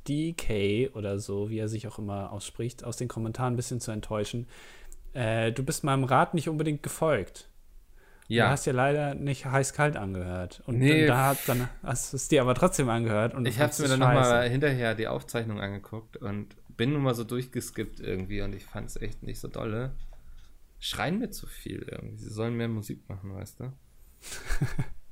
TDK 0.04 0.94
oder 0.94 1.18
so, 1.18 1.50
wie 1.50 1.58
er 1.58 1.68
sich 1.68 1.88
auch 1.88 1.98
immer 1.98 2.32
ausspricht, 2.32 2.84
aus 2.84 2.96
den 2.96 3.08
Kommentaren 3.08 3.54
ein 3.54 3.56
bisschen 3.56 3.80
zu 3.80 3.90
enttäuschen. 3.90 4.46
Äh, 5.12 5.52
du 5.52 5.62
bist 5.62 5.84
meinem 5.84 6.04
Rat 6.04 6.34
nicht 6.34 6.48
unbedingt 6.48 6.82
gefolgt. 6.82 7.48
Ja. 8.26 8.46
Du 8.46 8.50
hast 8.52 8.66
ja 8.66 8.72
leider 8.72 9.14
nicht 9.14 9.44
heiß-kalt 9.46 9.96
angehört. 9.96 10.62
Und 10.66 10.78
nee. 10.78 11.06
da 11.06 11.28
hat, 11.28 11.38
dann 11.46 11.68
hast 11.82 12.12
du 12.12 12.16
es 12.16 12.28
dir 12.28 12.40
aber 12.40 12.54
trotzdem 12.54 12.88
angehört. 12.88 13.34
Und 13.34 13.46
ich 13.46 13.60
habe 13.60 13.72
mir 13.80 13.88
dann 13.88 14.00
nochmal 14.00 14.48
hinterher 14.48 14.94
die 14.94 15.08
Aufzeichnung 15.08 15.60
angeguckt 15.60 16.16
und 16.16 16.56
bin 16.76 16.92
nun 16.92 17.02
mal 17.02 17.14
so 17.14 17.24
durchgeskippt 17.24 18.00
irgendwie 18.00 18.40
und 18.42 18.54
ich 18.54 18.64
fand 18.64 18.88
es 18.88 18.96
echt 18.96 19.22
nicht 19.22 19.40
so 19.40 19.48
dolle. 19.48 19.92
Schreien 20.80 21.18
mir 21.18 21.30
zu 21.30 21.46
viel 21.46 21.86
irgendwie. 21.90 22.16
Sie 22.16 22.30
sollen 22.30 22.56
mehr 22.56 22.68
Musik 22.68 23.08
machen, 23.08 23.34
weißt 23.34 23.60
du? 23.60 23.72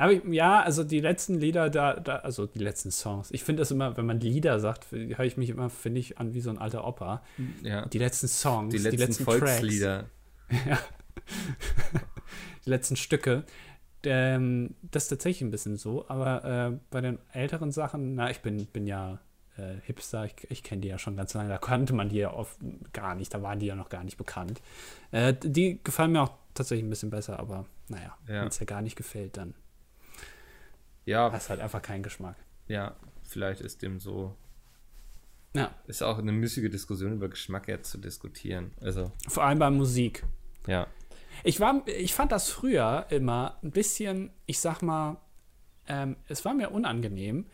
aber 0.00 0.12
ja, 0.26 0.62
also 0.62 0.82
die 0.82 1.00
letzten 1.00 1.34
Lieder 1.34 1.68
da, 1.68 1.94
da 1.94 2.16
also 2.16 2.46
die 2.46 2.58
letzten 2.58 2.90
Songs. 2.90 3.30
Ich 3.32 3.44
finde 3.44 3.60
das 3.60 3.70
immer, 3.70 3.96
wenn 3.96 4.06
man 4.06 4.18
Lieder 4.18 4.58
sagt, 4.58 4.90
höre 4.90 5.20
ich 5.20 5.36
mich 5.36 5.50
immer, 5.50 5.68
finde 5.68 6.00
ich, 6.00 6.18
an 6.18 6.32
wie 6.32 6.40
so 6.40 6.48
ein 6.48 6.58
alter 6.58 6.86
Opa. 6.86 7.22
Ja. 7.62 7.84
Die 7.86 7.98
letzten 7.98 8.26
Songs, 8.28 8.72
die 8.72 8.78
letzten, 8.78 8.96
die 8.96 9.04
letzten 9.04 9.24
Volkslieder. 9.24 10.06
ja. 10.66 10.78
die 12.64 12.70
letzten 12.70 12.96
Stücke, 12.96 13.44
ähm, 14.04 14.74
das 14.82 15.04
ist 15.04 15.08
tatsächlich 15.10 15.42
ein 15.42 15.50
bisschen 15.50 15.76
so, 15.76 16.08
aber 16.08 16.44
äh, 16.44 16.78
bei 16.90 17.02
den 17.02 17.18
älteren 17.32 17.70
Sachen, 17.70 18.14
na, 18.14 18.30
ich 18.30 18.40
bin, 18.40 18.66
bin 18.66 18.86
ja 18.86 19.20
äh, 19.58 19.74
Hipster, 19.84 20.24
ich, 20.24 20.34
ich 20.48 20.62
kenne 20.62 20.80
die 20.80 20.88
ja 20.88 20.98
schon 20.98 21.16
ganz 21.16 21.34
lange, 21.34 21.50
da 21.50 21.58
kannte 21.58 21.92
man 21.92 22.08
die 22.08 22.16
ja 22.16 22.32
oft 22.32 22.58
gar 22.92 23.14
nicht, 23.14 23.34
da 23.34 23.42
waren 23.42 23.58
die 23.58 23.66
ja 23.66 23.74
noch 23.74 23.90
gar 23.90 24.04
nicht 24.04 24.16
bekannt. 24.16 24.62
Äh, 25.10 25.34
die 25.42 25.80
gefallen 25.84 26.12
mir 26.12 26.22
auch 26.22 26.32
tatsächlich 26.54 26.86
ein 26.86 26.90
bisschen 26.90 27.10
besser, 27.10 27.38
aber 27.38 27.66
naja, 27.88 28.16
ja. 28.26 28.40
wenn 28.40 28.48
es 28.48 28.58
ja 28.58 28.64
gar 28.64 28.80
nicht 28.80 28.96
gefällt, 28.96 29.36
dann 29.36 29.54
ja. 31.10 31.32
hast 31.32 31.50
halt 31.50 31.60
einfach 31.60 31.82
keinen 31.82 32.02
Geschmack. 32.02 32.36
Ja, 32.68 32.96
vielleicht 33.22 33.60
ist 33.60 33.82
dem 33.82 34.00
so. 34.00 34.36
Ja. 35.54 35.74
Ist 35.86 36.02
auch 36.02 36.18
eine 36.18 36.32
müßige 36.32 36.70
Diskussion 36.70 37.12
über 37.12 37.28
Geschmack 37.28 37.68
jetzt 37.68 37.90
zu 37.90 37.98
diskutieren. 37.98 38.72
Also. 38.80 39.10
Vor 39.28 39.44
allem 39.44 39.58
bei 39.58 39.70
Musik. 39.70 40.24
Ja. 40.66 40.86
Ich, 41.42 41.58
war, 41.58 41.82
ich 41.86 42.14
fand 42.14 42.32
das 42.32 42.50
früher 42.50 43.06
immer 43.10 43.58
ein 43.62 43.70
bisschen, 43.70 44.30
ich 44.46 44.60
sag 44.60 44.82
mal, 44.82 45.20
ähm, 45.88 46.16
es 46.28 46.44
war 46.44 46.54
mir 46.54 46.70
unangenehm, 46.70 47.46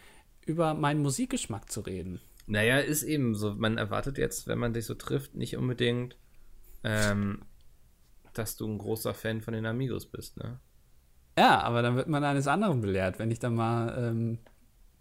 über 0.44 0.74
meinen 0.74 1.00
Musikgeschmack 1.00 1.70
zu 1.70 1.80
reden. 1.80 2.20
Naja, 2.46 2.78
ist 2.78 3.02
eben 3.02 3.34
so. 3.34 3.54
Man 3.54 3.78
erwartet 3.78 4.18
jetzt, 4.18 4.46
wenn 4.46 4.58
man 4.58 4.72
dich 4.72 4.84
so 4.84 4.94
trifft, 4.94 5.34
nicht 5.34 5.56
unbedingt, 5.56 6.16
ähm, 6.84 7.42
dass 8.34 8.56
du 8.56 8.66
ein 8.68 8.78
großer 8.78 9.14
Fan 9.14 9.40
von 9.40 9.54
den 9.54 9.66
Amigos 9.66 10.06
bist, 10.06 10.36
ne? 10.36 10.60
Ja, 11.38 11.60
aber 11.60 11.82
dann 11.82 11.96
wird 11.96 12.08
man 12.08 12.24
eines 12.24 12.48
anderen 12.48 12.80
belehrt. 12.80 13.18
Wenn 13.18 13.30
ich 13.30 13.38
dann 13.38 13.54
mal 13.54 13.94
ähm, 13.98 14.38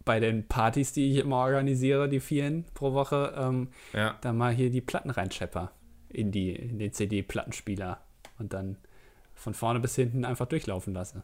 bei 0.03 0.19
den 0.19 0.47
Partys, 0.47 0.93
die 0.93 1.11
ich 1.11 1.17
immer 1.17 1.37
organisiere, 1.37 2.09
die 2.09 2.19
vielen 2.19 2.65
pro 2.73 2.93
Woche, 2.93 3.33
ähm, 3.37 3.69
ja. 3.93 4.15
dann 4.21 4.37
mal 4.37 4.53
hier 4.53 4.69
die 4.69 4.81
Platten 4.81 5.09
reinschepper 5.09 5.71
in, 6.09 6.31
die, 6.31 6.53
in 6.55 6.79
den 6.79 6.93
CD-Plattenspieler 6.93 7.99
und 8.37 8.53
dann 8.53 8.77
von 9.33 9.53
vorne 9.53 9.79
bis 9.79 9.95
hinten 9.95 10.25
einfach 10.25 10.45
durchlaufen 10.45 10.93
lasse. 10.93 11.23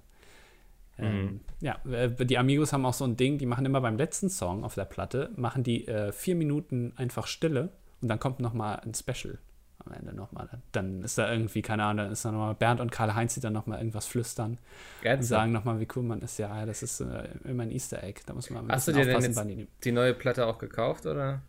Ähm, 0.97 1.21
mhm. 1.21 1.39
ja, 1.61 1.79
äh, 1.89 2.25
die 2.25 2.37
Amigos 2.37 2.73
haben 2.73 2.85
auch 2.85 2.93
so 2.93 3.05
ein 3.05 3.15
Ding, 3.15 3.37
die 3.37 3.45
machen 3.45 3.65
immer 3.65 3.81
beim 3.81 3.97
letzten 3.97 4.29
Song 4.29 4.63
auf 4.63 4.75
der 4.75 4.85
Platte, 4.85 5.31
machen 5.35 5.63
die 5.63 5.87
äh, 5.87 6.11
vier 6.11 6.35
Minuten 6.35 6.93
einfach 6.97 7.27
Stille 7.27 7.69
und 8.01 8.07
dann 8.07 8.19
kommt 8.19 8.39
noch 8.39 8.53
mal 8.53 8.75
ein 8.75 8.93
Special 8.93 9.39
am 9.85 9.93
Ende 9.93 10.13
nochmal. 10.13 10.49
Dann 10.71 11.03
ist 11.03 11.17
da 11.17 11.31
irgendwie, 11.31 11.61
keine 11.61 11.83
Ahnung, 11.83 12.05
dann 12.05 12.11
ist 12.11 12.25
da 12.25 12.31
nochmal 12.31 12.55
Bernd 12.55 12.79
und 12.79 12.91
Karl-Heinz, 12.91 13.33
die 13.33 13.39
dann 13.39 13.53
nochmal 13.53 13.79
irgendwas 13.79 14.05
flüstern 14.05 14.57
Ganz 15.01 15.21
und 15.21 15.27
sagen 15.27 15.51
nochmal, 15.51 15.79
wie 15.79 15.87
cool 15.95 16.03
man 16.03 16.21
ist. 16.21 16.37
Ja, 16.37 16.65
das 16.65 16.83
ist 16.83 17.01
äh, 17.01 17.29
immer 17.43 17.63
ein 17.63 17.71
Easter 17.71 18.03
Egg. 18.03 18.21
Da 18.25 18.33
muss 18.33 18.49
man 18.49 18.69
Hast 18.69 18.87
du 18.87 18.91
dir 18.91 19.05
denn 19.05 19.21
jetzt 19.21 19.43
die, 19.43 19.67
die 19.83 19.91
neue 19.91 20.13
Platte 20.13 20.45
auch 20.45 20.57
gekauft, 20.57 21.05
oder? 21.05 21.41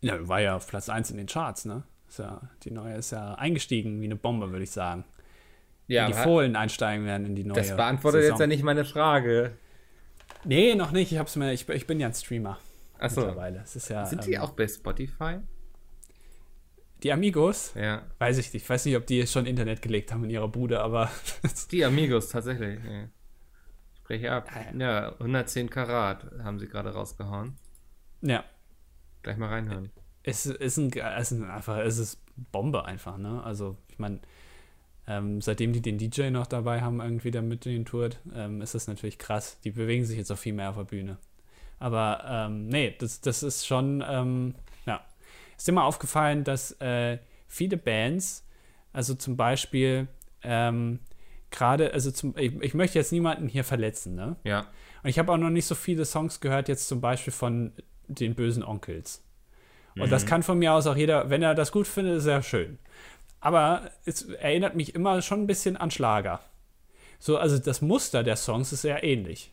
Ja, 0.00 0.26
war 0.28 0.40
ja 0.40 0.56
auf 0.56 0.66
Platz 0.66 0.88
1 0.88 1.10
in 1.10 1.16
den 1.16 1.26
Charts, 1.26 1.64
ne? 1.64 1.82
Ist 2.08 2.18
ja, 2.18 2.40
die 2.62 2.70
neue 2.70 2.96
ist 2.96 3.10
ja 3.10 3.34
eingestiegen 3.34 4.00
wie 4.00 4.04
eine 4.04 4.16
Bombe, 4.16 4.50
würde 4.50 4.64
ich 4.64 4.70
sagen. 4.70 5.04
Ja, 5.86 6.06
die 6.06 6.14
Fohlen 6.14 6.56
einsteigen 6.56 7.04
werden 7.04 7.26
in 7.26 7.34
die 7.34 7.44
neue. 7.44 7.56
Das 7.56 7.76
beantwortet 7.76 8.22
Saison. 8.22 8.34
jetzt 8.34 8.40
ja 8.40 8.46
nicht 8.46 8.62
meine 8.62 8.84
Frage. 8.84 9.52
Nee, 10.44 10.74
noch 10.74 10.92
nicht. 10.92 11.12
Ich, 11.12 11.18
hab's 11.18 11.36
mir, 11.36 11.52
ich, 11.52 11.68
ich 11.68 11.86
bin 11.86 12.00
ja 12.00 12.08
ein 12.08 12.14
Streamer. 12.14 12.58
Achso. 12.98 13.20
Mittlerweile. 13.20 13.64
Ja, 13.88 14.06
Sind 14.06 14.26
die 14.26 14.34
ähm, 14.34 14.42
auch 14.42 14.50
bei 14.50 14.66
Spotify? 14.68 15.38
Die 17.04 17.12
Amigos? 17.12 17.74
Ja. 17.74 18.02
Weiß 18.18 18.38
ich 18.38 18.50
nicht. 18.52 18.64
Ich 18.64 18.68
weiß 18.68 18.86
nicht, 18.86 18.96
ob 18.96 19.06
die 19.06 19.26
schon 19.26 19.44
Internet 19.44 19.82
gelegt 19.82 20.10
haben 20.10 20.24
in 20.24 20.30
ihrer 20.30 20.48
Bude, 20.48 20.80
aber. 20.80 21.10
die 21.70 21.84
Amigos, 21.84 22.30
tatsächlich. 22.30 22.82
Ja. 22.82 23.08
Spreche 23.98 24.32
ab. 24.32 24.50
Ja, 24.78 25.12
110 25.12 25.68
Karat 25.68 26.24
haben 26.42 26.58
sie 26.58 26.66
gerade 26.66 26.94
rausgehauen. 26.94 27.56
Ja. 28.22 28.42
Gleich 29.22 29.36
mal 29.36 29.50
reinhören. 29.50 29.90
Es 30.22 30.46
ist, 30.46 30.78
ein, 30.78 30.90
es 30.92 31.30
ist 31.30 31.42
einfach, 31.42 31.76
es 31.76 31.98
ist 31.98 32.22
Bombe 32.52 32.86
einfach, 32.86 33.18
ne? 33.18 33.42
Also, 33.44 33.76
ich 33.88 33.98
meine, 33.98 34.20
ähm, 35.06 35.42
seitdem 35.42 35.74
die 35.74 35.82
den 35.82 35.98
DJ 35.98 36.30
noch 36.30 36.46
dabei 36.46 36.80
haben, 36.80 37.02
irgendwie 37.02 37.30
da 37.30 37.42
mit 37.42 37.66
den 37.66 37.84
tourt, 37.84 38.18
ähm, 38.34 38.62
ist 38.62 38.74
das 38.74 38.86
natürlich 38.86 39.18
krass. 39.18 39.60
Die 39.60 39.72
bewegen 39.72 40.06
sich 40.06 40.16
jetzt 40.16 40.32
auch 40.32 40.38
viel 40.38 40.54
mehr 40.54 40.70
auf 40.70 40.76
der 40.76 40.84
Bühne. 40.84 41.18
Aber 41.78 42.24
ähm, 42.26 42.68
nee, 42.68 42.94
das, 42.98 43.20
das 43.20 43.42
ist 43.42 43.66
schon, 43.66 44.02
ähm. 44.08 44.54
Ist 45.56 45.70
mal 45.70 45.84
aufgefallen, 45.84 46.44
dass 46.44 46.72
äh, 46.80 47.18
viele 47.46 47.76
Bands, 47.76 48.46
also 48.92 49.14
zum 49.14 49.36
Beispiel, 49.36 50.08
ähm, 50.42 51.00
gerade, 51.50 51.92
also 51.92 52.10
zum, 52.10 52.36
ich, 52.36 52.54
ich, 52.60 52.74
möchte 52.74 52.98
jetzt 52.98 53.12
niemanden 53.12 53.48
hier 53.48 53.64
verletzen, 53.64 54.14
ne? 54.14 54.36
Ja. 54.44 54.66
Und 55.02 55.10
ich 55.10 55.18
habe 55.18 55.32
auch 55.32 55.36
noch 55.36 55.50
nicht 55.50 55.66
so 55.66 55.74
viele 55.74 56.04
Songs 56.04 56.40
gehört, 56.40 56.68
jetzt 56.68 56.88
zum 56.88 57.00
Beispiel 57.00 57.32
von 57.32 57.72
den 58.08 58.34
bösen 58.34 58.62
Onkels. 58.62 59.22
Und 59.94 60.06
mhm. 60.06 60.10
das 60.10 60.26
kann 60.26 60.42
von 60.42 60.58
mir 60.58 60.72
aus 60.72 60.86
auch 60.86 60.96
jeder, 60.96 61.30
wenn 61.30 61.42
er 61.42 61.54
das 61.54 61.70
gut 61.70 61.86
findet, 61.86 62.20
sehr 62.22 62.42
schön 62.42 62.78
aber 63.44 63.90
es 64.06 64.22
erinnert 64.22 64.74
mich 64.74 64.94
immer 64.94 65.20
schon 65.20 65.42
ein 65.42 65.46
bisschen 65.46 65.76
an 65.76 65.90
Schlager. 65.90 66.40
So, 67.18 67.36
also 67.36 67.58
das 67.58 67.82
Muster 67.82 68.22
der 68.22 68.36
Songs 68.36 68.72
ist 68.72 68.80
sehr 68.80 69.04
ähnlich. 69.04 69.52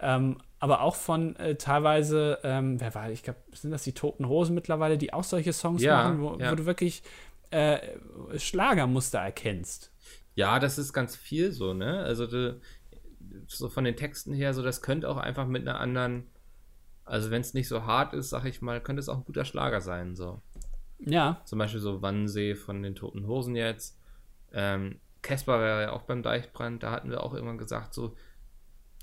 Ähm, 0.00 0.38
aber 0.60 0.80
auch 0.80 0.96
von 0.96 1.36
äh, 1.36 1.54
teilweise, 1.54 2.38
ähm, 2.42 2.80
wer 2.80 2.94
war, 2.94 3.10
ich 3.10 3.22
glaube, 3.22 3.38
sind 3.52 3.70
das 3.70 3.84
die 3.84 3.92
Toten 3.92 4.28
Hosen 4.28 4.54
mittlerweile, 4.54 4.98
die 4.98 5.12
auch 5.12 5.24
solche 5.24 5.52
Songs 5.52 5.82
ja, 5.82 6.02
machen, 6.02 6.20
wo, 6.20 6.36
ja. 6.36 6.50
wo, 6.50 6.54
du 6.56 6.66
wirklich 6.66 7.02
äh, 7.50 7.78
Schlagermuster 8.36 9.18
erkennst. 9.18 9.92
Ja, 10.34 10.58
das 10.58 10.78
ist 10.78 10.92
ganz 10.92 11.16
viel 11.16 11.52
so, 11.52 11.74
ne? 11.74 12.00
Also 12.00 12.26
du, 12.26 12.60
so 13.46 13.68
von 13.68 13.84
den 13.84 13.96
Texten 13.96 14.32
her, 14.32 14.52
so 14.54 14.62
das 14.62 14.82
könnte 14.82 15.08
auch 15.08 15.16
einfach 15.16 15.46
mit 15.46 15.62
einer 15.66 15.80
anderen, 15.80 16.24
also 17.04 17.30
wenn 17.30 17.40
es 17.40 17.54
nicht 17.54 17.68
so 17.68 17.84
hart 17.84 18.12
ist, 18.12 18.30
sag 18.30 18.44
ich 18.44 18.60
mal, 18.60 18.80
könnte 18.80 19.00
es 19.00 19.08
auch 19.08 19.18
ein 19.18 19.24
guter 19.24 19.44
Schlager 19.44 19.80
sein, 19.80 20.16
so. 20.16 20.42
Ja. 20.98 21.40
Zum 21.44 21.60
Beispiel 21.60 21.80
so 21.80 22.02
Wannsee 22.02 22.56
von 22.56 22.82
den 22.82 22.96
Toten 22.96 23.26
Hosen 23.26 23.54
jetzt. 23.54 23.98
Ähm, 24.52 25.00
Casper 25.22 25.60
wäre 25.60 25.82
ja 25.82 25.92
auch 25.92 26.02
beim 26.02 26.22
Deichbrand, 26.22 26.82
da 26.82 26.90
hatten 26.90 27.10
wir 27.10 27.22
auch 27.22 27.34
irgendwann 27.34 27.58
gesagt, 27.58 27.94
so 27.94 28.14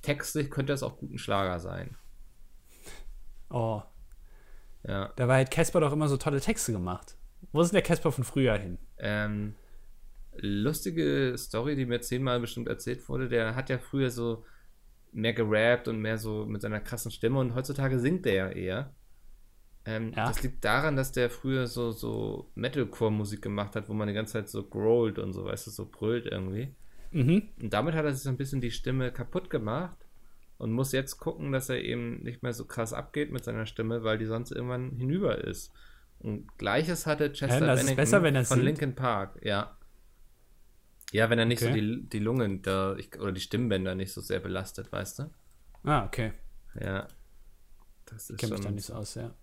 textlich 0.05 0.49
könnte 0.49 0.73
das 0.73 0.83
auch 0.83 0.97
guten 0.97 1.17
Schlager 1.17 1.59
sein. 1.59 1.95
Oh. 3.49 3.81
Ja. 4.87 5.11
Dabei 5.15 5.41
hat 5.41 5.51
Casper 5.51 5.79
doch 5.79 5.93
immer 5.93 6.07
so 6.07 6.17
tolle 6.17 6.39
Texte 6.39 6.71
gemacht. 6.71 7.17
Wo 7.51 7.61
ist 7.61 7.71
denn 7.71 7.77
der 7.77 7.83
Casper 7.83 8.11
von 8.11 8.23
früher 8.23 8.57
hin? 8.57 8.77
Ähm, 8.97 9.55
lustige 10.37 11.35
Story, 11.37 11.75
die 11.75 11.85
mir 11.85 12.01
zehnmal 12.01 12.39
bestimmt 12.39 12.67
erzählt 12.67 13.07
wurde, 13.09 13.29
der 13.29 13.55
hat 13.55 13.69
ja 13.69 13.77
früher 13.77 14.09
so 14.09 14.45
mehr 15.11 15.33
gerappt 15.33 15.87
und 15.87 16.01
mehr 16.01 16.17
so 16.17 16.45
mit 16.45 16.61
seiner 16.61 16.81
krassen 16.81 17.11
Stimme 17.11 17.39
und 17.39 17.55
heutzutage 17.55 17.99
singt 17.99 18.25
der 18.25 18.33
ja 18.33 18.49
eher. 18.49 18.93
Ähm, 19.85 20.11
ja. 20.15 20.27
Das 20.27 20.41
liegt 20.41 20.65
daran, 20.65 20.95
dass 20.95 21.11
der 21.11 21.29
früher 21.29 21.67
so, 21.67 21.91
so 21.91 22.51
Metalcore-Musik 22.55 23.41
gemacht 23.41 23.75
hat, 23.75 23.87
wo 23.87 23.93
man 23.93 24.07
die 24.07 24.13
ganze 24.13 24.33
Zeit 24.33 24.49
so 24.49 24.63
growlt 24.63 25.19
und 25.19 25.33
so, 25.33 25.45
weißt 25.45 25.67
du, 25.67 25.71
so 25.71 25.85
brüllt 25.89 26.25
irgendwie. 26.25 26.75
Mhm. 27.15 27.43
Und 27.61 27.73
damit 27.73 27.95
hat 27.95 28.03
er 28.03 28.13
sich 28.13 28.23
so 28.23 28.29
ein 28.29 28.35
bisschen 28.35 28.59
die 28.59 28.71
Stimme 28.71 29.09
kaputt 29.09 29.49
gemacht 29.49 29.97
und 30.57 30.73
muss 30.73 30.91
jetzt 30.91 31.17
gucken, 31.17 31.53
dass 31.53 31.69
er 31.69 31.81
eben 31.81 32.21
nicht 32.23 32.43
mehr 32.43 32.51
so 32.51 32.65
krass 32.65 32.91
abgeht 32.91 33.31
mit 33.31 33.45
seiner 33.45 33.65
Stimme, 33.65 34.03
weil 34.03 34.17
die 34.17 34.25
sonst 34.25 34.51
irgendwann 34.51 34.91
hinüber 34.97 35.37
ist. 35.37 35.71
Und 36.19 36.57
gleiches 36.57 37.05
hatte 37.05 37.31
Chester 37.31 37.67
ja, 37.67 37.75
Bennington 37.75 37.95
besser, 37.95 38.19
von 38.19 38.43
singt. 38.43 38.63
Linkin 38.63 38.95
Park, 38.95 39.39
ja. 39.43 39.77
Ja, 41.13 41.29
wenn 41.29 41.39
er 41.39 41.45
nicht 41.45 41.61
okay. 41.61 41.71
so 41.71 41.79
die, 41.79 42.09
die 42.09 42.19
Lungen 42.19 42.61
da, 42.61 42.97
oder 43.19 43.31
die 43.31 43.39
Stimmbänder 43.39 43.95
nicht 43.95 44.11
so 44.11 44.19
sehr 44.19 44.41
belastet, 44.41 44.91
weißt 44.91 45.19
du? 45.19 45.29
Ah, 45.83 46.03
okay. 46.05 46.33
Ja. 46.77 47.07
Das 48.07 48.29
ist 48.29 48.39
Kennt 48.39 48.51
mich 48.51 48.61
da 48.61 48.71
nicht 48.71 48.85
so 48.85 48.93
aus, 48.93 49.15
ja. 49.15 49.33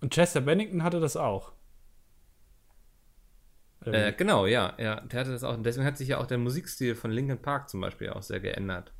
Und 0.00 0.12
Chester 0.12 0.40
Bennington 0.40 0.82
hatte 0.82 0.98
das 0.98 1.16
auch. 1.16 1.52
Äh, 3.86 4.12
genau, 4.12 4.46
ja, 4.46 4.74
ja, 4.78 5.00
der 5.00 5.20
hatte 5.20 5.32
das 5.32 5.44
auch. 5.44 5.54
Und 5.54 5.64
deswegen 5.64 5.86
hat 5.86 5.96
sich 5.96 6.08
ja 6.08 6.18
auch 6.18 6.26
der 6.26 6.38
Musikstil 6.38 6.94
von 6.94 7.10
Linkin 7.10 7.38
Park 7.38 7.68
zum 7.68 7.80
Beispiel 7.80 8.10
auch 8.10 8.22
sehr 8.22 8.40
geändert. 8.40 8.92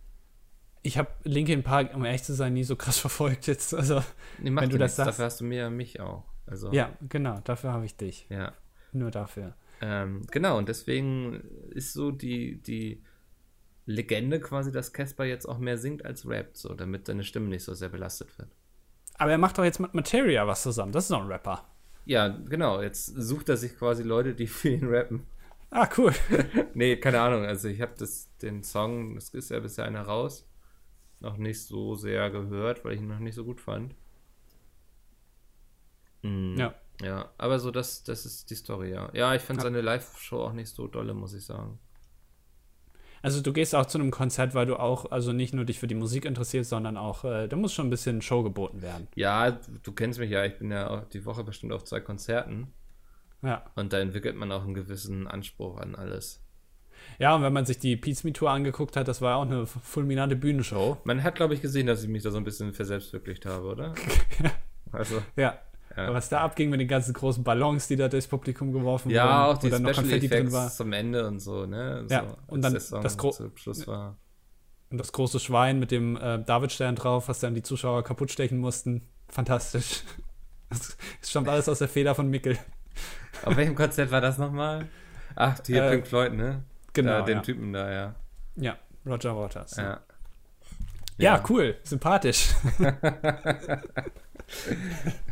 Ich 0.83 0.99
habe 0.99 1.11
Linkin 1.23 1.63
Park, 1.63 1.95
um 1.95 2.05
ehrlich 2.05 2.25
zu 2.25 2.35
sein, 2.35 2.55
nie 2.55 2.65
so 2.65 2.77
krass 2.77 2.99
verfolgt 3.07 3.47
jetzt. 3.47 3.75
Also, 3.75 4.03
nee, 4.39 4.55
wenn 4.55 4.71
du 4.71 4.79
das 4.79 4.97
sagst. 4.97 5.11
Dafür 5.11 5.25
hast 5.27 5.41
du 5.41 5.45
mir 5.45 5.71
mich 5.71 6.01
auch. 6.01 6.25
Also, 6.47 6.73
ja, 6.73 6.91
genau, 7.09 7.41
dafür 7.45 7.73
habe 7.73 7.85
ich 7.85 7.97
dich. 7.97 8.27
Ja. 8.29 8.53
Nur 8.93 9.11
dafür. 9.11 9.55
Ähm, 9.81 10.23
genau, 10.31 10.59
und 10.59 10.69
deswegen 10.69 11.43
ist 11.71 11.93
so 11.93 12.11
die, 12.11 12.63
die 12.63 13.03
Legende 13.87 14.41
quasi, 14.41 14.71
dass 14.71 14.93
Casper 14.93 15.25
jetzt 15.25 15.49
auch 15.49 15.59
mehr 15.59 15.79
singt 15.79 16.05
als 16.05 16.29
rappt, 16.29 16.57
so, 16.57 16.75
damit 16.75 17.07
seine 17.07 17.25
Stimme 17.25 17.49
nicht 17.49 17.65
so 17.65 17.75
sehr 17.75 17.89
belastet 17.89 18.37
wird. 18.39 18.51
Aber 19.15 19.31
er 19.31 19.39
macht 19.39 19.59
doch 19.59 19.65
jetzt 19.65 19.81
mit 19.81 19.95
Materia 19.95 20.47
was 20.47 20.63
zusammen. 20.63 20.93
Das 20.93 21.05
ist 21.05 21.11
doch 21.11 21.21
ein 21.21 21.27
Rapper. 21.27 21.65
Ja, 22.05 22.29
genau. 22.29 22.83
Jetzt 22.83 23.07
sucht 23.07 23.49
er 23.49 23.57
sich 23.57 23.77
quasi 23.77 24.03
Leute, 24.03 24.35
die 24.35 24.47
für 24.47 24.71
ihn 24.71 24.89
rappen. 24.89 25.27
Ah, 25.71 25.89
cool. 25.97 26.13
nee, 26.75 26.97
keine 26.97 27.21
Ahnung. 27.21 27.45
Also 27.45 27.69
ich 27.69 27.81
habe 27.81 27.95
den 28.43 28.63
Song, 28.63 29.15
das 29.15 29.31
ist 29.31 29.51
ja 29.51 29.61
bisher 29.61 29.85
einer 29.85 30.03
raus, 30.03 30.47
noch 31.21 31.37
nicht 31.37 31.63
so 31.63 31.95
sehr 31.95 32.31
gehört, 32.31 32.85
weil 32.85 32.95
ich 32.95 33.01
ihn 33.01 33.09
noch 33.09 33.19
nicht 33.19 33.35
so 33.35 33.45
gut 33.45 33.61
fand. 33.61 33.95
Mhm. 36.23 36.57
Ja. 36.59 36.75
Ja, 37.01 37.31
aber 37.37 37.59
so 37.59 37.71
das, 37.71 38.05
das 38.05 38.27
ist 38.27 38.51
die 38.51 38.55
Story, 38.55 38.91
ja. 38.91 39.11
Ja, 39.13 39.35
ich 39.35 39.43
fand 39.43 39.59
ja. 39.59 39.65
seine 39.65 39.81
Live-Show 39.81 40.41
auch 40.41 40.53
nicht 40.53 40.69
so 40.69 40.87
dolle, 40.87 41.15
muss 41.15 41.35
ich 41.35 41.45
sagen. 41.45 41.79
Also 43.23 43.41
du 43.41 43.53
gehst 43.53 43.75
auch 43.75 43.87
zu 43.87 43.99
einem 43.99 44.11
Konzert, 44.11 44.55
weil 44.55 44.67
du 44.67 44.77
auch, 44.77 45.11
also 45.13 45.33
nicht 45.33 45.55
nur 45.55 45.65
dich 45.65 45.79
für 45.79 45.87
die 45.87 45.95
Musik 45.95 46.25
interessierst, 46.25 46.71
sondern 46.71 46.97
auch, 46.97 47.25
äh, 47.25 47.47
da 47.47 47.57
muss 47.57 47.73
schon 47.73 47.87
ein 47.87 47.91
bisschen 47.91 48.21
Show 48.21 48.43
geboten 48.43 48.83
werden. 48.83 49.07
Ja, 49.15 49.53
du 49.83 49.93
kennst 49.93 50.19
mich 50.19 50.31
ja, 50.31 50.45
ich 50.45 50.59
bin 50.59 50.71
ja 50.73 50.91
auch 50.91 51.05
die 51.05 51.25
Woche 51.25 51.45
bestimmt 51.45 51.73
auf 51.73 51.85
zwei 51.85 52.01
Konzerten. 52.01 52.73
Ja. 53.43 53.65
Und 53.77 53.93
da 53.93 54.01
entwickelt 54.01 54.37
man 54.37 54.51
auch 54.51 54.65
einen 54.65 54.75
gewissen 54.75 55.27
Anspruch 55.29 55.79
an 55.79 55.95
alles. 55.95 56.43
Ja, 57.19 57.35
und 57.35 57.43
wenn 57.43 57.53
man 57.53 57.67
sich 57.67 57.79
die 57.79 57.97
Peace 57.97 58.25
Me 58.25 58.33
Tour 58.33 58.51
angeguckt 58.51 58.97
hat, 58.97 59.09
das 59.09 59.21
war 59.21 59.37
auch 59.37 59.43
eine 59.43 59.67
fulminante 59.67 60.37
Bühnenshow. 60.37 60.99
Man 61.05 61.23
hat, 61.23 61.35
glaube 61.35 61.55
ich, 61.55 61.61
gesehen, 61.61 61.87
dass 61.87 62.03
ich 62.03 62.09
mich 62.09 62.23
da 62.23 62.31
so 62.31 62.39
ein 62.39 62.45
bisschen 62.45 62.73
verselbstwirklicht 62.73 63.47
habe, 63.47 63.67
oder? 63.67 63.95
also. 64.93 65.23
Ja. 65.37 65.59
Ja. 65.97 66.13
Was 66.13 66.29
da 66.29 66.41
abging 66.41 66.71
mit 66.71 66.81
den 66.81 66.89
ganzen 66.89 67.13
großen 67.13 67.45
Ballons, 67.45 67.89
die 67.89 67.97
da 67.97 68.09
durchs 68.09 68.27
Publikum 68.27 68.73
geworfen 68.73 69.11
ja, 69.11 69.25
wurden. 69.25 69.31
Ja, 69.31 69.47
auch 69.47 69.59
die 69.59 69.67
Special 69.67 69.81
noch 69.83 69.95
Konfetti 69.95 70.29
drin 70.29 70.53
war. 70.53 70.71
zum 70.71 70.93
Ende 70.93 71.27
und 71.27 71.41
so, 71.41 71.67
ne? 71.67 72.05
So, 72.09 72.15
ja, 72.15 72.27
und 72.47 72.63
dann 72.63 72.75
das 72.75 72.93
war. 72.93 74.17
Und 74.91 74.99
das 74.99 75.13
große 75.13 75.41
Schwein 75.41 75.79
mit 75.79 75.91
dem 75.91 76.17
äh, 76.17 76.43
Davidstern 76.45 76.97
drauf, 76.97 77.29
was 77.29 77.41
dann 77.41 77.55
die 77.55 77.63
Zuschauer 77.63 78.05
kaputt 78.05 78.31
stechen 78.31 78.59
mussten. 78.59 79.09
Fantastisch. 79.29 80.03
Das 80.71 80.97
stammt 81.31 81.51
alles 81.51 81.69
aus 81.69 81.81
der 81.81 81.89
Feder 81.89 82.15
von 82.15 82.31
Mickel. 82.31 82.57
Auf 83.45 83.59
welchem 83.59 83.75
Konzert 83.75 84.11
war 84.11 84.23
das 84.23 84.39
nochmal? 84.39 84.89
Ach, 85.35 85.59
hier 85.67 85.85
äh, 85.85 85.91
Pink 85.91 86.07
Floyd, 86.07 86.33
ne? 86.33 86.63
Genau. 86.95 87.19
Da, 87.19 87.23
den 87.27 87.37
ja. 87.37 87.43
Typen 87.43 87.75
da, 87.75 87.93
ja. 87.93 88.15
Ja, 88.57 88.79
Roger 89.05 89.37
Waters. 89.37 89.77
Ja. 89.77 89.83
Ja, 89.83 90.01
ja 91.19 91.45
cool, 91.51 91.77
sympathisch. 91.85 92.55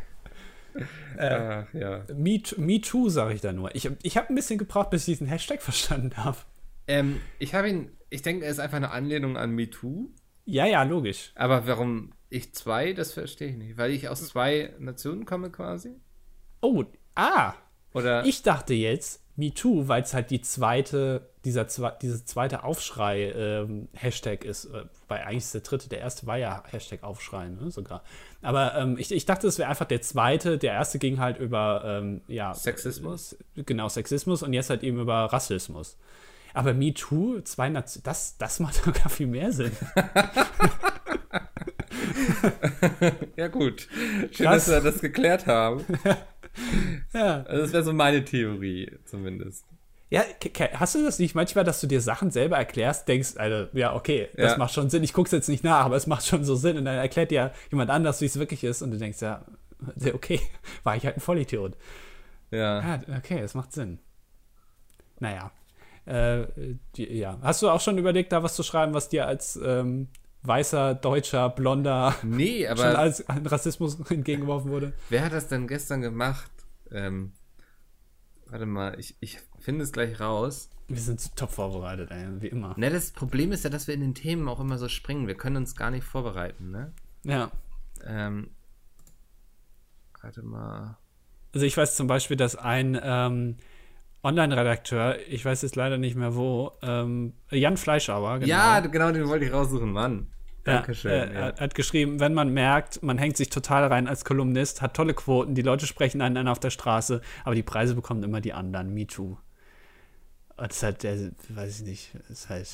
äh, 1.16 1.28
Ach, 1.28 1.74
ja. 1.74 2.04
Me, 2.14 2.42
me 2.56 2.80
Too, 2.80 3.08
sage 3.08 3.34
ich 3.34 3.40
da 3.40 3.52
nur. 3.52 3.74
Ich, 3.74 3.90
ich 4.02 4.16
habe 4.16 4.28
ein 4.28 4.34
bisschen 4.34 4.58
gebraucht, 4.58 4.90
bis 4.90 5.02
ich 5.02 5.14
diesen 5.14 5.26
Hashtag 5.26 5.62
verstanden 5.62 6.16
habe. 6.16 6.38
Ähm, 6.86 7.20
ich 7.38 7.54
habe 7.54 7.68
ihn, 7.68 7.90
ich 8.08 8.22
denke, 8.22 8.44
er 8.44 8.50
ist 8.50 8.60
einfach 8.60 8.76
eine 8.76 8.90
Anlehnung 8.90 9.36
an 9.36 9.52
Me 9.52 9.68
Too. 9.68 10.10
Ja, 10.44 10.66
ja, 10.66 10.82
logisch. 10.82 11.32
Aber 11.34 11.66
warum 11.66 12.12
ich 12.28 12.54
zwei, 12.54 12.92
das 12.92 13.12
verstehe 13.12 13.48
ich 13.48 13.56
nicht. 13.56 13.76
Weil 13.76 13.90
ich 13.90 14.08
aus 14.08 14.26
zwei 14.26 14.74
Nationen 14.78 15.24
komme 15.24 15.50
quasi. 15.50 15.94
Oh, 16.60 16.84
ah. 17.14 17.54
Oder 17.92 18.24
ich 18.24 18.42
dachte 18.42 18.74
jetzt, 18.74 19.24
MeToo, 19.36 19.88
weil 19.88 20.02
es 20.02 20.14
halt 20.14 20.30
die 20.30 20.40
zweite, 20.40 21.29
dieser 21.44 21.64
diese 22.02 22.24
zweite 22.24 22.64
Aufschrei-Hashtag 22.64 24.44
ähm, 24.44 24.50
ist. 24.50 24.66
Äh, 24.66 24.84
weil 25.08 25.22
eigentlich 25.22 25.44
ist 25.44 25.54
der 25.54 25.62
dritte, 25.62 25.88
der 25.88 26.00
erste 26.00 26.26
war 26.26 26.36
ja 26.36 26.62
Hashtag 26.70 27.02
Aufschrei, 27.02 27.48
ne, 27.48 27.70
sogar. 27.70 28.02
Aber 28.42 28.74
ähm, 28.76 28.96
ich, 28.98 29.12
ich 29.12 29.26
dachte, 29.26 29.46
es 29.46 29.58
wäre 29.58 29.68
einfach 29.68 29.86
der 29.86 30.02
zweite. 30.02 30.58
Der 30.58 30.74
erste 30.74 30.98
ging 30.98 31.18
halt 31.18 31.38
über 31.38 31.82
ähm, 31.84 32.22
ja, 32.28 32.54
Sexismus. 32.54 33.36
Genau, 33.54 33.88
Sexismus 33.88 34.42
und 34.42 34.52
jetzt 34.52 34.70
halt 34.70 34.82
eben 34.82 35.00
über 35.00 35.32
Rassismus. 35.32 35.96
Aber 36.52 36.74
MeToo, 36.74 37.40
zwei 37.42 37.68
Nationen, 37.68 38.04
das, 38.04 38.36
das 38.38 38.60
macht 38.60 38.74
sogar 38.84 39.08
viel 39.08 39.26
mehr 39.26 39.52
Sinn. 39.52 39.72
ja, 43.36 43.48
gut. 43.48 43.88
Schön, 44.32 44.46
das, 44.46 44.66
dass 44.66 44.84
wir 44.84 44.90
das 44.90 45.00
geklärt 45.00 45.46
haben. 45.46 45.84
ja. 47.12 47.42
Also 47.44 47.62
das 47.62 47.72
wäre 47.72 47.84
so 47.84 47.92
meine 47.92 48.24
Theorie, 48.24 48.98
zumindest. 49.04 49.64
Ja, 50.10 50.24
hast 50.74 50.96
du 50.96 51.04
das 51.04 51.20
nicht 51.20 51.36
manchmal, 51.36 51.62
dass 51.62 51.80
du 51.80 51.86
dir 51.86 52.00
Sachen 52.00 52.32
selber 52.32 52.56
erklärst, 52.56 53.06
denkst, 53.06 53.36
also, 53.36 53.68
ja, 53.72 53.94
okay, 53.94 54.28
das 54.34 54.52
ja. 54.52 54.58
macht 54.58 54.74
schon 54.74 54.90
Sinn. 54.90 55.04
Ich 55.04 55.12
gucke 55.12 55.28
es 55.28 55.32
jetzt 55.32 55.48
nicht 55.48 55.62
nach, 55.62 55.84
aber 55.84 55.94
es 55.94 56.08
macht 56.08 56.26
schon 56.26 56.44
so 56.44 56.56
Sinn. 56.56 56.76
Und 56.76 56.84
dann 56.84 56.96
erklärt 56.96 57.30
dir 57.30 57.52
jemand 57.70 57.90
anders, 57.90 58.20
wie 58.20 58.26
es 58.26 58.36
wirklich 58.36 58.64
ist. 58.64 58.82
Und 58.82 58.90
du 58.90 58.98
denkst, 58.98 59.22
ja, 59.22 59.44
okay, 60.12 60.40
war 60.82 60.96
ich 60.96 61.06
halt 61.06 61.16
ein 61.16 61.20
Vollidiot. 61.20 61.76
Ja. 62.50 62.80
ja 62.80 63.00
okay, 63.16 63.40
das 63.40 63.54
macht 63.54 63.72
Sinn. 63.72 64.00
Naja. 65.20 65.52
Äh, 66.06 66.46
die, 66.96 67.12
ja. 67.12 67.38
Hast 67.42 67.62
du 67.62 67.70
auch 67.70 67.80
schon 67.80 67.96
überlegt, 67.96 68.32
da 68.32 68.42
was 68.42 68.56
zu 68.56 68.64
schreiben, 68.64 68.94
was 68.94 69.10
dir 69.10 69.26
als 69.26 69.54
ähm, 69.62 70.08
weißer, 70.42 70.94
deutscher, 70.94 71.50
blonder 71.50 72.16
nee, 72.24 72.66
aber 72.68 72.82
schon 72.82 72.96
als 72.96 73.24
Rassismus 73.28 74.00
entgegengeworfen 74.10 74.70
wurde. 74.70 74.92
Wer 75.08 75.24
hat 75.24 75.32
das 75.32 75.46
denn 75.46 75.68
gestern 75.68 76.00
gemacht? 76.00 76.50
Ähm, 76.90 77.32
warte 78.46 78.66
mal, 78.66 78.98
ich, 78.98 79.16
ich 79.20 79.38
finde 79.62 79.84
es 79.84 79.92
gleich 79.92 80.20
raus. 80.20 80.70
Wir 80.88 81.00
sind 81.00 81.36
top 81.36 81.50
vorbereitet, 81.50 82.10
ey, 82.10 82.26
wie 82.40 82.48
immer. 82.48 82.74
Ne, 82.76 82.90
das 82.90 83.12
Problem 83.12 83.52
ist 83.52 83.62
ja, 83.62 83.70
dass 83.70 83.86
wir 83.86 83.94
in 83.94 84.00
den 84.00 84.14
Themen 84.14 84.48
auch 84.48 84.58
immer 84.58 84.76
so 84.76 84.88
springen. 84.88 85.28
Wir 85.28 85.36
können 85.36 85.56
uns 85.56 85.76
gar 85.76 85.90
nicht 85.90 86.04
vorbereiten, 86.04 86.70
ne? 86.70 86.92
Ja. 87.22 87.50
Ähm, 88.04 88.50
warte 90.20 90.42
mal. 90.42 90.98
Also 91.52 91.66
ich 91.66 91.76
weiß 91.76 91.94
zum 91.94 92.06
Beispiel, 92.06 92.36
dass 92.36 92.56
ein 92.56 92.98
ähm, 93.02 93.56
Online-Redakteur, 94.22 95.18
ich 95.28 95.44
weiß 95.44 95.62
jetzt 95.62 95.76
leider 95.76 95.96
nicht 95.96 96.16
mehr 96.16 96.34
wo, 96.34 96.72
ähm, 96.82 97.34
Jan 97.50 97.76
Fleischauer, 97.76 98.40
genau. 98.40 98.50
Ja, 98.50 98.80
genau, 98.80 99.12
den 99.12 99.28
wollte 99.28 99.44
ich 99.44 99.52
raussuchen, 99.52 99.92
Mann. 99.92 100.28
Dankeschön. 100.64 101.10
Ja, 101.10 101.24
äh, 101.24 101.34
ja. 101.34 101.40
Er 101.50 101.60
hat 101.64 101.74
geschrieben, 101.74 102.20
wenn 102.20 102.34
man 102.34 102.52
merkt, 102.52 103.02
man 103.02 103.16
hängt 103.16 103.36
sich 103.36 103.48
total 103.48 103.86
rein 103.86 104.08
als 104.08 104.24
Kolumnist, 104.24 104.82
hat 104.82 104.94
tolle 104.94 105.14
Quoten, 105.14 105.54
die 105.54 105.62
Leute 105.62 105.86
sprechen 105.86 106.20
einen 106.20 106.36
an 106.36 106.48
auf 106.48 106.60
der 106.60 106.70
Straße, 106.70 107.20
aber 107.44 107.54
die 107.54 107.62
Preise 107.62 107.94
bekommen 107.94 108.22
immer 108.22 108.40
die 108.40 108.52
anderen. 108.52 108.92
Me 108.92 109.06
too. 109.06 109.38
Das 110.66 110.76
ist 110.76 110.82
halt, 110.82 111.02
der, 111.02 111.32
weiß 111.48 111.80
ich 111.80 111.86
nicht, 111.86 112.14
ist 112.28 112.50
halt, 112.50 112.68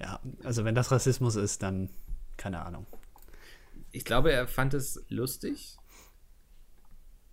ja, 0.00 0.20
also 0.42 0.64
wenn 0.64 0.74
das 0.74 0.90
Rassismus 0.90 1.36
ist, 1.36 1.62
dann 1.62 1.90
keine 2.38 2.64
Ahnung. 2.64 2.86
Ich 3.90 4.04
glaube, 4.04 4.32
er 4.32 4.48
fand 4.48 4.72
es 4.72 5.04
lustig. 5.08 5.76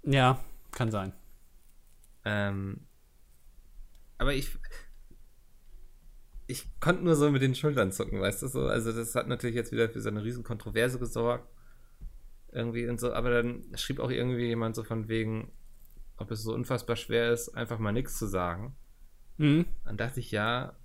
Ja, 0.03 0.43
kann 0.71 0.91
sein. 0.91 1.13
Ähm, 2.25 2.85
aber 4.17 4.33
ich, 4.33 4.57
ich 6.47 6.67
konnte 6.81 7.03
nur 7.03 7.15
so 7.15 7.31
mit 7.31 7.41
den 7.41 7.55
Schultern 7.55 7.93
zucken, 7.93 8.19
weißt 8.19 8.41
du 8.41 8.47
so. 8.47 8.67
Also 8.67 8.91
das 8.91 9.15
hat 9.15 9.27
natürlich 9.27 9.55
jetzt 9.55 9.71
wieder 9.71 9.89
für 9.89 10.01
so 10.01 10.09
eine 10.09 10.23
riesen 10.23 10.43
Kontroverse 10.43 10.99
gesorgt. 10.99 11.49
Irgendwie 12.51 12.89
und 12.89 12.99
so, 12.99 13.13
aber 13.13 13.29
dann 13.29 13.63
schrieb 13.75 13.99
auch 13.99 14.09
irgendwie 14.09 14.47
jemand 14.47 14.75
so 14.75 14.83
von 14.83 15.07
wegen, 15.07 15.51
ob 16.17 16.29
es 16.31 16.43
so 16.43 16.53
unfassbar 16.53 16.95
schwer 16.97 17.31
ist, 17.31 17.49
einfach 17.49 17.79
mal 17.79 17.93
nichts 17.93 18.17
zu 18.17 18.25
sagen. 18.25 18.75
Mhm. 19.39 19.65
Dann 19.85 19.97
dachte 19.97 20.19
ich, 20.19 20.31
ja, 20.31 20.75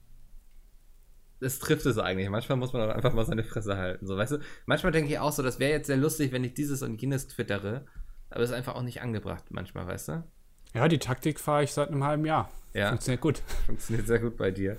das 1.41 1.59
trifft 1.59 1.85
es 1.85 1.99
eigentlich. 1.99 2.31
Manchmal 2.31 2.57
muss 2.57 2.73
man 2.73 2.89
auch 2.89 2.95
einfach 2.95 3.13
mal 3.13 3.27
seine 3.27 3.45
Fresse 3.45 3.77
halten. 3.77 4.07
So, 4.07 4.17
weißt 4.17 4.33
du, 4.33 4.39
manchmal 4.65 4.93
denke 4.93 5.11
ich 5.11 5.19
auch 5.19 5.33
so, 5.33 5.43
das 5.43 5.59
wäre 5.59 5.73
jetzt 5.73 5.89
sehr 5.89 5.97
lustig, 5.97 6.33
wenn 6.33 6.45
ich 6.45 6.55
dieses 6.55 6.83
und 6.83 7.01
jenes 7.03 7.29
twittere, 7.29 7.85
aber 8.31 8.43
es 8.43 8.51
ist 8.51 8.57
einfach 8.57 8.77
auch 8.77 8.83
nicht 8.83 9.03
angebracht 9.03 9.45
manchmal, 9.51 9.87
weißt 9.87 10.09
du? 10.09 10.25
Ja, 10.73 10.89
die 10.89 10.99
Taktik 10.99 11.39
fahre 11.39 11.65
ich 11.65 11.73
seit 11.73 11.91
einem 11.91 12.05
halben 12.05 12.25
Jahr. 12.25 12.51
Ja. 12.73 12.89
Funktioniert 12.89 13.21
gut. 13.21 13.39
Funktioniert 13.67 14.07
sehr 14.07 14.21
gut 14.21 14.37
bei 14.37 14.51
dir. 14.51 14.77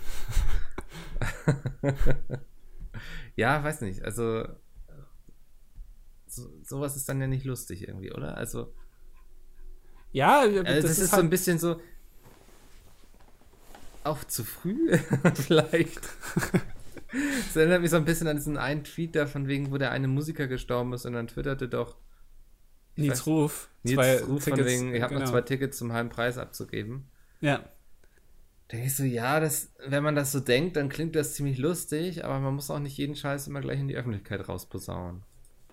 ja, 3.35 3.63
weiß 3.63 3.81
nicht. 3.81 4.03
Also, 4.03 4.45
so, 6.27 6.49
sowas 6.63 6.95
ist 6.95 7.07
dann 7.07 7.21
ja 7.21 7.27
nicht 7.27 7.45
lustig 7.45 7.87
irgendwie, 7.87 8.11
oder? 8.11 8.35
Also. 8.37 8.73
Ja, 10.11 10.41
also 10.41 10.63
das, 10.63 10.81
das, 10.81 10.91
ist, 10.91 10.97
ist 10.99 11.11
halt 11.11 11.19
so 11.21 11.25
ein 11.25 11.29
bisschen 11.29 11.59
so. 11.59 11.79
Auch 14.05 14.23
zu 14.23 14.43
früh, 14.43 14.97
vielleicht. 15.33 16.01
Das 17.47 17.55
erinnert 17.55 17.81
mich 17.81 17.91
so 17.91 17.95
ein 17.95 18.03
bisschen 18.03 18.27
an 18.27 18.35
diesen 18.35 18.57
einen 18.57 18.83
Tweet 18.83 19.15
da, 19.15 19.25
von 19.25 19.47
wegen, 19.47 19.71
wo 19.71 19.77
der 19.77 19.91
eine 19.91 20.09
Musiker 20.09 20.47
gestorben 20.47 20.91
ist 20.91 21.05
und 21.05 21.13
dann 21.13 21.27
twitterte 21.27 21.69
doch. 21.69 21.95
Nils 22.97 23.25
Ruf. 23.25 23.69
Nils 23.83 24.27
Ruf 24.27 24.43
Tickets, 24.43 24.59
von 24.59 24.65
wegen, 24.65 24.95
ich 24.95 25.01
habe 25.01 25.13
genau. 25.13 25.25
noch 25.25 25.31
zwei 25.31 25.39
Tickets 25.39 25.77
zum 25.77 25.93
halben 25.93 26.09
Preis 26.09 26.37
abzugeben. 26.37 27.05
Ja. 27.39 27.59
Da 28.67 28.77
denke 28.77 28.87
ich 28.87 28.95
so, 28.97 29.03
ja, 29.03 29.39
das, 29.39 29.71
wenn 29.87 30.03
man 30.03 30.15
das 30.15 30.33
so 30.33 30.41
denkt, 30.41 30.75
dann 30.75 30.89
klingt 30.89 31.15
das 31.15 31.35
ziemlich 31.35 31.57
lustig, 31.57 32.25
aber 32.25 32.39
man 32.41 32.55
muss 32.55 32.69
auch 32.69 32.79
nicht 32.79 32.97
jeden 32.97 33.15
Scheiß 33.15 33.47
immer 33.47 33.61
gleich 33.61 33.79
in 33.79 33.87
die 33.87 33.95
Öffentlichkeit 33.95 34.49
rausposaunen. 34.49 35.23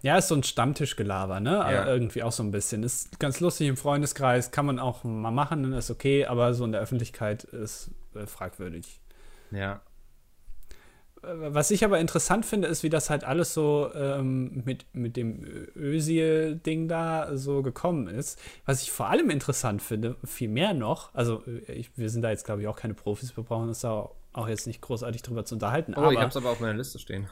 Ja, 0.02 0.18
ist 0.18 0.28
so 0.28 0.34
ein 0.34 0.42
Stammtischgelaber, 0.42 1.40
ne? 1.40 1.50
Ja. 1.50 1.86
irgendwie 1.86 2.22
auch 2.22 2.32
so 2.32 2.42
ein 2.42 2.50
bisschen. 2.50 2.82
Ist 2.82 3.20
ganz 3.20 3.40
lustig 3.40 3.68
im 3.68 3.76
Freundeskreis, 3.76 4.50
kann 4.50 4.66
man 4.66 4.78
auch 4.78 5.04
mal 5.04 5.30
machen, 5.30 5.72
ist 5.72 5.90
okay, 5.90 6.26
aber 6.26 6.54
so 6.54 6.64
in 6.64 6.72
der 6.72 6.80
Öffentlichkeit 6.80 7.44
ist 7.44 7.92
äh, 8.14 8.26
fragwürdig. 8.26 9.00
Ja. 9.52 9.80
Was 11.24 11.70
ich 11.70 11.84
aber 11.84 12.00
interessant 12.00 12.44
finde, 12.44 12.66
ist, 12.66 12.82
wie 12.82 12.90
das 12.90 13.08
halt 13.08 13.22
alles 13.22 13.54
so 13.54 13.92
ähm, 13.94 14.62
mit, 14.64 14.86
mit 14.92 15.16
dem 15.16 15.44
Özil-Ding 15.76 16.88
da 16.88 17.36
so 17.36 17.62
gekommen 17.62 18.08
ist. 18.08 18.40
Was 18.66 18.82
ich 18.82 18.90
vor 18.90 19.08
allem 19.08 19.30
interessant 19.30 19.82
finde, 19.82 20.16
viel 20.24 20.48
mehr 20.48 20.74
noch, 20.74 21.14
also 21.14 21.44
äh, 21.46 21.74
ich, 21.74 21.96
wir 21.96 22.10
sind 22.10 22.22
da 22.22 22.30
jetzt, 22.30 22.44
glaube 22.44 22.62
ich, 22.62 22.66
auch 22.66 22.74
keine 22.74 22.94
Profis, 22.94 23.36
wir 23.36 23.44
brauchen 23.44 23.68
uns 23.68 23.80
da 23.82 24.10
auch 24.32 24.48
jetzt 24.48 24.66
nicht 24.66 24.80
großartig 24.80 25.22
drüber 25.22 25.44
zu 25.44 25.54
unterhalten. 25.54 25.94
Oh, 25.96 26.00
aber, 26.00 26.12
ich 26.12 26.18
habe 26.18 26.28
es 26.28 26.36
aber 26.36 26.50
auf 26.50 26.58
meiner 26.58 26.74
Liste 26.74 26.98
stehen. 26.98 27.28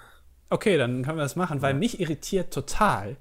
Okay, 0.51 0.77
dann 0.77 1.05
können 1.05 1.17
wir 1.17 1.23
das 1.23 1.37
machen, 1.37 1.63
weil 1.63 1.75
mich 1.75 2.01
irritiert 2.01 2.53
total, 2.53 3.17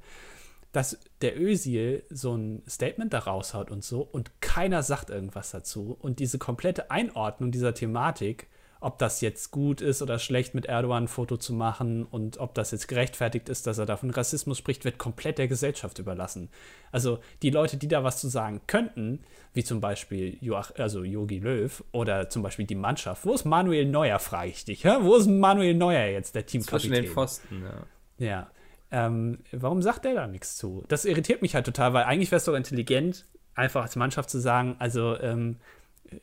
dass 0.72 0.98
der 1.22 1.40
Özil 1.40 2.04
so 2.10 2.36
ein 2.36 2.64
Statement 2.68 3.14
da 3.14 3.20
raushaut 3.20 3.72
und 3.72 3.84
so 3.84 4.02
und 4.02 4.42
keiner 4.42 4.84
sagt 4.84 5.10
irgendwas 5.10 5.52
dazu. 5.52 5.96
Und 6.00 6.20
diese 6.20 6.40
komplette 6.40 6.92
Einordnung 6.92 7.52
dieser 7.52 7.74
Thematik 7.74 8.48
ob 8.82 8.98
das 8.98 9.20
jetzt 9.20 9.52
gut 9.52 9.82
ist 9.82 10.02
oder 10.02 10.20
schlecht, 10.20 10.56
mit 10.56 10.66
Erdogan 10.66 11.04
ein 11.04 11.08
Foto 11.08 11.36
zu 11.36 11.54
machen 11.54 12.06
und 12.06 12.38
ob 12.40 12.54
das 12.54 12.72
jetzt 12.72 12.88
gerechtfertigt 12.88 13.50
ist, 13.50 13.68
dass 13.68 13.78
er 13.78 13.86
da 13.86 13.98
von 13.98 14.10
Rassismus 14.10 14.58
spricht, 14.58 14.86
wird 14.86 14.98
komplett 14.98 15.38
der 15.38 15.50
Gesellschaft 15.50 16.00
überlassen. 16.00 16.50
Also 16.92 17.20
die 17.42 17.50
Leute, 17.50 17.76
die 17.76 17.90
da 17.90 18.04
was 18.04 18.22
zu 18.22 18.30
sagen 18.30 18.62
könnten, 18.68 19.20
wie 19.54 19.66
zum 19.66 19.82
Beispiel 19.82 20.38
Joach, 20.40 20.72
also 20.78 21.04
Jogi 21.04 21.40
Löw 21.40 21.84
oder 21.92 22.30
zum 22.30 22.42
Beispiel 22.42 22.66
die 22.66 22.76
Mannschaft, 22.76 23.26
wo 23.26 23.34
ist 23.34 23.44
Manuel 23.44 23.86
Neuer, 23.86 24.20
frage 24.20 24.52
ich 24.52 24.64
dich. 24.64 24.84
Ja? 24.84 25.04
Wo 25.04 25.16
ist 25.16 25.28
Manuel 25.28 25.74
Neuer 25.74 26.06
jetzt, 26.06 26.36
der 26.36 26.46
Teamkapitän? 26.46 26.80
Zwischen 26.80 27.04
den 27.04 27.12
Pfosten, 27.12 27.64
ja. 27.64 28.26
Ja. 28.26 28.52
Ähm, 28.92 29.40
warum 29.52 29.82
sagt 29.82 30.06
der 30.06 30.16
da 30.16 30.28
nichts 30.28 30.56
zu? 30.56 30.84
Das 30.88 31.06
irritiert 31.06 31.42
mich 31.42 31.54
halt 31.54 31.66
total, 31.66 31.94
weil 31.94 32.06
eigentlich 32.06 32.32
wäre 32.32 32.38
es 32.38 32.46
doch 32.46 32.56
intelligent, 32.56 33.26
einfach 33.56 33.84
als 33.84 33.96
Mannschaft 33.98 34.30
zu 34.30 34.40
sagen, 34.40 34.78
also 34.80 35.20
ähm, 35.20 35.58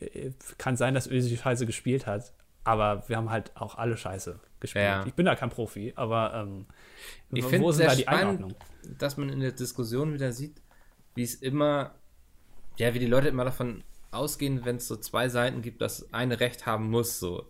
äh, 0.01 0.31
kann 0.59 0.77
sein, 0.77 0.95
dass 0.95 1.07
Özil 1.07 1.37
scheiße 1.37 1.67
gespielt 1.67 2.07
hat, 2.07 2.33
aber 2.67 3.09
wir 3.09 3.17
haben 3.17 3.31
halt 3.31 3.57
auch 3.57 3.79
alle 3.79 3.97
scheiße 3.97 4.41
gespielt. 4.59 4.85
Ja. 4.85 5.07
Ich 5.07 5.15
bin 5.15 5.27
da 5.27 5.37
kein 5.37 5.51
Profi, 5.51 5.93
aber 5.95 6.35
ähm, 6.35 6.67
ich 7.33 7.45
wo 7.45 7.71
sind 7.71 7.87
da 7.87 7.95
die 7.95 8.03
spannend, 8.03 8.41
Einordnung? 8.41 8.55
Dass 8.99 9.17
man 9.17 9.29
in 9.29 9.39
der 9.39 9.53
Diskussion 9.53 10.13
wieder 10.13 10.33
sieht, 10.33 10.61
wie 11.15 11.23
es 11.23 11.37
immer, 11.37 11.95
ja, 12.77 12.93
wie 12.93 12.99
die 12.99 13.07
Leute 13.07 13.29
immer 13.29 13.45
davon 13.45 13.85
ausgehen, 14.11 14.65
wenn 14.65 14.77
es 14.77 14.89
so 14.89 14.97
zwei 14.97 15.29
Seiten 15.29 15.63
gibt, 15.63 15.81
dass 15.81 16.13
eine 16.13 16.41
Recht 16.41 16.67
haben 16.67 16.91
muss, 16.91 17.21
so. 17.21 17.49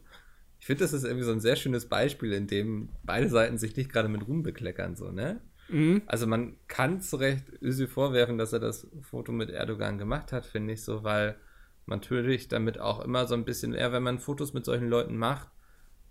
Ich 0.61 0.67
finde, 0.67 0.85
das 0.85 0.93
ist 0.93 1.05
irgendwie 1.05 1.25
so 1.25 1.33
ein 1.33 1.41
sehr 1.41 1.57
schönes 1.57 1.89
Beispiel, 1.89 2.33
in 2.33 2.47
dem 2.47 2.91
beide 3.03 3.29
Seiten 3.31 3.57
sich 3.57 3.75
nicht 3.75 3.91
gerade 3.91 4.09
mit 4.09 4.29
Ruhm 4.29 4.43
bekleckern, 4.43 4.97
so, 4.97 5.11
ne? 5.11 5.41
Mhm. 5.69 6.03
Also 6.07 6.27
man 6.27 6.57
kann 6.69 7.01
zu 7.01 7.17
Recht 7.17 7.45
Özil 7.63 7.89
vorwerfen, 7.89 8.37
dass 8.37 8.53
er 8.53 8.61
das 8.61 8.87
Foto 9.01 9.33
mit 9.33 9.49
Erdogan 9.49 9.97
gemacht 9.97 10.33
hat, 10.33 10.45
finde 10.45 10.75
ich 10.75 10.83
so, 10.83 11.05
weil 11.05 11.37
natürlich 11.87 12.49
damit 12.49 12.79
auch 12.81 13.05
immer 13.05 13.27
so 13.27 13.35
ein 13.35 13.45
bisschen, 13.45 13.75
eher 13.75 13.93
wenn 13.93 14.03
man 14.03 14.19
Fotos 14.19 14.53
mit 14.53 14.65
solchen 14.65 14.89
Leuten 14.89 15.17
macht, 15.17 15.49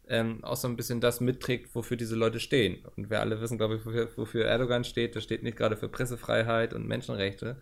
ähm, 0.07 0.43
auch 0.43 0.55
so 0.55 0.67
ein 0.67 0.76
bisschen 0.76 1.01
das 1.01 1.19
mitträgt, 1.21 1.73
wofür 1.73 1.97
diese 1.97 2.15
Leute 2.15 2.39
stehen. 2.39 2.84
Und 2.95 3.09
wir 3.09 3.19
alle 3.19 3.41
wissen, 3.41 3.57
glaube 3.57 3.76
ich, 3.76 3.86
wofür, 3.86 4.09
wofür 4.15 4.45
Erdogan 4.45 4.84
steht. 4.84 5.15
Der 5.15 5.21
steht 5.21 5.43
nicht 5.43 5.57
gerade 5.57 5.78
für 5.78 5.89
Pressefreiheit 5.89 6.73
und 6.73 6.88
Menschenrechte 6.88 7.61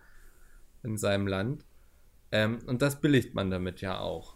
in 0.83 0.97
seinem 0.97 1.27
Land. 1.27 1.65
Ähm, 2.31 2.59
und 2.65 2.81
das 2.81 2.99
billigt 2.99 3.33
man 3.33 3.49
damit 3.49 3.81
ja 3.81 3.99
auch. 3.99 4.35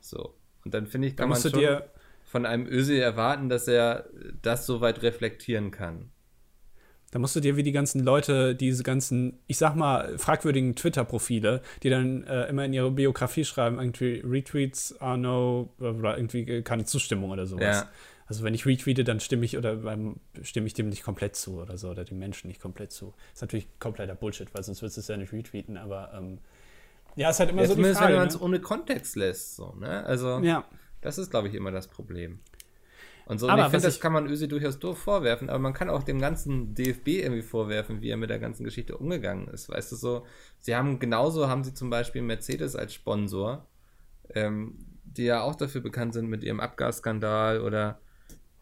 So. 0.00 0.34
Und 0.64 0.74
dann 0.74 0.86
finde 0.86 1.08
ich, 1.08 1.16
kann 1.16 1.28
man 1.28 1.40
schon 1.40 1.82
von 2.24 2.46
einem 2.46 2.66
Öse 2.66 2.98
erwarten, 2.98 3.48
dass 3.48 3.68
er 3.68 4.08
das 4.42 4.66
so 4.66 4.80
weit 4.80 5.02
reflektieren 5.02 5.70
kann. 5.70 6.10
Da 7.14 7.20
musst 7.20 7.36
du 7.36 7.40
dir 7.40 7.56
wie 7.56 7.62
die 7.62 7.70
ganzen 7.70 8.02
Leute, 8.02 8.56
diese 8.56 8.82
ganzen, 8.82 9.38
ich 9.46 9.56
sag 9.56 9.76
mal, 9.76 10.18
fragwürdigen 10.18 10.74
Twitter-Profile, 10.74 11.62
die 11.84 11.88
dann 11.88 12.24
äh, 12.24 12.48
immer 12.48 12.64
in 12.64 12.72
ihre 12.72 12.90
Biografie 12.90 13.44
schreiben, 13.44 13.78
irgendwie 13.78 14.20
Retweets 14.26 15.00
are 15.00 15.16
no, 15.16 15.72
oder 15.78 16.18
irgendwie 16.18 16.62
keine 16.62 16.86
Zustimmung 16.86 17.30
oder 17.30 17.46
sowas. 17.46 17.82
Ja. 17.82 17.88
Also 18.26 18.42
wenn 18.42 18.52
ich 18.52 18.66
retweete, 18.66 19.04
dann 19.04 19.20
stimme 19.20 19.44
ich 19.44 19.56
oder 19.56 19.76
beim, 19.76 20.16
stimme 20.42 20.66
ich 20.66 20.74
dem 20.74 20.88
nicht 20.88 21.04
komplett 21.04 21.36
zu 21.36 21.60
oder 21.60 21.78
so, 21.78 21.90
oder 21.90 22.02
dem 22.02 22.18
Menschen 22.18 22.48
nicht 22.48 22.60
komplett 22.60 22.90
zu. 22.90 23.14
ist 23.32 23.42
natürlich 23.42 23.68
kompletter 23.78 24.16
Bullshit, 24.16 24.52
weil 24.52 24.64
sonst 24.64 24.82
würdest 24.82 24.96
du 24.96 25.02
es 25.02 25.06
ja 25.06 25.16
nicht 25.16 25.32
retweeten, 25.32 25.76
aber 25.76 26.10
ähm, 26.18 26.38
ja, 27.14 27.30
ist 27.30 27.38
halt 27.38 27.50
immer 27.50 27.62
ja, 27.62 27.68
so 27.68 27.76
die 27.76 27.84
Frage. 27.84 28.14
wenn 28.14 28.18
man 28.18 28.26
es 28.26 28.34
ne? 28.34 28.40
ohne 28.40 28.58
Kontext 28.58 29.14
lässt, 29.14 29.54
so, 29.54 29.72
ne? 29.78 30.04
Also, 30.04 30.40
ja. 30.40 30.64
das 31.00 31.18
ist, 31.18 31.30
glaube 31.30 31.46
ich, 31.46 31.54
immer 31.54 31.70
das 31.70 31.86
Problem. 31.86 32.40
Und 33.26 33.38
so, 33.38 33.48
und 33.48 33.58
ich 33.58 33.64
finde, 33.64 33.86
das 33.86 34.00
kann 34.00 34.12
man 34.12 34.26
Ösi 34.26 34.48
durchaus 34.48 34.78
doof 34.78 34.98
vorwerfen, 34.98 35.48
aber 35.48 35.58
man 35.58 35.72
kann 35.72 35.88
auch 35.88 36.02
dem 36.02 36.20
ganzen 36.20 36.74
DFB 36.74 37.08
irgendwie 37.08 37.42
vorwerfen, 37.42 38.02
wie 38.02 38.10
er 38.10 38.18
mit 38.18 38.28
der 38.28 38.38
ganzen 38.38 38.64
Geschichte 38.64 38.98
umgegangen 38.98 39.48
ist. 39.48 39.70
Weißt 39.70 39.92
du 39.92 39.96
so, 39.96 40.26
sie 40.60 40.76
haben 40.76 40.98
genauso 40.98 41.48
haben 41.48 41.64
sie 41.64 41.72
zum 41.72 41.88
Beispiel 41.88 42.20
Mercedes 42.20 42.76
als 42.76 42.92
Sponsor, 42.92 43.66
ähm, 44.34 44.76
die 45.04 45.24
ja 45.24 45.40
auch 45.40 45.54
dafür 45.54 45.80
bekannt 45.80 46.12
sind 46.12 46.28
mit 46.28 46.44
ihrem 46.44 46.60
Abgasskandal 46.60 47.60
oder 47.62 48.00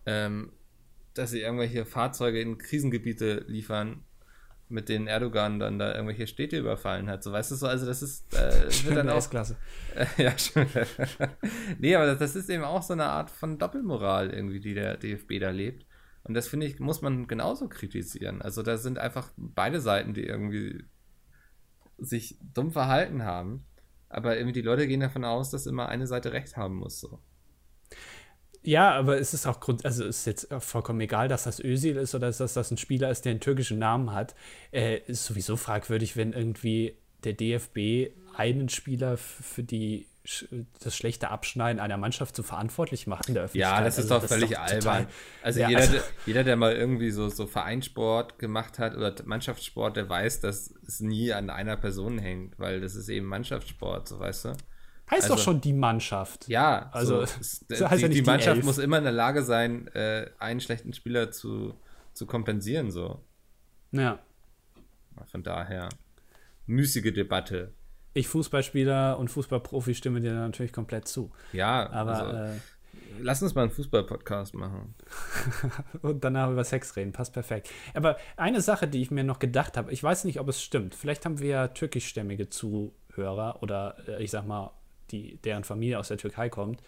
ähm, 0.06 0.52
dass 1.14 1.30
sie 1.30 1.40
irgendwelche 1.40 1.84
Fahrzeuge 1.84 2.40
in 2.40 2.56
Krisengebiete 2.56 3.44
liefern 3.48 4.04
mit 4.72 4.88
denen 4.88 5.06
Erdogan 5.06 5.58
dann 5.58 5.78
da 5.78 5.94
irgendwelche 5.94 6.26
Städte 6.26 6.58
überfallen 6.58 7.08
hat. 7.08 7.22
So 7.22 7.32
weißt 7.32 7.50
du 7.50 7.54
so, 7.54 7.66
also 7.66 7.86
das 7.86 8.02
ist 8.02 8.34
äh, 8.34 8.68
wird 8.84 8.96
dann 8.96 9.10
auch 9.10 9.28
klasse. 9.30 9.56
Äh, 9.94 10.06
ja, 10.24 10.38
schon. 10.38 10.66
nee, 11.78 11.94
aber 11.94 12.06
das, 12.06 12.18
das, 12.18 12.36
ist 12.36 12.50
eben 12.50 12.64
auch 12.64 12.82
so 12.82 12.94
eine 12.94 13.04
Art 13.04 13.30
von 13.30 13.58
Doppelmoral 13.58 14.30
irgendwie, 14.30 14.60
die 14.60 14.74
der 14.74 14.96
DFB 14.96 15.38
da 15.40 15.50
lebt. 15.50 15.86
Und 16.24 16.34
das 16.34 16.48
finde 16.48 16.66
ich, 16.66 16.78
muss 16.80 17.02
man 17.02 17.26
genauso 17.26 17.68
kritisieren. 17.68 18.42
Also 18.42 18.62
da 18.62 18.76
sind 18.76 18.98
einfach 18.98 19.32
beide 19.36 19.80
Seiten, 19.80 20.14
die 20.14 20.24
irgendwie 20.24 20.84
sich 21.98 22.38
dumm 22.54 22.70
verhalten 22.70 23.24
haben. 23.24 23.66
Aber 24.08 24.36
irgendwie 24.36 24.52
die 24.52 24.62
Leute 24.62 24.86
gehen 24.86 25.00
davon 25.00 25.24
aus, 25.24 25.50
dass 25.50 25.66
immer 25.66 25.88
eine 25.88 26.06
Seite 26.06 26.32
recht 26.32 26.56
haben 26.56 26.76
muss. 26.76 27.00
So. 27.00 27.20
Ja, 28.64 28.92
aber 28.92 29.18
es 29.18 29.34
ist 29.34 29.46
auch 29.46 29.58
Grund, 29.60 29.84
also 29.84 30.04
es 30.04 30.18
ist 30.18 30.26
jetzt 30.26 30.48
vollkommen 30.60 31.00
egal, 31.00 31.28
dass 31.28 31.44
das 31.44 31.58
Özil 31.58 31.96
ist 31.96 32.14
oder 32.14 32.30
dass 32.30 32.54
das 32.54 32.70
ein 32.70 32.78
Spieler 32.78 33.10
ist, 33.10 33.24
der 33.24 33.30
einen 33.30 33.40
türkischen 33.40 33.78
Namen 33.78 34.12
hat. 34.12 34.34
Äh, 34.70 34.98
ist 35.06 35.24
sowieso 35.24 35.56
fragwürdig, 35.56 36.16
wenn 36.16 36.32
irgendwie 36.32 36.96
der 37.24 37.32
DFB 37.32 38.12
einen 38.36 38.68
Spieler 38.68 39.16
für 39.16 39.62
die 39.62 40.06
das 40.78 40.96
schlechte 40.96 41.30
Abschneiden 41.30 41.80
einer 41.80 41.96
Mannschaft 41.96 42.36
zu 42.36 42.44
verantwortlich 42.44 43.08
macht 43.08 43.28
in 43.28 43.34
der 43.34 43.44
Öffentlichkeit. 43.44 43.78
Ja, 43.78 43.84
das 43.84 43.98
ist 43.98 44.04
also, 44.04 44.14
doch 44.14 44.20
das 44.20 44.30
völlig 44.30 44.52
ist 44.52 44.58
doch 44.58 44.64
albern. 44.64 45.06
Also, 45.42 45.60
ja, 45.60 45.68
jeder, 45.68 45.80
also 45.80 45.92
der, 45.94 46.02
jeder, 46.26 46.44
der 46.44 46.56
mal 46.56 46.72
irgendwie 46.74 47.10
so, 47.10 47.28
so 47.28 47.48
Vereinssport 47.48 48.38
gemacht 48.38 48.78
hat 48.78 48.96
oder 48.96 49.14
Mannschaftssport, 49.24 49.96
der 49.96 50.08
weiß, 50.08 50.40
dass 50.40 50.72
es 50.86 51.00
nie 51.00 51.32
an 51.32 51.50
einer 51.50 51.76
Person 51.76 52.18
hängt, 52.18 52.58
weil 52.60 52.80
das 52.80 52.94
ist 52.94 53.08
eben 53.08 53.26
Mannschaftssport, 53.26 54.08
so 54.08 54.20
weißt 54.20 54.44
du. 54.44 54.52
Heißt 55.10 55.24
also, 55.24 55.34
doch 55.34 55.42
schon 55.42 55.60
die 55.60 55.72
Mannschaft. 55.72 56.48
Ja, 56.48 56.88
also 56.92 57.16
so, 57.16 57.22
es, 57.40 57.64
das 57.68 57.80
heißt 57.82 57.98
die, 57.98 58.06
ja 58.06 58.08
die, 58.08 58.22
Mannschaft 58.22 58.56
die 58.56 58.64
muss 58.64 58.78
immer 58.78 58.98
in 58.98 59.04
der 59.04 59.12
Lage 59.12 59.42
sein, 59.42 59.88
äh, 59.88 60.30
einen 60.38 60.60
schlechten 60.60 60.92
Spieler 60.92 61.30
zu, 61.30 61.74
zu 62.14 62.26
kompensieren, 62.26 62.90
so. 62.90 63.20
Ja. 63.92 64.18
Von 65.30 65.42
daher, 65.42 65.88
müßige 66.66 67.12
Debatte. 67.12 67.72
Ich 68.14 68.28
Fußballspieler 68.28 69.18
und 69.18 69.28
Fußballprofi 69.28 69.94
stimme 69.94 70.20
dir 70.20 70.32
natürlich 70.32 70.72
komplett 70.72 71.08
zu. 71.08 71.30
Ja, 71.52 71.90
aber 71.90 72.12
also, 72.12 72.36
äh, 72.36 72.58
lass 73.20 73.42
uns 73.42 73.54
mal 73.54 73.62
einen 73.62 73.70
Fußball-Podcast 73.70 74.54
machen. 74.54 74.94
und 76.02 76.22
danach 76.24 76.50
über 76.50 76.64
Sex 76.64 76.96
reden, 76.96 77.12
passt 77.12 77.32
perfekt. 77.32 77.70
Aber 77.94 78.16
eine 78.36 78.60
Sache, 78.60 78.88
die 78.88 79.00
ich 79.00 79.10
mir 79.10 79.24
noch 79.24 79.38
gedacht 79.38 79.76
habe, 79.76 79.92
ich 79.92 80.02
weiß 80.02 80.24
nicht, 80.24 80.40
ob 80.40 80.48
es 80.48 80.62
stimmt. 80.62 80.94
Vielleicht 80.94 81.24
haben 81.24 81.38
wir 81.38 81.48
ja 81.48 81.68
türkischstämmige 81.68 82.48
Zuhörer 82.48 83.62
oder 83.62 83.96
äh, 84.08 84.22
ich 84.22 84.30
sag 84.30 84.46
mal 84.46 84.72
die, 85.12 85.36
deren 85.44 85.64
Familie 85.64 85.98
aus 85.98 86.08
der 86.08 86.18
Türkei 86.18 86.48
kommt. 86.48 86.82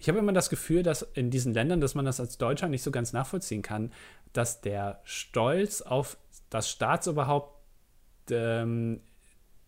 Ich 0.00 0.08
habe 0.08 0.18
immer 0.18 0.32
das 0.32 0.48
Gefühl, 0.48 0.82
dass 0.82 1.02
in 1.02 1.30
diesen 1.30 1.52
Ländern, 1.52 1.80
dass 1.80 1.94
man 1.94 2.04
das 2.04 2.20
als 2.20 2.38
Deutscher 2.38 2.68
nicht 2.68 2.82
so 2.82 2.90
ganz 2.90 3.12
nachvollziehen 3.12 3.62
kann, 3.62 3.92
dass 4.32 4.60
der 4.60 5.00
Stolz 5.04 5.82
auf 5.82 6.16
das 6.50 6.70
Staatsoberhaupt 6.70 7.60
ähm, 8.30 9.00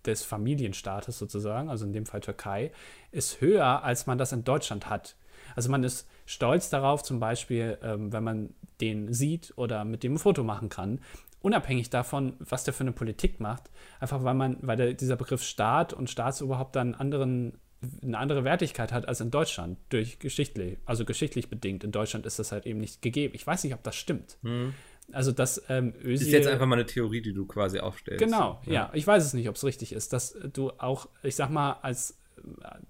des 0.07 0.23
Familienstaates 0.23 1.19
sozusagen, 1.19 1.69
also 1.69 1.85
in 1.85 1.93
dem 1.93 2.07
Fall 2.07 2.21
Türkei, 2.21 2.73
ist 3.11 3.41
höher, 3.41 3.83
als 3.83 4.07
man 4.07 4.19
das 4.19 4.33
in 4.33 4.45
Deutschland 4.45 4.89
hat. 4.89 5.17
Also 5.55 5.71
man 5.71 5.85
ist 5.85 6.09
stolz 6.25 6.71
darauf, 6.71 7.03
zum 7.03 7.21
Beispiel, 7.21 7.79
ähm, 7.83 8.13
wenn 8.13 8.25
man 8.25 8.55
den 8.81 9.13
sieht 9.13 9.53
oder 9.57 9.85
mit 9.85 10.03
dem 10.03 10.15
ein 10.15 10.19
Foto 10.19 10.43
machen 10.43 10.69
kann, 10.69 11.01
unabhängig 11.41 11.91
davon, 11.91 12.35
was 12.39 12.65
der 12.65 12.75
für 12.75 12.85
eine 12.85 12.93
Politik 12.93 13.41
macht, 13.41 13.71
einfach 14.01 14.25
weil 14.25 14.35
man, 14.35 14.59
weil 14.63 14.77
der, 14.77 14.95
dieser 14.95 15.17
Begriff 15.17 15.43
Staat 15.43 15.93
und 15.93 16.11
Staatsoberhaupt 16.11 16.75
dann 16.77 16.95
anderen 16.95 17.59
eine 18.03 18.19
andere 18.19 18.45
Wertigkeit 18.45 18.93
hat 18.93 19.09
als 19.09 19.21
in 19.21 19.31
Deutschland, 19.31 19.79
durch 19.89 20.19
geschichtlich, 20.19 20.79
also 20.85 21.05
geschichtlich 21.05 21.49
bedingt. 21.49 21.85
In 21.85 21.93
Deutschland 21.93 22.27
ist 22.27 22.39
das 22.39 22.53
halt 22.53 22.67
eben 22.67 22.81
nicht 22.81 23.03
gegeben. 23.03 23.35
Ich 23.35 23.47
weiß 23.47 23.65
nicht, 23.65 23.75
ob 23.75 23.83
das 23.83 23.97
stimmt. 23.97 24.39
Hm. 24.43 24.75
Also, 25.13 25.33
dass 25.33 25.63
ähm, 25.69 25.95
Özil, 26.03 26.27
Ist 26.27 26.33
jetzt 26.33 26.49
einfach 26.49 26.67
mal 26.67 26.75
eine 26.75 26.87
Theorie, 26.87 27.21
die 27.21 27.33
du 27.33 27.47
quasi 27.47 27.79
aufstellst. 27.79 28.23
Genau, 28.23 28.61
ja. 28.67 28.73
ja. 28.73 28.91
Ich 28.93 29.07
weiß 29.07 29.25
es 29.25 29.35
nicht, 29.35 29.49
ob 29.49 29.55
es 29.55 29.65
richtig 29.65 29.93
ist, 29.93 30.13
dass 30.13 30.37
du 30.53 30.73
auch, 30.79 31.09
ich 31.23 31.37
sag 31.37 31.51
mal, 31.51 31.75
als 31.83 32.19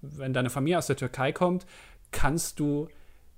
wenn 0.01 0.33
deine 0.33 0.49
Familie 0.49 0.77
aus 0.77 0.87
der 0.87 0.95
Türkei 0.95 1.31
kommt, 1.31 1.65
kannst 2.11 2.59
du 2.59 2.89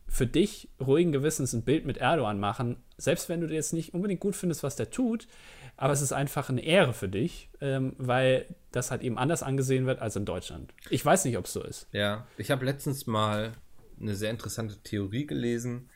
für 0.07 0.26
dich 0.26 0.70
ruhigen 0.80 1.12
Gewissens 1.12 1.53
ein 1.53 1.64
Bild 1.64 1.86
mit 1.86 1.97
Erdogan 1.97 2.39
machen, 2.39 2.78
selbst 2.97 3.30
wenn 3.30 3.41
du 3.41 3.53
jetzt 3.53 3.74
nicht 3.74 3.93
unbedingt 3.93 4.20
gut 4.20 4.36
findest, 4.36 4.64
was 4.64 4.76
der 4.76 4.89
tut, 4.89 5.28
aber 5.80 5.93
es 5.93 6.01
ist 6.01 6.11
einfach 6.11 6.49
eine 6.49 6.61
Ehre 6.61 6.93
für 6.93 7.07
dich, 7.07 7.49
ähm, 7.61 7.95
weil 7.97 8.53
das 8.73 8.91
halt 8.91 9.01
eben 9.01 9.17
anders 9.17 9.43
angesehen 9.43 9.86
wird 9.86 10.01
als 10.01 10.17
in 10.17 10.25
Deutschland. 10.25 10.73
Ich 10.89 11.05
weiß 11.05 11.23
nicht, 11.23 11.38
ob 11.38 11.45
es 11.45 11.53
so 11.53 11.63
ist. 11.63 11.88
Ja, 11.93 12.27
ich 12.38 12.51
habe 12.51 12.65
letztens 12.65 13.07
mal 13.07 13.53
eine 13.99 14.13
sehr 14.15 14.30
interessante 14.30 14.75
Theorie 14.84 15.25
gelesen. 15.25 15.89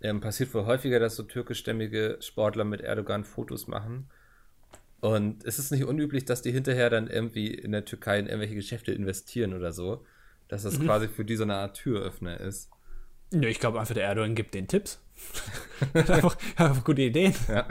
Ähm, 0.00 0.22
passiert 0.22 0.54
wohl 0.54 0.64
häufiger, 0.64 0.98
dass 0.98 1.14
so 1.14 1.24
türkischstämmige 1.24 2.16
Sportler 2.20 2.64
mit 2.64 2.80
Erdogan 2.80 3.24
Fotos 3.24 3.66
machen. 3.66 4.08
Und 5.00 5.44
es 5.44 5.58
ist 5.58 5.72
nicht 5.72 5.84
unüblich, 5.84 6.24
dass 6.24 6.40
die 6.40 6.50
hinterher 6.50 6.88
dann 6.88 7.06
irgendwie 7.06 7.52
in 7.52 7.72
der 7.72 7.84
Türkei 7.84 8.18
in 8.18 8.28
irgendwelche 8.28 8.54
Geschäfte 8.54 8.92
investieren 8.92 9.52
oder 9.52 9.72
so. 9.72 10.06
Dass 10.48 10.62
das 10.62 10.78
mhm. 10.78 10.86
quasi 10.86 11.06
für 11.06 11.26
die 11.26 11.36
so 11.36 11.42
eine 11.42 11.56
Art 11.56 11.76
Türöffner 11.76 12.40
ist. 12.40 12.70
Ja, 13.32 13.48
ich 13.48 13.60
glaube 13.60 13.78
einfach, 13.80 13.94
der 13.94 14.04
Erdogan 14.04 14.34
gibt 14.34 14.54
den 14.54 14.68
Tipps. 14.68 15.00
einfach, 15.94 16.36
einfach 16.56 16.84
gute 16.84 17.02
Ideen. 17.02 17.34
Ja. 17.48 17.68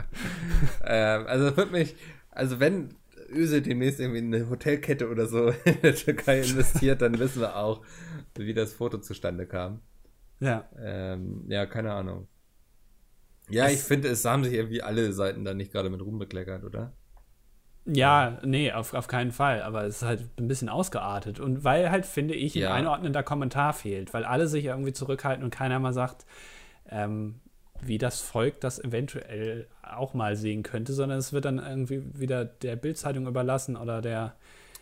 Ähm, 0.84 1.26
also 1.26 1.56
wird 1.56 1.72
mich, 1.72 1.96
also 2.30 2.60
wenn 2.60 2.94
Öse 3.30 3.62
demnächst 3.62 4.00
irgendwie 4.00 4.20
in 4.20 4.34
eine 4.34 4.48
Hotelkette 4.48 5.08
oder 5.08 5.26
so 5.26 5.48
in 5.64 5.80
der 5.82 5.94
Türkei 5.94 6.40
investiert, 6.40 7.02
dann 7.02 7.18
wissen 7.18 7.40
wir 7.40 7.56
auch, 7.56 7.84
wie 8.36 8.54
das 8.54 8.72
Foto 8.72 8.98
zustande 8.98 9.46
kam. 9.46 9.80
Ja. 10.40 10.68
Ähm, 10.78 11.44
ja, 11.48 11.66
keine 11.66 11.92
Ahnung. 11.92 12.28
Ja, 13.50 13.66
es 13.66 13.74
ich 13.74 13.80
finde, 13.80 14.08
es 14.08 14.24
haben 14.24 14.44
sich 14.44 14.52
irgendwie 14.52 14.82
alle 14.82 15.12
Seiten 15.12 15.44
da 15.44 15.54
nicht 15.54 15.72
gerade 15.72 15.90
mit 15.90 16.02
Ruhm 16.02 16.18
bekleckert, 16.18 16.64
oder? 16.64 16.92
Ja, 17.90 18.38
nee, 18.44 18.70
auf, 18.72 18.92
auf 18.92 19.08
keinen 19.08 19.32
Fall. 19.32 19.62
Aber 19.62 19.84
es 19.84 19.96
ist 19.96 20.02
halt 20.02 20.24
ein 20.38 20.46
bisschen 20.46 20.68
ausgeartet. 20.68 21.40
Und 21.40 21.64
weil 21.64 21.90
halt, 21.90 22.04
finde 22.04 22.34
ich, 22.34 22.54
ein 22.54 22.62
ja. 22.62 22.74
einordnender 22.74 23.22
Kommentar 23.22 23.72
fehlt, 23.72 24.12
weil 24.12 24.24
alle 24.24 24.46
sich 24.46 24.66
irgendwie 24.66 24.92
zurückhalten 24.92 25.42
und 25.42 25.50
keiner 25.50 25.78
mal 25.78 25.94
sagt, 25.94 26.26
ähm, 26.90 27.40
wie 27.80 27.98
das 27.98 28.20
Volk 28.20 28.60
das 28.60 28.78
eventuell 28.82 29.66
auch 29.82 30.12
mal 30.12 30.36
sehen 30.36 30.62
könnte, 30.62 30.92
sondern 30.92 31.18
es 31.18 31.32
wird 31.32 31.44
dann 31.44 31.58
irgendwie 31.58 32.02
wieder 32.12 32.44
der 32.44 32.76
Bildzeitung 32.76 33.26
überlassen 33.26 33.76
oder 33.76 34.02
der 34.02 34.34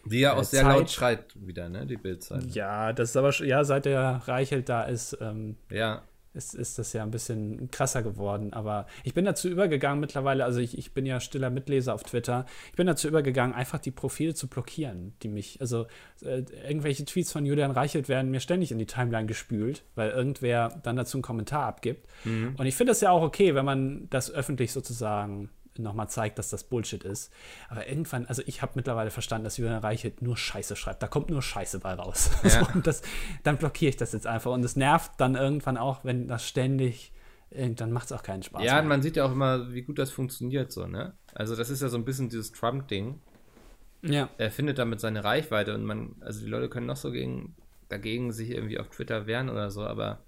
Die 0.05 0.21
ja 0.21 0.35
auch 0.35 0.43
sehr 0.43 0.63
Zeit. 0.63 0.77
laut 0.77 0.91
schreit 0.91 1.25
wieder, 1.35 1.69
ne, 1.69 1.87
die 1.87 1.97
Bildzeit. 1.97 2.55
Ja, 2.55 2.93
das 2.93 3.11
ist 3.11 3.17
aber, 3.17 3.33
ja, 3.45 3.63
seit 3.65 3.85
der 3.85 4.23
Reichelt 4.27 4.69
da 4.69 4.83
ist, 4.83 5.17
ähm, 5.21 5.57
ja 5.71 6.03
ist, 6.37 6.55
ist 6.55 6.79
das 6.79 6.93
ja 6.93 7.03
ein 7.03 7.11
bisschen 7.11 7.71
krasser 7.71 8.03
geworden. 8.03 8.53
Aber 8.53 8.87
ich 9.03 9.15
bin 9.15 9.25
dazu 9.25 9.49
übergegangen 9.49 10.01
mittlerweile, 10.01 10.45
also 10.45 10.61
ich, 10.61 10.79
ich 10.79 10.93
bin 10.93 11.07
ja 11.07 11.19
stiller 11.21 11.51
Mitleser 11.51 11.95
auf 11.95 12.03
Twitter, 12.03 12.47
ich 12.71 12.77
bin 12.77 12.87
dazu 12.87 13.09
übergegangen, 13.09 13.55
einfach 13.55 13.79
die 13.79 13.91
Profile 13.91 14.35
zu 14.35 14.47
blockieren, 14.49 15.15
die 15.23 15.29
mich, 15.29 15.61
also 15.61 15.87
äh, 16.23 16.45
irgendwelche 16.69 17.05
Tweets 17.05 17.33
von 17.33 17.47
Julian 17.47 17.71
Reichelt 17.71 18.09
werden 18.09 18.31
mir 18.31 18.41
ständig 18.41 18.71
in 18.71 18.79
die 18.79 18.87
Timeline 18.87 19.27
gespült, 19.27 19.85
weil 19.95 20.11
irgendwer 20.11 20.81
dann 20.83 20.97
dazu 20.97 21.17
einen 21.17 21.23
Kommentar 21.23 21.67
abgibt. 21.67 22.07
Mhm. 22.25 22.55
Und 22.57 22.67
ich 22.67 22.77
finde 22.77 22.93
das 22.93 23.01
ja 23.01 23.11
auch 23.11 23.23
okay, 23.23 23.55
wenn 23.55 23.65
man 23.65 24.09
das 24.11 24.31
öffentlich 24.31 24.73
sozusagen 24.73 25.51
nochmal 25.83 26.09
zeigt, 26.09 26.39
dass 26.39 26.51
das 26.51 26.65
Bullshit 26.65 27.05
ist. 27.05 27.33
Aber 27.69 27.89
irgendwann, 27.89 28.27
also 28.27 28.43
ich 28.47 28.63
habe 28.63 28.73
mittlerweile 28.77 29.11
verstanden, 29.11 29.45
dass 29.45 29.57
Julian 29.57 29.79
Reichelt 29.79 30.23
nur 30.23 30.37
Scheiße 30.37 30.77
schreibt. 30.77 31.03
Da 31.03 31.09
kommt 31.09 31.31
nur 31.31 31.43
Scheiße 31.43 31.81
bei 31.81 31.95
raus. 31.95 32.31
Ja. 32.47 32.65
So, 32.65 32.73
und 32.75 32.87
das, 32.87 33.03
dann 33.43 33.57
blockiere 33.57 33.89
ich 33.89 33.97
das 33.97 34.13
jetzt 34.13 34.27
einfach. 34.27 34.53
Und 34.53 34.65
es 34.65 34.77
nervt 34.77 35.13
dann 35.19 35.35
irgendwann 35.35 35.77
auch, 35.77 36.05
wenn 36.05 36.29
das 36.29 36.47
ständig, 36.47 37.13
dann 37.51 37.91
macht 37.91 38.07
es 38.07 38.13
auch 38.13 38.23
keinen 38.23 38.43
Spaß. 38.43 38.63
Ja, 38.63 38.75
mehr. 38.75 38.85
man 38.85 39.03
sieht 39.03 39.17
ja 39.17 39.25
auch 39.25 39.33
immer, 39.33 39.73
wie 39.73 39.83
gut 39.83 39.99
das 39.99 40.11
funktioniert 40.11 40.71
so, 40.71 40.87
ne? 40.87 41.15
Also 41.35 41.57
das 41.57 41.71
ist 41.71 41.83
ja 41.83 41.89
so 41.89 41.97
ein 41.97 42.05
bisschen 42.05 42.29
dieses 42.29 42.53
Trump-Ding. 42.53 43.21
Ja. 44.03 44.29
Er 44.39 44.51
findet 44.51 44.79
damit 44.79 45.01
seine 45.01 45.25
Reichweite 45.25 45.75
und 45.75 45.85
man, 45.85 46.17
also 46.21 46.41
die 46.41 46.51
Leute 46.51 46.69
können 46.69 46.87
noch 46.87 46.97
so 46.97 47.11
gegen, 47.11 47.57
dagegen 47.89 48.33
sich 48.33 48.51
irgendwie 48.51 48.79
auf 48.79 48.89
Twitter 48.89 49.27
wehren 49.27 49.49
oder 49.49 49.71
so, 49.71 49.83
aber 49.83 50.21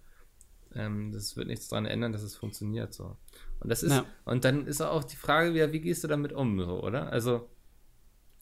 ähm, 0.75 1.13
das 1.13 1.37
wird 1.37 1.49
nichts 1.49 1.69
daran 1.69 1.87
ändern, 1.87 2.13
dass 2.13 2.23
es 2.23 2.37
funktioniert 2.37 2.93
so. 2.93 3.17
Und 3.61 3.71
das 3.71 3.83
ist, 3.83 3.93
ja. 3.93 4.05
und 4.25 4.45
dann 4.45 4.67
ist 4.67 4.81
auch 4.81 5.05
die 5.05 5.17
Frage 5.17 5.55
wieder, 5.55 5.73
wie 5.73 5.81
gehst 5.81 6.05
du 6.05 6.09
damit 6.09 6.33
um, 6.33 6.61
so, 6.61 6.83
oder? 6.83 7.13
Also, 7.13 7.49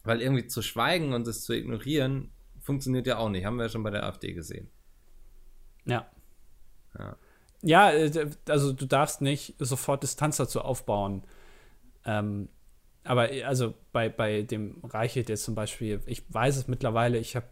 weil 0.03 0.21
irgendwie 0.21 0.47
zu 0.47 0.61
schweigen 0.61 1.13
und 1.13 1.27
es 1.27 1.43
zu 1.43 1.53
ignorieren, 1.53 2.31
funktioniert 2.59 3.07
ja 3.07 3.17
auch 3.17 3.29
nicht. 3.29 3.45
Haben 3.45 3.57
wir 3.57 3.63
ja 3.63 3.69
schon 3.69 3.83
bei 3.83 3.89
der 3.89 4.03
AfD 4.03 4.33
gesehen. 4.33 4.69
Ja. 5.85 6.09
Ja. 6.97 7.17
Ja, 7.63 7.91
äh, 7.91 8.29
also 8.47 8.71
du 8.71 8.85
darfst 8.85 9.21
nicht 9.21 9.55
sofort 9.59 10.03
Distanz 10.03 10.37
dazu 10.37 10.61
aufbauen. 10.61 11.23
Ähm, 12.05 12.49
aber 13.03 13.29
also 13.45 13.73
bei, 13.91 14.09
bei 14.09 14.43
dem 14.43 14.81
Reichelt 14.83 15.29
jetzt 15.29 15.43
zum 15.43 15.55
Beispiel, 15.55 16.01
ich 16.05 16.23
weiß 16.31 16.57
es 16.57 16.67
mittlerweile, 16.67 17.17
ich 17.17 17.35
habe 17.35 17.47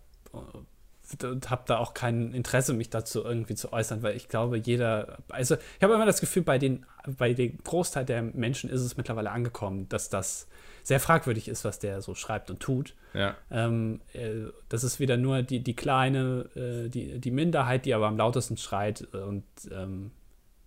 und 1.24 1.50
habe 1.50 1.64
da 1.68 1.78
auch 1.78 1.94
kein 1.94 2.34
Interesse, 2.34 2.74
mich 2.74 2.90
dazu 2.90 3.24
irgendwie 3.24 3.56
zu 3.56 3.72
äußern, 3.72 4.02
weil 4.04 4.16
ich 4.16 4.28
glaube, 4.28 4.58
jeder, 4.58 5.18
also 5.30 5.56
ich 5.56 5.84
habe 5.84 5.94
immer 5.94 6.06
das 6.06 6.20
Gefühl, 6.20 6.44
bei 6.44 6.58
den, 6.58 6.86
bei 7.18 7.34
dem 7.34 7.58
Großteil 7.64 8.06
der 8.06 8.22
Menschen 8.22 8.70
ist 8.70 8.82
es 8.82 8.98
mittlerweile 8.98 9.32
angekommen, 9.32 9.88
dass 9.90 10.10
das 10.10 10.48
sehr 10.84 11.00
fragwürdig 11.00 11.48
ist, 11.48 11.66
was 11.66 11.80
der 11.80 12.02
so 12.02 12.14
schreibt 12.16 12.50
und 12.50 12.60
tut. 12.60 12.94
Ja. 13.14 13.36
Ähm, 13.50 14.02
äh, 14.14 14.52
das 14.70 14.84
ist 14.84 15.00
wieder 15.00 15.18
nur 15.18 15.42
die, 15.42 15.62
die 15.62 15.76
kleine, 15.76 16.50
äh, 16.56 16.90
die, 16.90 17.20
die 17.20 17.32
Minderheit, 17.32 17.86
die 17.86 17.94
aber 17.94 18.08
am 18.08 18.18
lautesten 18.18 18.58
schreit 18.58 19.02
und 19.14 19.44
ähm, 19.72 20.12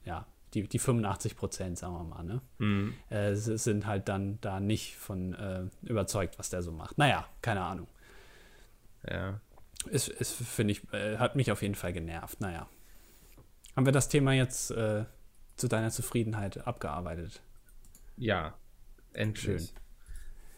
ja, 0.04 0.26
die, 0.54 0.66
die 0.66 0.78
85 0.78 1.36
Prozent, 1.36 1.78
sagen 1.78 1.94
wir 1.94 2.04
mal, 2.04 2.22
ne? 2.22 2.40
Mhm. 2.58 2.94
Äh, 3.10 3.34
sind 3.34 3.86
halt 3.86 4.08
dann 4.08 4.38
da 4.40 4.60
nicht 4.60 4.96
von 4.96 5.34
äh, 5.34 5.64
überzeugt, 5.82 6.38
was 6.38 6.50
der 6.50 6.62
so 6.62 6.72
macht. 6.72 6.98
Naja, 6.98 7.26
keine 7.42 7.60
Ahnung. 7.60 7.86
Ja. 9.08 9.40
Ist, 9.86 10.08
ist 10.08 10.32
finde 10.32 10.72
ich, 10.72 10.92
äh, 10.92 11.18
hat 11.18 11.36
mich 11.36 11.52
auf 11.52 11.62
jeden 11.62 11.74
Fall 11.74 11.92
genervt. 11.92 12.40
Naja. 12.40 12.68
Haben 13.76 13.86
wir 13.86 13.92
das 13.92 14.08
Thema 14.08 14.32
jetzt 14.32 14.70
äh, 14.70 15.04
zu 15.56 15.68
deiner 15.68 15.90
Zufriedenheit 15.90 16.66
abgearbeitet? 16.66 17.42
Ja, 18.16 18.58
endlich. 19.12 19.62
Schön. 19.62 19.68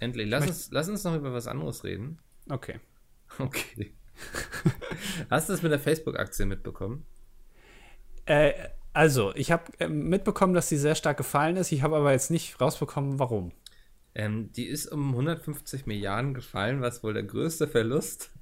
Endlich. 0.00 0.28
Lass 0.30 0.46
uns, 0.46 0.70
lass 0.70 0.88
uns 0.88 1.04
noch 1.04 1.14
über 1.14 1.32
was 1.32 1.46
anderes 1.46 1.84
reden. 1.84 2.18
Okay. 2.48 2.80
Okay. 3.38 3.94
Hast 5.30 5.48
du 5.48 5.52
das 5.52 5.62
mit 5.62 5.70
der 5.70 5.78
Facebook-Aktie 5.78 6.46
mitbekommen? 6.46 7.06
Äh, 8.26 8.52
also, 8.92 9.32
ich 9.36 9.52
habe 9.52 9.72
äh, 9.78 9.88
mitbekommen, 9.88 10.52
dass 10.52 10.68
sie 10.68 10.76
sehr 10.76 10.96
stark 10.96 11.16
gefallen 11.16 11.56
ist. 11.56 11.70
Ich 11.70 11.82
habe 11.82 11.96
aber 11.96 12.10
jetzt 12.10 12.32
nicht 12.32 12.60
rausbekommen, 12.60 13.20
warum. 13.20 13.52
Ähm, 14.14 14.50
die 14.52 14.66
ist 14.66 14.88
um 14.88 15.10
150 15.10 15.86
Milliarden 15.86 16.34
gefallen, 16.34 16.80
was 16.80 17.04
wohl 17.04 17.14
der 17.14 17.22
größte 17.22 17.68
Verlust 17.68 18.32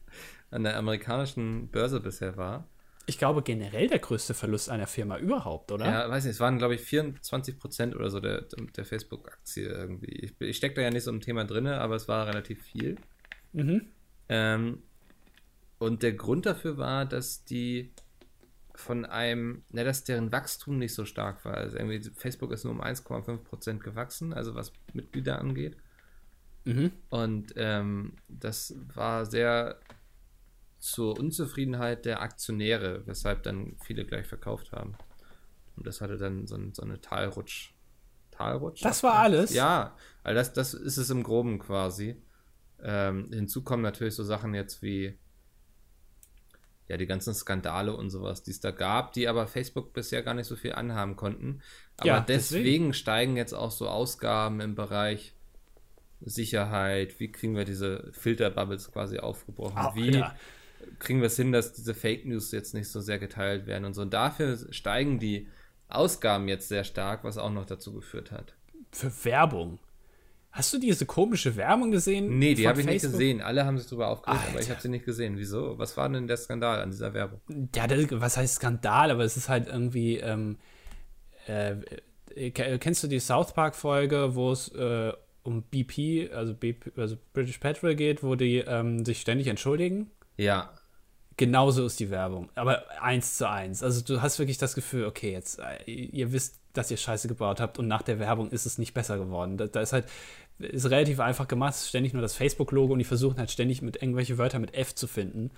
an 0.50 0.64
der 0.64 0.76
amerikanischen 0.76 1.68
Börse 1.68 2.00
bisher 2.00 2.36
war. 2.36 2.68
Ich 3.06 3.16
glaube 3.16 3.42
generell 3.42 3.88
der 3.88 4.00
größte 4.00 4.34
Verlust 4.34 4.68
einer 4.68 4.86
Firma 4.86 5.16
überhaupt, 5.16 5.72
oder? 5.72 5.86
Ja, 5.86 6.10
weiß 6.10 6.24
nicht, 6.24 6.34
es 6.34 6.40
waren, 6.40 6.58
glaube 6.58 6.74
ich, 6.74 6.82
24 6.82 7.58
Prozent 7.58 7.96
oder 7.96 8.10
so 8.10 8.20
der, 8.20 8.44
der 8.76 8.84
Facebook-Aktie 8.84 9.66
irgendwie. 9.66 10.10
Ich, 10.10 10.38
ich 10.40 10.56
stecke 10.58 10.74
da 10.74 10.82
ja 10.82 10.90
nicht 10.90 11.04
so 11.04 11.10
im 11.10 11.22
Thema 11.22 11.44
drin, 11.44 11.66
aber 11.66 11.94
es 11.94 12.06
war 12.06 12.26
relativ 12.26 12.62
viel. 12.62 12.96
Mhm. 13.54 13.86
Ähm, 14.28 14.82
und 15.78 16.02
der 16.02 16.12
Grund 16.12 16.44
dafür 16.44 16.76
war, 16.76 17.06
dass 17.06 17.44
die 17.44 17.92
von 18.74 19.04
einem, 19.04 19.62
na, 19.70 19.84
dass 19.84 20.04
deren 20.04 20.30
Wachstum 20.30 20.78
nicht 20.78 20.94
so 20.94 21.04
stark 21.04 21.44
war. 21.44 21.54
Also 21.54 21.78
irgendwie 21.78 22.10
Facebook 22.10 22.52
ist 22.52 22.64
nur 22.64 22.74
um 22.74 22.82
1,5 22.82 23.38
Prozent 23.38 23.82
gewachsen, 23.82 24.32
also 24.32 24.54
was 24.54 24.72
Mitglieder 24.92 25.40
angeht. 25.40 25.76
Mhm. 26.64 26.92
Und 27.08 27.54
ähm, 27.56 28.12
das 28.28 28.74
war 28.94 29.26
sehr 29.26 29.80
zur 30.78 31.18
Unzufriedenheit 31.18 32.04
der 32.04 32.22
Aktionäre, 32.22 33.02
weshalb 33.06 33.42
dann 33.42 33.76
viele 33.84 34.04
gleich 34.04 34.26
verkauft 34.26 34.72
haben. 34.72 34.96
Und 35.76 35.86
das 35.86 36.00
hatte 36.00 36.16
dann 36.16 36.46
so, 36.46 36.58
so 36.72 36.82
eine 36.82 37.00
Talrutsch. 37.00 37.72
Talrutsch? 38.30 38.84
Das 38.84 39.02
war 39.02 39.14
alles? 39.14 39.52
Ja, 39.54 39.96
also 40.22 40.36
das, 40.36 40.52
das 40.52 40.74
ist 40.74 40.96
es 40.96 41.10
im 41.10 41.22
Groben 41.22 41.58
quasi. 41.58 42.22
Ähm, 42.82 43.30
hinzu 43.32 43.62
kommen 43.64 43.82
natürlich 43.82 44.14
so 44.14 44.22
Sachen 44.22 44.54
jetzt 44.54 44.82
wie 44.82 45.18
ja, 46.86 46.96
die 46.96 47.06
ganzen 47.06 47.34
Skandale 47.34 47.94
und 47.94 48.10
sowas, 48.10 48.42
die 48.42 48.50
es 48.50 48.60
da 48.60 48.70
gab, 48.70 49.12
die 49.12 49.28
aber 49.28 49.46
Facebook 49.46 49.92
bisher 49.92 50.22
gar 50.22 50.34
nicht 50.34 50.46
so 50.46 50.56
viel 50.56 50.72
anhaben 50.72 51.16
konnten. 51.16 51.60
Aber 51.98 52.06
ja, 52.06 52.20
deswegen, 52.20 52.64
deswegen 52.64 52.94
steigen 52.94 53.36
jetzt 53.36 53.52
auch 53.52 53.70
so 53.70 53.88
Ausgaben 53.88 54.60
im 54.60 54.74
Bereich 54.74 55.34
Sicherheit, 56.20 57.20
wie 57.20 57.30
kriegen 57.30 57.56
wir 57.56 57.64
diese 57.64 58.10
Filterbubbles 58.12 58.90
quasi 58.90 59.18
aufgebrochen, 59.18 59.78
oh, 59.78 59.94
wie 59.94 60.16
Alter 60.16 60.34
kriegen 60.98 61.20
wir 61.20 61.26
es 61.26 61.36
hin, 61.36 61.52
dass 61.52 61.72
diese 61.72 61.94
Fake 61.94 62.26
News 62.26 62.52
jetzt 62.52 62.74
nicht 62.74 62.88
so 62.88 63.00
sehr 63.00 63.18
geteilt 63.18 63.66
werden 63.66 63.84
und 63.84 63.94
so. 63.94 64.02
Und 64.02 64.12
dafür 64.12 64.58
steigen 64.70 65.18
die 65.18 65.48
Ausgaben 65.88 66.48
jetzt 66.48 66.68
sehr 66.68 66.84
stark, 66.84 67.24
was 67.24 67.38
auch 67.38 67.50
noch 67.50 67.66
dazu 67.66 67.92
geführt 67.92 68.30
hat. 68.30 68.54
Für 68.92 69.12
Werbung. 69.24 69.78
Hast 70.50 70.72
du 70.72 70.78
diese 70.78 71.06
komische 71.06 71.56
Werbung 71.56 71.90
gesehen? 71.90 72.38
Nee, 72.38 72.54
die 72.54 72.66
habe 72.66 72.80
ich 72.80 72.86
nicht 72.86 73.02
gesehen. 73.02 73.42
Alle 73.42 73.64
haben 73.64 73.78
sich 73.78 73.86
darüber 73.86 74.08
aufgeregt, 74.08 74.40
Alter. 74.40 74.50
aber 74.50 74.60
ich 74.60 74.70
habe 74.70 74.80
sie 74.80 74.88
nicht 74.88 75.04
gesehen. 75.04 75.36
Wieso? 75.36 75.78
Was 75.78 75.96
war 75.96 76.08
denn 76.08 76.26
der 76.26 76.36
Skandal 76.36 76.80
an 76.80 76.90
dieser 76.90 77.14
Werbung? 77.14 77.40
Ja, 77.74 77.86
das, 77.86 78.06
was 78.10 78.36
heißt 78.36 78.56
Skandal? 78.56 79.10
Aber 79.10 79.24
es 79.24 79.36
ist 79.36 79.48
halt 79.48 79.68
irgendwie. 79.68 80.16
Ähm, 80.16 80.56
äh, 81.46 81.76
kennst 82.50 83.02
du 83.02 83.08
die 83.08 83.20
South 83.20 83.52
Park-Folge, 83.52 84.34
wo 84.34 84.52
es 84.52 84.68
äh, 84.68 85.12
um 85.42 85.62
BP, 85.62 86.30
also, 86.32 86.54
BP, 86.54 86.92
also 86.96 87.16
British 87.32 87.58
Petrol 87.58 87.94
geht, 87.94 88.22
wo 88.22 88.34
die 88.34 88.58
ähm, 88.58 89.04
sich 89.04 89.20
ständig 89.20 89.46
entschuldigen? 89.46 90.10
Ja. 90.38 90.70
Genauso 91.36 91.86
ist 91.86 92.00
die 92.00 92.10
Werbung, 92.10 92.48
aber 92.56 92.84
eins 93.00 93.36
zu 93.36 93.48
eins. 93.48 93.84
Also 93.84 94.02
du 94.02 94.22
hast 94.22 94.40
wirklich 94.40 94.58
das 94.58 94.74
Gefühl, 94.74 95.04
okay, 95.04 95.30
jetzt, 95.30 95.60
äh, 95.60 95.84
ihr 95.88 96.32
wisst, 96.32 96.58
dass 96.72 96.90
ihr 96.90 96.96
Scheiße 96.96 97.28
gebaut 97.28 97.60
habt 97.60 97.78
und 97.78 97.86
nach 97.86 98.02
der 98.02 98.18
Werbung 98.18 98.50
ist 98.50 98.66
es 98.66 98.76
nicht 98.76 98.92
besser 98.92 99.18
geworden. 99.18 99.56
Da, 99.56 99.68
da 99.68 99.80
ist 99.80 99.92
halt, 99.92 100.06
ist 100.58 100.90
relativ 100.90 101.20
einfach 101.20 101.46
gemacht, 101.46 101.76
ständig 101.76 102.12
nur 102.12 102.22
das 102.22 102.34
Facebook-Logo 102.34 102.92
und 102.92 102.98
die 102.98 103.04
versuchen 103.04 103.38
halt 103.38 103.52
ständig 103.52 103.82
mit 103.82 104.02
irgendwelche 104.02 104.36
Wörter 104.36 104.58
mit 104.58 104.74
F 104.74 104.96
zu 104.96 105.06
finden. 105.06 105.52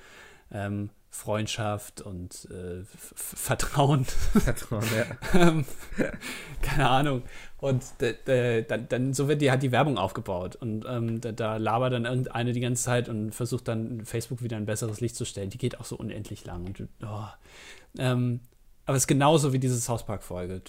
Ähm, 0.53 0.91
Freundschaft 1.13 2.01
und 2.01 2.49
äh, 2.51 2.85
Vertrauen. 2.85 4.05
Vertrauen, 4.05 4.85
ja. 4.97 5.07
Ähm, 5.49 5.65
keine 6.63 6.89
Ahnung. 6.89 7.23
Und 7.59 7.85
dann, 7.99 8.89
dann, 8.89 9.13
so 9.13 9.29
wird 9.29 9.43
die 9.43 9.51
halt 9.51 9.63
die 9.63 9.73
Werbung 9.73 9.99
aufgebaut. 9.99 10.57
Und 10.57 10.87
ähm, 10.89 11.21
da, 11.21 11.33
da 11.33 11.57
labert 11.57 11.93
dann 11.93 12.05
irgendeine 12.05 12.53
die 12.53 12.61
ganze 12.61 12.85
Zeit 12.85 13.09
und 13.09 13.35
versucht 13.35 13.67
dann 13.69 14.05
Facebook 14.05 14.43
wieder 14.43 14.57
ein 14.57 14.67
besseres 14.67 15.01
Licht 15.01 15.17
zu 15.17 15.25
stellen. 15.25 15.51
Die 15.51 15.59
geht 15.59 15.81
auch 15.81 15.85
so 15.85 15.97
unendlich 15.97 16.45
lang. 16.45 16.65
Und, 16.67 16.89
oh. 17.03 17.27
ähm, 17.99 18.41
aber 18.87 18.97
es 18.97 19.03
ist 19.03 19.09
genauso 19.09 19.53
wie 19.53 19.59
diese 19.59 19.79
South 19.79 20.07
Park-Folge. 20.07 20.63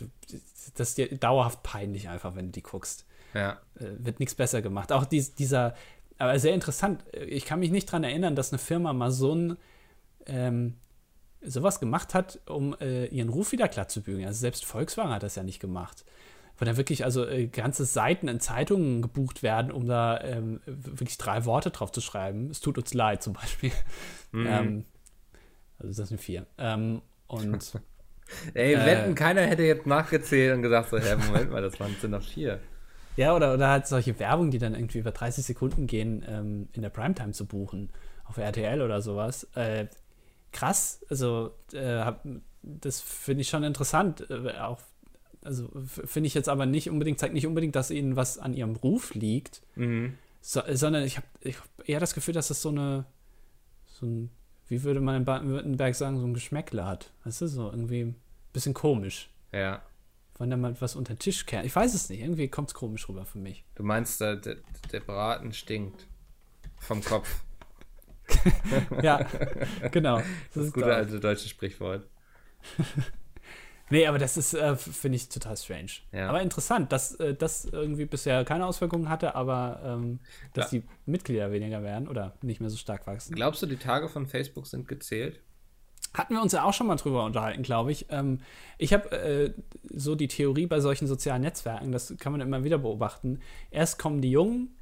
Das 0.75 0.89
ist 0.89 0.97
dir 0.97 1.15
dauerhaft 1.15 1.61
peinlich 1.63 2.09
einfach, 2.09 2.35
wenn 2.35 2.47
du 2.47 2.51
die 2.51 2.63
guckst. 2.63 3.05
Ja. 3.35 3.59
Äh, 3.79 3.85
wird 3.99 4.19
nichts 4.19 4.35
besser 4.35 4.63
gemacht. 4.63 4.91
Auch 4.91 5.05
dies, 5.05 5.35
dieser, 5.35 5.75
aber 6.17 6.37
sehr 6.39 6.55
interessant. 6.55 7.05
Ich 7.13 7.45
kann 7.45 7.59
mich 7.59 7.71
nicht 7.71 7.87
daran 7.87 8.03
erinnern, 8.03 8.35
dass 8.35 8.51
eine 8.51 8.59
Firma 8.59 8.91
mal 8.91 9.11
so 9.11 9.35
ein 9.35 9.57
ähm, 10.25 10.75
sowas 11.41 11.79
gemacht 11.79 12.13
hat, 12.13 12.39
um 12.47 12.75
äh, 12.79 13.05
ihren 13.07 13.29
Ruf 13.29 13.51
wieder 13.51 13.67
glatt 13.67 13.91
zu 13.91 14.01
bügeln. 14.01 14.27
Also 14.27 14.39
selbst 14.39 14.65
Volkswagen 14.65 15.11
hat 15.11 15.23
das 15.23 15.35
ja 15.35 15.43
nicht 15.43 15.59
gemacht 15.59 16.05
wo 16.61 16.65
dann 16.65 16.77
wirklich 16.77 17.03
also 17.03 17.27
äh, 17.27 17.47
ganze 17.47 17.85
Seiten 17.85 18.27
in 18.27 18.39
Zeitungen 18.39 19.01
gebucht 19.01 19.41
werden, 19.41 19.71
um 19.71 19.87
da 19.87 20.21
ähm, 20.21 20.61
wirklich 20.67 21.17
drei 21.17 21.43
Worte 21.45 21.71
drauf 21.71 21.91
zu 21.91 22.01
schreiben. 22.01 22.51
Es 22.51 22.59
tut 22.59 22.77
uns 22.77 22.93
leid 22.93 23.21
zum 23.23 23.33
Beispiel. 23.33 23.71
Mhm. 24.33 24.47
Ähm, 24.47 24.85
also 25.77 26.01
das 26.01 26.07
sind 26.07 26.21
vier. 26.21 26.45
Ähm, 26.57 27.01
und 27.27 27.73
Ey, 28.53 28.75
äh, 28.75 28.85
wetten, 28.85 29.13
keiner 29.13 29.41
hätte 29.41 29.63
jetzt 29.63 29.85
nachgezählt 29.85 30.55
und 30.55 30.61
gesagt 30.61 30.89
so, 30.89 30.97
hä, 30.97 31.17
Moment 31.27 31.51
mal, 31.51 31.61
das 31.61 31.77
waren, 31.81 31.93
sind 31.99 32.11
noch 32.11 32.23
vier. 32.23 32.61
Ja, 33.17 33.35
oder, 33.35 33.53
oder 33.53 33.67
halt 33.67 33.87
solche 33.87 34.17
Werbung, 34.19 34.49
die 34.49 34.57
dann 34.57 34.73
irgendwie 34.73 34.99
über 34.99 35.11
30 35.11 35.43
Sekunden 35.43 35.85
gehen, 35.85 36.23
ähm, 36.25 36.69
in 36.71 36.81
der 36.81 36.91
Primetime 36.91 37.33
zu 37.33 37.45
buchen, 37.45 37.89
auf 38.23 38.37
RTL 38.37 38.81
oder 38.81 39.01
sowas. 39.01 39.49
Äh, 39.53 39.87
krass, 40.51 41.05
also 41.09 41.55
äh, 41.73 42.11
das 42.63 43.01
finde 43.01 43.41
ich 43.41 43.49
schon 43.49 43.63
interessant, 43.63 44.29
äh, 44.29 44.57
auch 44.59 44.79
also 45.43 45.69
finde 45.85 46.27
ich 46.27 46.33
jetzt 46.33 46.49
aber 46.49 46.65
nicht 46.65 46.89
unbedingt, 46.89 47.19
zeigt 47.19 47.33
nicht 47.33 47.47
unbedingt, 47.47 47.75
dass 47.75 47.91
ihnen 47.91 48.15
was 48.15 48.37
an 48.37 48.53
ihrem 48.53 48.75
Ruf 48.75 49.13
liegt, 49.13 49.61
mhm. 49.75 50.17
so, 50.39 50.61
sondern 50.71 51.03
ich 51.03 51.17
habe 51.17 51.27
ich 51.41 51.57
hab 51.57 51.67
eher 51.87 51.99
das 51.99 52.13
Gefühl, 52.13 52.33
dass 52.33 52.49
das 52.49 52.61
so 52.61 52.69
eine, 52.69 53.05
so 53.85 54.05
ein, 54.05 54.29
wie 54.67 54.83
würde 54.83 55.01
man 55.01 55.15
in 55.15 55.25
Baden-Württemberg 55.25 55.95
sagen, 55.95 56.19
so 56.19 56.25
ein 56.25 56.33
Geschmäckle 56.33 56.85
hat. 56.85 57.11
Weißt 57.23 57.41
du, 57.41 57.47
so 57.47 57.71
irgendwie 57.71 58.03
ein 58.03 58.15
bisschen 58.53 58.73
komisch. 58.73 59.29
Ja. 59.51 59.81
Wenn 60.37 60.49
da 60.49 60.57
mal 60.57 60.79
was 60.79 60.95
unter 60.95 61.13
den 61.13 61.19
Tisch 61.19 61.45
kehrt. 61.45 61.65
Ich 61.65 61.75
weiß 61.75 61.93
es 61.93 62.09
nicht, 62.09 62.21
irgendwie 62.21 62.47
kommt 62.47 62.69
es 62.69 62.73
komisch 62.73 63.07
rüber 63.09 63.25
für 63.25 63.37
mich. 63.37 63.63
Du 63.75 63.83
meinst, 63.83 64.21
der, 64.21 64.37
der, 64.37 64.57
der 64.91 64.99
Braten 65.01 65.53
stinkt 65.53 66.07
vom 66.77 67.03
Kopf. 67.03 67.43
ja, 69.01 69.25
genau. 69.91 70.17
Das, 70.17 70.25
das 70.53 70.65
ist 70.65 70.73
gute 70.73 70.93
alte 70.93 71.19
deutsche 71.19 71.49
Sprichwort. 71.49 72.07
Nee, 73.91 74.07
aber 74.07 74.17
das 74.17 74.37
ist, 74.37 74.53
äh, 74.53 74.75
finde 74.77 75.17
ich, 75.17 75.27
total 75.27 75.57
strange. 75.57 75.91
Ja. 76.13 76.29
Aber 76.29 76.41
interessant, 76.41 76.93
dass 76.93 77.15
äh, 77.15 77.35
das 77.35 77.65
irgendwie 77.65 78.05
bisher 78.05 78.45
keine 78.45 78.65
Auswirkungen 78.65 79.09
hatte, 79.09 79.35
aber 79.35 79.81
ähm, 79.83 80.19
dass 80.53 80.71
ja. 80.71 80.79
die 80.79 80.85
Mitglieder 81.05 81.51
weniger 81.51 81.83
werden 81.83 82.07
oder 82.07 82.33
nicht 82.41 82.61
mehr 82.61 82.69
so 82.69 82.77
stark 82.77 83.05
wachsen. 83.05 83.35
Glaubst 83.35 83.61
du, 83.61 83.65
die 83.65 83.75
Tage 83.75 84.07
von 84.07 84.27
Facebook 84.27 84.65
sind 84.65 84.87
gezählt? 84.87 85.41
Hatten 86.13 86.33
wir 86.33 86.41
uns 86.41 86.53
ja 86.53 86.63
auch 86.63 86.73
schon 86.73 86.87
mal 86.87 86.95
drüber 86.95 87.25
unterhalten, 87.25 87.63
glaube 87.63 87.91
ich. 87.91 88.05
Ähm, 88.09 88.39
ich 88.77 88.93
habe 88.93 89.11
äh, 89.11 89.53
so 89.93 90.15
die 90.15 90.29
Theorie 90.29 90.67
bei 90.67 90.79
solchen 90.79 91.07
sozialen 91.07 91.41
Netzwerken, 91.41 91.91
das 91.91 92.15
kann 92.17 92.31
man 92.31 92.39
immer 92.39 92.63
wieder 92.63 92.77
beobachten. 92.77 93.39
Erst 93.71 93.99
kommen 93.99 94.21
die 94.21 94.31
Jungen, 94.31 94.73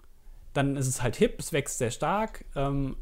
dann 0.53 0.75
ist 0.75 0.87
es 0.87 1.01
halt 1.01 1.15
hip, 1.15 1.35
es 1.39 1.51
wächst 1.51 1.79
sehr 1.79 1.91
stark. 1.91 2.45
Ähm, 2.55 2.95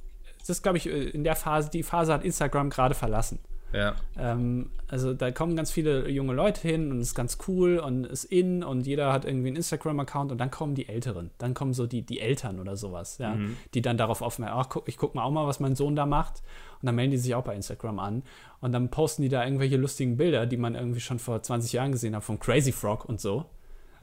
das 0.47 0.57
ist, 0.57 0.63
glaube 0.63 0.77
ich, 0.77 0.87
äh, 0.87 1.09
in 1.09 1.23
der 1.23 1.35
Phase, 1.35 1.69
die 1.69 1.83
Phase 1.83 2.13
hat 2.13 2.23
Instagram 2.23 2.69
gerade 2.69 2.95
verlassen. 2.95 3.39
Ja. 3.73 3.95
Ähm, 4.17 4.71
also 4.87 5.13
da 5.13 5.31
kommen 5.31 5.55
ganz 5.55 5.71
viele 5.71 6.09
junge 6.09 6.33
Leute 6.33 6.61
hin 6.61 6.91
und 6.91 6.99
es 6.99 7.09
ist 7.09 7.15
ganz 7.15 7.37
cool 7.47 7.79
und 7.79 8.05
ist 8.05 8.23
in 8.23 8.63
und 8.63 8.87
jeder 8.87 9.11
hat 9.11 9.25
irgendwie 9.25 9.47
einen 9.47 9.57
Instagram-Account 9.57 10.31
und 10.31 10.37
dann 10.37 10.51
kommen 10.51 10.75
die 10.75 10.87
Älteren. 10.87 11.31
Dann 11.37 11.53
kommen 11.53 11.73
so 11.73 11.85
die, 11.85 12.01
die 12.01 12.21
Eltern 12.21 12.59
oder 12.59 12.77
sowas, 12.77 13.17
ja, 13.17 13.35
mhm. 13.35 13.57
die 13.73 13.81
dann 13.81 13.97
darauf 13.97 14.21
aufmerken, 14.21 14.55
ach, 14.57 14.69
guck, 14.69 14.87
ich 14.87 14.97
guck 14.97 15.15
mal 15.15 15.23
auch 15.23 15.31
mal, 15.31 15.47
was 15.47 15.59
mein 15.59 15.75
Sohn 15.75 15.95
da 15.95 16.05
macht. 16.05 16.43
Und 16.81 16.85
dann 16.85 16.95
melden 16.95 17.11
die 17.11 17.17
sich 17.17 17.35
auch 17.35 17.43
bei 17.43 17.55
Instagram 17.55 17.99
an. 17.99 18.23
Und 18.61 18.71
dann 18.71 18.89
posten 18.89 19.23
die 19.23 19.29
da 19.29 19.43
irgendwelche 19.43 19.77
lustigen 19.77 20.15
Bilder, 20.15 20.45
die 20.45 20.57
man 20.57 20.75
irgendwie 20.75 20.99
schon 20.99 21.19
vor 21.19 21.41
20 21.41 21.73
Jahren 21.73 21.91
gesehen 21.91 22.15
hat, 22.15 22.23
vom 22.23 22.39
Crazy 22.39 22.71
Frog 22.71 23.05
und 23.05 23.19
so. 23.19 23.45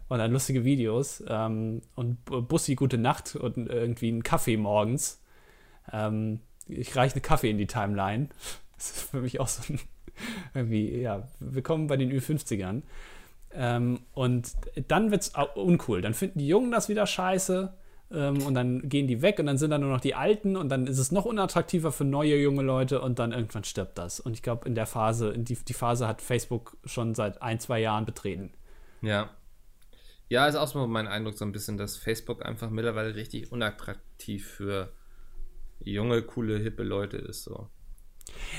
Und 0.09 0.19
dann 0.19 0.33
lustige 0.33 0.65
Videos 0.65 1.25
ähm, 1.27 1.81
und 1.95 2.25
Bussi 2.25 2.75
gute 2.75 2.99
Nacht 2.99 3.37
und 3.37 3.57
irgendwie 3.69 4.09
einen 4.09 4.23
Kaffee 4.23 4.59
morgens. 4.59 5.24
Ähm, 5.93 6.41
ich 6.67 6.95
reiche 6.97 7.15
einen 7.15 7.23
Kaffee 7.23 7.51
in 7.51 7.59
die 7.59 7.67
Timeline. 7.67 8.29
Das 8.77 8.91
ist 8.91 9.11
für 9.11 9.21
mich 9.21 9.39
auch 9.39 9.49
so 9.49 9.73
ein, 9.73 9.79
irgendwie, 10.53 11.01
ja, 11.01 11.29
willkommen 11.39 11.87
bei 11.87 11.97
den 11.97 12.13
Ü50ern. 12.13 12.83
Ähm, 13.53 14.01
und 14.13 14.53
dann 14.89 15.11
wird 15.11 15.23
es 15.23 15.33
uncool. 15.55 16.03
Dann 16.03 16.13
finden 16.13 16.41
die 16.41 16.49
Jungen 16.49 16.73
das 16.73 16.89
wieder 16.89 17.07
scheiße 17.07 17.73
ähm, 18.11 18.43
und 18.43 18.55
dann 18.55 18.89
gehen 18.89 19.07
die 19.07 19.23
weg 19.23 19.39
und 19.39 19.47
dann 19.47 19.59
sind 19.59 19.71
da 19.71 19.79
nur 19.79 19.91
noch 19.91 20.01
die 20.01 20.15
Alten 20.15 20.57
und 20.57 20.69
dann 20.69 20.87
ist 20.87 20.99
es 20.99 21.13
noch 21.13 21.25
unattraktiver 21.25 21.93
für 21.93 22.05
neue 22.05 22.37
junge 22.37 22.63
Leute 22.63 23.01
und 23.01 23.19
dann 23.19 23.33
irgendwann 23.33 23.65
stirbt 23.65 23.97
das. 23.97 24.21
Und 24.21 24.35
ich 24.35 24.43
glaube, 24.43 24.67
in 24.67 24.75
der 24.75 24.87
Phase, 24.87 25.31
in 25.31 25.45
die, 25.45 25.57
die 25.57 25.73
Phase 25.73 26.09
hat 26.09 26.21
Facebook 26.21 26.77
schon 26.85 27.15
seit 27.15 27.43
ein, 27.43 27.61
zwei 27.61 27.81
Jahren 27.81 28.05
betreten. 28.05 28.53
Ja. 29.03 29.31
Ja, 30.29 30.47
ist 30.47 30.57
auch 30.57 30.69
so 30.69 30.87
mein 30.87 31.07
Eindruck 31.07 31.37
so 31.37 31.45
ein 31.45 31.53
bisschen, 31.53 31.77
dass 31.77 31.97
Facebook 31.97 32.45
einfach 32.45 32.71
mittlerweile 32.71 33.15
richtig 33.15 33.53
unattraktiv 33.53 34.47
für 34.47 34.93
junge, 35.85 36.23
coole, 36.23 36.59
hippe 36.59 36.83
Leute 36.83 37.17
ist 37.17 37.45
so. 37.45 37.69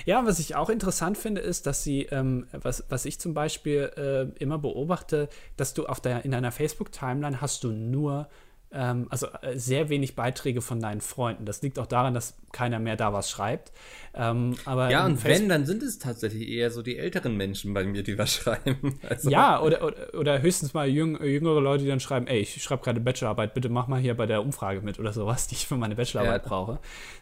Ja, 0.05 0.26
was 0.26 0.39
ich 0.39 0.55
auch 0.55 0.69
interessant 0.69 1.17
finde, 1.17 1.41
ist, 1.41 1.65
dass 1.65 1.84
sie, 1.84 2.03
ähm, 2.03 2.47
was, 2.51 2.86
was 2.89 3.05
ich 3.05 3.19
zum 3.19 3.34
Beispiel 3.34 3.91
äh, 3.97 4.43
immer 4.43 4.59
beobachte, 4.59 5.30
dass 5.57 5.73
du 5.73 5.86
auf 5.86 5.99
der, 5.99 6.23
in 6.26 6.32
deiner 6.32 6.51
Facebook-Timeline 6.51 7.41
hast 7.41 7.63
du 7.63 7.71
nur 7.71 8.30
ähm, 8.72 9.07
also 9.09 9.28
äh, 9.41 9.57
sehr 9.57 9.89
wenig 9.89 10.16
Beiträge 10.16 10.61
von 10.61 10.80
deinen 10.80 11.01
Freunden. 11.01 11.45
Das 11.45 11.61
liegt 11.61 11.80
auch 11.80 11.86
daran, 11.86 12.13
dass 12.13 12.36
keiner 12.51 12.80
mehr 12.80 12.95
da 12.95 13.13
was 13.13 13.30
schreibt. 13.30 13.72
Ähm, 14.13 14.55
aber 14.66 14.89
ja, 14.89 15.05
und 15.05 15.24
wenn, 15.24 15.49
dann 15.49 15.66
sind 15.66 15.84
es 15.84 15.99
tatsächlich 15.99 16.47
eher 16.49 16.72
so 16.72 16.82
die 16.82 16.97
älteren 16.97 17.38
Menschen 17.38 17.74
bei 17.74 17.84
mir, 17.84 18.03
die 18.03 18.18
was 18.18 18.34
schreiben. 18.36 18.99
Also. 19.07 19.30
Ja, 19.30 19.61
oder, 19.61 19.84
oder, 19.84 20.13
oder, 20.13 20.41
höchstens 20.41 20.74
mal 20.74 20.88
jüng, 20.88 21.22
jüngere 21.24 21.61
Leute, 21.61 21.84
die 21.84 21.89
dann 21.89 21.99
schreiben, 21.99 22.28
ey, 22.28 22.39
ich 22.39 22.61
schreibe 22.61 22.84
gerade 22.84 22.99
Bachelorarbeit, 22.99 23.53
bitte 23.53 23.70
mach 23.70 23.88
mal 23.88 23.99
hier 23.99 24.16
bei 24.16 24.26
der 24.26 24.41
Umfrage 24.41 24.82
mit 24.82 24.99
oder 24.99 25.13
sowas, 25.13 25.47
die 25.47 25.55
ich 25.55 25.68
für 25.68 25.78
meine 25.78 25.95
Bachelorarbeit 25.95 26.43
ja. 26.43 26.47
brauche. 26.47 26.80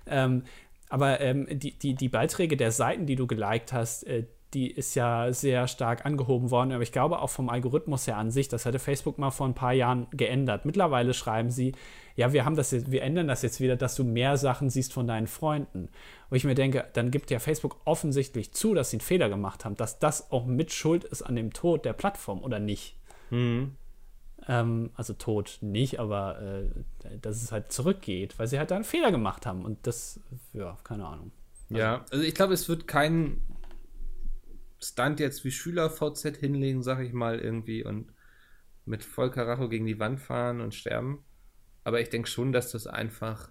Ähm, 0.08 0.44
aber 0.90 1.22
ähm, 1.22 1.48
die, 1.50 1.72
die, 1.72 1.96
die 1.96 2.10
Beiträge 2.10 2.56
der 2.56 2.72
Seiten, 2.72 3.08
die 3.08 3.16
du 3.16 3.26
geliked 3.26 3.74
hast, 3.74 4.04
äh, 4.04 4.26
die 4.54 4.70
ist 4.70 4.96
ja 4.96 5.32
sehr 5.34 5.68
stark 5.68 6.06
angehoben 6.06 6.52
worden. 6.52 6.72
Aber 6.72 6.84
ich 6.84 6.92
glaube 6.92 7.20
auch 7.20 7.30
vom 7.30 7.50
Algorithmus 7.50 8.08
her 8.08 8.18
an 8.18 8.32
sich, 8.32 8.48
das 8.48 8.66
hatte 8.66 8.80
Facebook 8.80 9.18
mal 9.18 9.32
vor 9.32 9.48
ein 9.48 9.56
paar 9.56 9.74
Jahren 9.74 10.08
geändert. 10.12 10.66
Mittlerweile 10.66 11.14
schreiben 11.14 11.50
sie, 11.50 11.74
ja, 12.16 12.32
wir 12.34 12.46
haben 12.46 12.56
das 12.56 12.72
jetzt, 12.72 12.92
wir 12.92 13.02
ändern 13.02 13.28
das 13.28 13.42
jetzt 13.42 13.60
wieder, 13.60 13.76
dass 13.76 13.96
du 13.96 14.04
mehr 14.04 14.38
Sachen 14.38 14.70
siehst 14.70 14.94
von 14.94 15.08
deinen 15.08 15.28
Freunden. 15.28 15.90
Wo 16.30 16.36
ich 16.36 16.44
mir 16.44 16.56
denke, 16.56 16.86
dann 16.94 17.12
gibt 17.12 17.32
ja 17.32 17.40
Facebook 17.40 17.78
offensichtlich 17.86 18.54
zu, 18.54 18.74
dass 18.74 18.92
sie 18.92 18.98
einen 18.98 19.02
Fehler 19.02 19.30
gemacht 19.30 19.66
haben, 19.66 19.76
dass 19.76 20.00
das 20.00 20.32
auch 20.32 20.46
mit 20.46 20.72
Schuld 20.72 21.04
ist 21.04 21.24
an 21.24 21.36
dem 21.36 21.54
Tod 21.54 21.86
der 21.86 21.94
Plattform 21.94 22.44
oder 22.44 22.60
nicht. 22.60 22.98
Mhm. 23.32 23.76
Ähm, 24.48 24.92
also 24.96 25.14
tot 25.14 25.60
nicht, 25.62 26.00
aber 26.00 26.42
äh, 26.42 27.18
dass 27.22 27.42
es 27.42 27.52
halt 27.52 27.72
zurückgeht, 27.72 28.38
weil 28.38 28.48
sie 28.48 28.60
halt 28.60 28.72
da 28.72 28.76
einen 28.76 28.84
Fehler 28.84 29.12
gemacht 29.12 29.46
haben. 29.46 29.66
Und 29.66 29.88
das, 29.88 30.20
ja, 30.54 30.78
keine 30.84 31.06
Ahnung. 31.06 31.32
Also, 31.70 31.82
ja, 31.82 32.06
also 32.12 32.24
ich 32.24 32.36
glaube, 32.36 32.54
es 32.54 32.70
wird 32.70 32.88
kein 32.88 33.42
Stunt 34.84 35.20
jetzt 35.20 35.44
wie 35.44 35.52
Schüler 35.52 35.90
VZ 35.90 36.38
hinlegen, 36.38 36.84
sag 36.84 37.00
ich 37.00 37.14
mal, 37.14 37.40
irgendwie 37.40 37.84
und 37.84 38.12
mit 38.86 39.04
Vollkaracho 39.04 39.70
gegen 39.70 39.86
die 39.86 40.00
Wand 40.00 40.20
fahren 40.20 40.62
und 40.62 40.76
sterben. 40.76 41.24
Aber 41.84 42.02
ich 42.02 42.10
denke 42.10 42.30
schon, 42.30 42.52
dass 42.52 42.72
das 42.72 42.88
einfach 42.88 43.50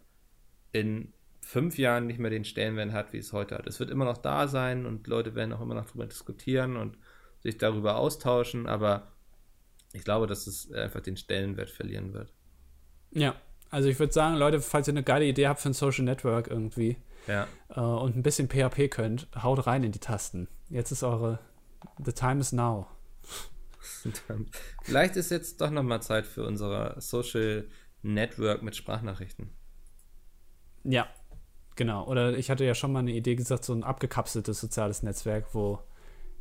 in 0.72 1.12
fünf 1.40 1.78
Jahren 1.78 2.06
nicht 2.06 2.18
mehr 2.18 2.30
den 2.30 2.44
Stellenwert 2.44 2.92
hat, 2.92 3.12
wie 3.12 3.18
es 3.18 3.32
heute 3.32 3.56
hat. 3.56 3.66
Es 3.66 3.80
wird 3.80 3.90
immer 3.90 4.04
noch 4.04 4.18
da 4.18 4.48
sein 4.48 4.86
und 4.86 5.06
Leute 5.06 5.34
werden 5.34 5.52
auch 5.52 5.60
immer 5.60 5.74
noch 5.74 5.86
darüber 5.86 6.06
diskutieren 6.06 6.76
und 6.76 6.96
sich 7.40 7.58
darüber 7.58 7.96
austauschen, 7.96 8.66
aber 8.66 9.12
ich 9.92 10.04
glaube, 10.04 10.26
dass 10.26 10.46
es 10.46 10.70
einfach 10.72 11.00
den 11.00 11.16
Stellenwert 11.16 11.70
verlieren 11.70 12.14
wird. 12.14 12.32
Ja, 13.10 13.34
also 13.70 13.88
ich 13.88 13.98
würde 13.98 14.12
sagen, 14.12 14.36
Leute, 14.36 14.60
falls 14.60 14.88
ihr 14.88 14.92
eine 14.92 15.02
geile 15.02 15.26
Idee 15.26 15.48
habt 15.48 15.60
für 15.60 15.70
ein 15.70 15.74
Social 15.74 16.04
Network 16.04 16.48
irgendwie 16.48 16.96
ja. 17.26 17.46
äh, 17.70 17.80
und 17.80 18.16
ein 18.16 18.22
bisschen 18.22 18.48
PHP 18.48 18.90
könnt, 18.90 19.28
haut 19.42 19.66
rein 19.66 19.82
in 19.82 19.92
die 19.92 19.98
Tasten. 19.98 20.48
Jetzt 20.72 20.90
ist 20.90 21.02
eure 21.02 21.38
The 22.02 22.12
time 22.12 22.40
is 22.40 22.50
now. 22.50 22.86
Vielleicht 24.82 25.16
ist 25.16 25.30
jetzt 25.30 25.60
doch 25.60 25.70
noch 25.70 25.82
mal 25.82 26.00
Zeit 26.00 26.26
für 26.26 26.46
unser 26.46 26.98
Social 26.98 27.68
Network 28.00 28.62
mit 28.62 28.74
Sprachnachrichten. 28.74 29.50
Ja, 30.82 31.08
genau. 31.76 32.06
Oder 32.08 32.38
ich 32.38 32.50
hatte 32.50 32.64
ja 32.64 32.74
schon 32.74 32.90
mal 32.90 33.00
eine 33.00 33.12
Idee 33.12 33.34
gesagt, 33.34 33.64
so 33.64 33.74
ein 33.74 33.84
abgekapseltes 33.84 34.60
soziales 34.60 35.02
Netzwerk, 35.02 35.54
wo 35.54 35.80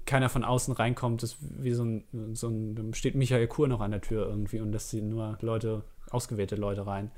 keiner 0.05 0.29
von 0.29 0.45
außen 0.45 0.73
reinkommt, 0.73 1.23
ist 1.23 1.37
wie 1.41 1.73
so 1.73 1.83
ein, 1.83 2.33
so 2.33 2.47
ein, 2.47 2.93
steht 2.93 3.15
Michael 3.15 3.47
Kur 3.47 3.67
noch 3.67 3.81
an 3.81 3.91
der 3.91 4.01
Tür 4.01 4.27
irgendwie 4.27 4.61
und 4.61 4.71
lässt 4.71 4.91
sie 4.91 5.01
nur 5.01 5.37
Leute, 5.41 5.83
ausgewählte 6.09 6.55
Leute 6.55 6.87
rein. 6.87 7.11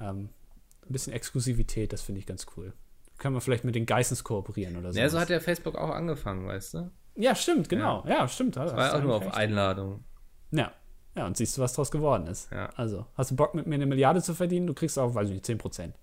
Ähm, 0.00 0.30
ein 0.88 0.92
bisschen 0.92 1.12
Exklusivität, 1.12 1.92
das 1.92 2.00
finde 2.00 2.20
ich 2.20 2.26
ganz 2.26 2.46
cool. 2.56 2.72
Kann 3.18 3.32
man 3.32 3.42
vielleicht 3.42 3.64
mit 3.64 3.74
den 3.74 3.84
Geissens 3.86 4.24
kooperieren 4.24 4.76
oder 4.76 4.92
so. 4.92 4.98
Ja, 4.98 5.08
so 5.08 5.18
hat 5.18 5.28
ja 5.28 5.40
Facebook 5.40 5.76
auch 5.76 5.90
angefangen, 5.90 6.46
weißt 6.46 6.74
du? 6.74 6.90
Ja, 7.16 7.34
stimmt, 7.34 7.68
genau. 7.68 8.04
Ja, 8.06 8.20
ja 8.20 8.28
stimmt. 8.28 8.56
Das 8.56 8.74
war 8.74 8.86
ja 8.86 8.96
auch 8.96 9.02
nur 9.02 9.16
auf 9.16 9.24
recht. 9.24 9.34
Einladung. 9.34 10.04
Ja. 10.52 10.72
Ja, 11.16 11.26
und 11.26 11.36
siehst 11.36 11.56
du, 11.58 11.62
was 11.62 11.72
daraus 11.72 11.90
geworden 11.90 12.28
ist. 12.28 12.50
Ja. 12.52 12.70
Also, 12.76 13.06
hast 13.14 13.32
du 13.32 13.36
Bock, 13.36 13.54
mit 13.54 13.66
mir 13.66 13.74
eine 13.74 13.86
Milliarde 13.86 14.22
zu 14.22 14.34
verdienen? 14.34 14.68
Du 14.68 14.74
kriegst 14.74 14.98
auch, 14.98 15.16
weiß 15.16 15.28
ich 15.28 15.34
nicht, 15.34 15.44
10% 15.44 15.94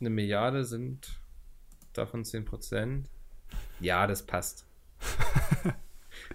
Eine 0.00 0.10
Milliarde 0.10 0.64
sind 0.64 1.08
davon 1.92 2.22
10% 2.22 3.06
Ja, 3.80 4.06
das 4.06 4.22
passt 4.22 4.64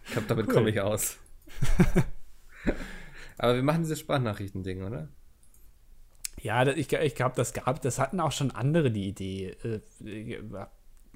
ich 0.05 0.11
glaube, 0.11 0.27
damit 0.27 0.47
cool. 0.47 0.53
komme 0.53 0.69
ich 0.69 0.81
aus. 0.81 1.17
Aber 3.37 3.55
wir 3.55 3.63
machen 3.63 3.81
dieses 3.81 3.99
Sprachnachrichten-Ding, 3.99 4.83
oder? 4.83 5.07
Ja, 6.41 6.65
ich, 6.65 6.91
ich 6.91 7.15
glaube, 7.15 7.35
das 7.35 7.53
gab, 7.53 7.81
das 7.81 7.99
hatten 7.99 8.19
auch 8.19 8.31
schon 8.31 8.51
andere 8.51 8.91
die 8.91 9.07
Idee. 9.07 9.55
Äh, 9.63 9.79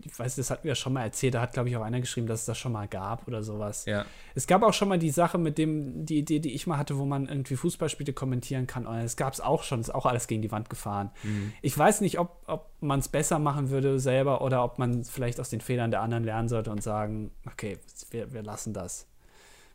ich 0.03 0.19
weiß, 0.19 0.35
das 0.35 0.51
hatten 0.51 0.65
wir 0.65 0.69
ja 0.71 0.75
schon 0.75 0.93
mal 0.93 1.03
erzählt, 1.03 1.35
da 1.35 1.41
hat, 1.41 1.53
glaube 1.53 1.69
ich, 1.69 1.77
auch 1.77 1.81
einer 1.81 1.99
geschrieben, 1.99 2.27
dass 2.27 2.41
es 2.41 2.45
das 2.45 2.57
schon 2.57 2.71
mal 2.71 2.87
gab 2.87 3.27
oder 3.27 3.43
sowas. 3.43 3.85
Ja. 3.85 4.05
Es 4.35 4.45
gab 4.45 4.61
auch 4.61 4.73
schon 4.73 4.89
mal 4.89 4.99
die 4.99 5.09
Sache 5.09 5.37
mit 5.37 5.57
dem, 5.57 6.05
die 6.05 6.19
Idee, 6.19 6.39
die 6.39 6.53
ich 6.53 6.67
mal 6.67 6.77
hatte, 6.77 6.97
wo 6.97 7.05
man 7.05 7.27
irgendwie 7.27 7.55
Fußballspiele 7.55 8.13
kommentieren 8.13 8.67
kann. 8.67 8.83
Das 8.83 9.15
gab 9.15 9.33
es 9.33 9.41
auch 9.41 9.63
schon, 9.63 9.79
ist 9.79 9.93
auch 9.93 10.05
alles 10.05 10.27
gegen 10.27 10.41
die 10.41 10.51
Wand 10.51 10.69
gefahren. 10.69 11.11
Mhm. 11.23 11.53
Ich 11.61 11.77
weiß 11.77 12.01
nicht, 12.01 12.19
ob, 12.19 12.43
ob 12.47 12.69
man 12.81 12.99
es 12.99 13.07
besser 13.07 13.39
machen 13.39 13.69
würde 13.69 13.99
selber 13.99 14.41
oder 14.41 14.63
ob 14.63 14.79
man 14.79 15.05
vielleicht 15.05 15.39
aus 15.39 15.49
den 15.49 15.61
Fehlern 15.61 15.91
der 15.91 16.01
anderen 16.01 16.23
lernen 16.23 16.49
sollte 16.49 16.71
und 16.71 16.83
sagen, 16.83 17.31
okay, 17.47 17.77
wir, 18.11 18.33
wir 18.33 18.43
lassen 18.43 18.73
das 18.73 19.07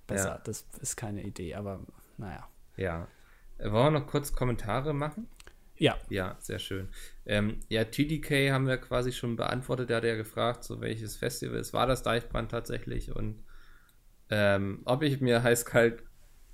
besser. 0.06 0.28
Ja. 0.28 0.40
Das 0.44 0.66
ist 0.80 0.96
keine 0.96 1.22
Idee, 1.22 1.54
aber 1.54 1.80
naja. 2.18 2.46
Ja. 2.76 3.08
Wollen 3.58 3.92
wir 3.92 4.00
noch 4.00 4.06
kurz 4.06 4.32
Kommentare 4.32 4.92
machen? 4.92 5.28
Ja. 5.80 5.96
Ja, 6.10 6.36
sehr 6.38 6.58
schön. 6.58 6.88
Ähm, 7.24 7.60
ja, 7.70 7.84
TDK 7.84 8.52
haben 8.52 8.66
wir 8.66 8.76
quasi 8.76 9.12
schon 9.12 9.36
beantwortet. 9.36 9.88
Der 9.88 9.96
hat 9.96 10.04
ja 10.04 10.14
gefragt, 10.14 10.62
so 10.62 10.82
welches 10.82 11.16
Festival 11.16 11.58
es 11.58 11.72
war, 11.72 11.86
das 11.86 12.02
Deichbrand 12.02 12.50
tatsächlich. 12.50 13.16
Und 13.16 13.42
ähm, 14.28 14.82
ob 14.84 15.02
ich 15.02 15.22
mir 15.22 15.42
heiß-kalt 15.42 16.02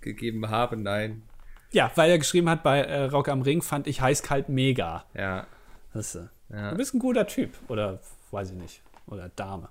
gegeben 0.01 0.49
habe, 0.49 0.77
nein. 0.77 1.25
Ja, 1.73 1.91
weil 1.97 2.09
er 2.09 2.19
geschrieben 2.19 2.49
hat, 2.49 2.63
bei 2.63 2.79
äh, 2.83 3.03
Rock 3.07 3.29
am 3.29 3.43
Ring 3.43 3.63
fand 3.63 3.89
ich 3.89 4.01
heiß-kalt 4.01 4.49
mega. 4.49 5.05
Ja. 5.13 5.49
Das, 5.93 6.15
äh, 6.15 6.29
ja. 6.51 6.71
Du 6.71 6.77
bist 6.77 6.95
ein 6.95 7.01
guter 7.01 7.27
Typ. 7.27 7.51
Oder 7.67 8.01
weiß 8.31 8.53
ich 8.53 8.57
nicht. 8.57 8.83
Oder 9.09 9.29
Dame. 9.31 9.71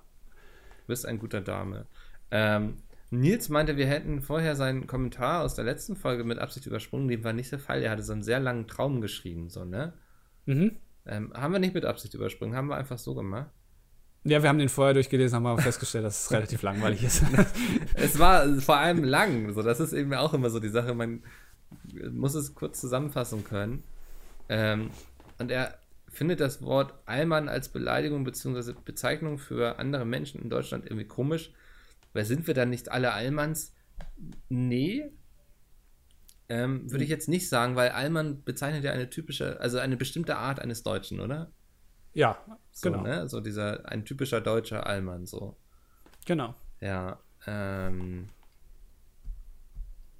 Du 0.80 0.88
bist 0.88 1.06
ein 1.06 1.18
guter 1.18 1.40
Dame. 1.40 1.86
Ähm, 2.30 2.76
Nils 3.10 3.48
meinte, 3.48 3.76
wir 3.76 3.86
hätten 3.86 4.20
vorher 4.20 4.56
seinen 4.56 4.86
Kommentar 4.86 5.44
aus 5.44 5.54
der 5.54 5.64
letzten 5.64 5.94
Folge 5.94 6.24
mit 6.24 6.38
Absicht 6.38 6.66
übersprungen. 6.66 7.08
Dem 7.08 7.22
war 7.22 7.32
nicht 7.32 7.52
der 7.52 7.58
Fall. 7.58 7.82
Er 7.82 7.92
hatte 7.92 8.02
so 8.02 8.12
einen 8.12 8.22
sehr 8.22 8.40
langen 8.40 8.66
Traum 8.66 9.00
geschrieben, 9.00 9.48
so, 9.48 9.64
ne? 9.64 9.92
Mhm. 10.46 10.76
Ähm, 11.06 11.32
haben 11.34 11.52
wir 11.52 11.60
nicht 11.60 11.74
mit 11.74 11.84
Absicht 11.84 12.14
übersprungen, 12.14 12.56
haben 12.56 12.68
wir 12.68 12.76
einfach 12.76 12.98
so 12.98 13.14
gemacht. 13.14 13.50
Ja, 14.24 14.42
wir 14.42 14.48
haben 14.48 14.58
den 14.58 14.68
vorher 14.68 14.94
durchgelesen, 14.94 15.36
haben 15.36 15.46
aber 15.46 15.62
festgestellt, 15.62 16.04
dass 16.04 16.24
es 16.24 16.32
relativ 16.32 16.62
langweilig 16.62 17.04
ist. 17.04 17.22
es 17.94 18.18
war 18.18 18.48
vor 18.58 18.76
allem 18.76 19.04
lang. 19.04 19.52
So, 19.52 19.62
das 19.62 19.78
ist 19.78 19.92
eben 19.92 20.12
auch 20.14 20.34
immer 20.34 20.50
so 20.50 20.58
die 20.58 20.68
Sache. 20.68 20.94
Man 20.94 21.22
muss 22.10 22.34
es 22.34 22.56
kurz 22.56 22.80
zusammenfassen 22.80 23.44
können. 23.44 23.84
Ähm, 24.48 24.90
und 25.38 25.52
er 25.52 25.78
findet 26.08 26.40
das 26.40 26.60
Wort 26.62 26.94
Allmann 27.04 27.48
als 27.48 27.68
Beleidigung 27.68 28.24
bzw. 28.24 28.74
Bezeichnung 28.84 29.38
für 29.38 29.78
andere 29.78 30.04
Menschen 30.04 30.42
in 30.42 30.50
Deutschland 30.50 30.86
irgendwie 30.86 31.06
komisch 31.06 31.52
weil 32.16 32.24
sind 32.24 32.46
wir 32.46 32.54
dann 32.54 32.70
nicht 32.70 32.90
alle 32.90 33.12
Allmanns? 33.12 33.74
Nee. 34.48 35.12
Ähm, 36.48 36.90
Würde 36.90 37.04
ich 37.04 37.10
jetzt 37.10 37.28
nicht 37.28 37.48
sagen, 37.48 37.76
weil 37.76 37.90
Allmann 37.90 38.42
bezeichnet 38.44 38.84
ja 38.84 38.92
eine 38.92 39.10
typische, 39.10 39.60
also 39.60 39.78
eine 39.78 39.96
bestimmte 39.96 40.36
Art 40.36 40.60
eines 40.60 40.82
Deutschen, 40.82 41.20
oder? 41.20 41.52
Ja, 42.14 42.42
so, 42.72 42.90
genau. 42.90 43.02
Ne? 43.02 43.28
So 43.28 43.40
dieser, 43.40 43.86
ein 43.88 44.04
typischer 44.04 44.40
deutscher 44.40 44.86
Allmann, 44.86 45.26
so. 45.26 45.56
Genau. 46.24 46.54
Ja. 46.80 47.20
Ähm, 47.46 48.28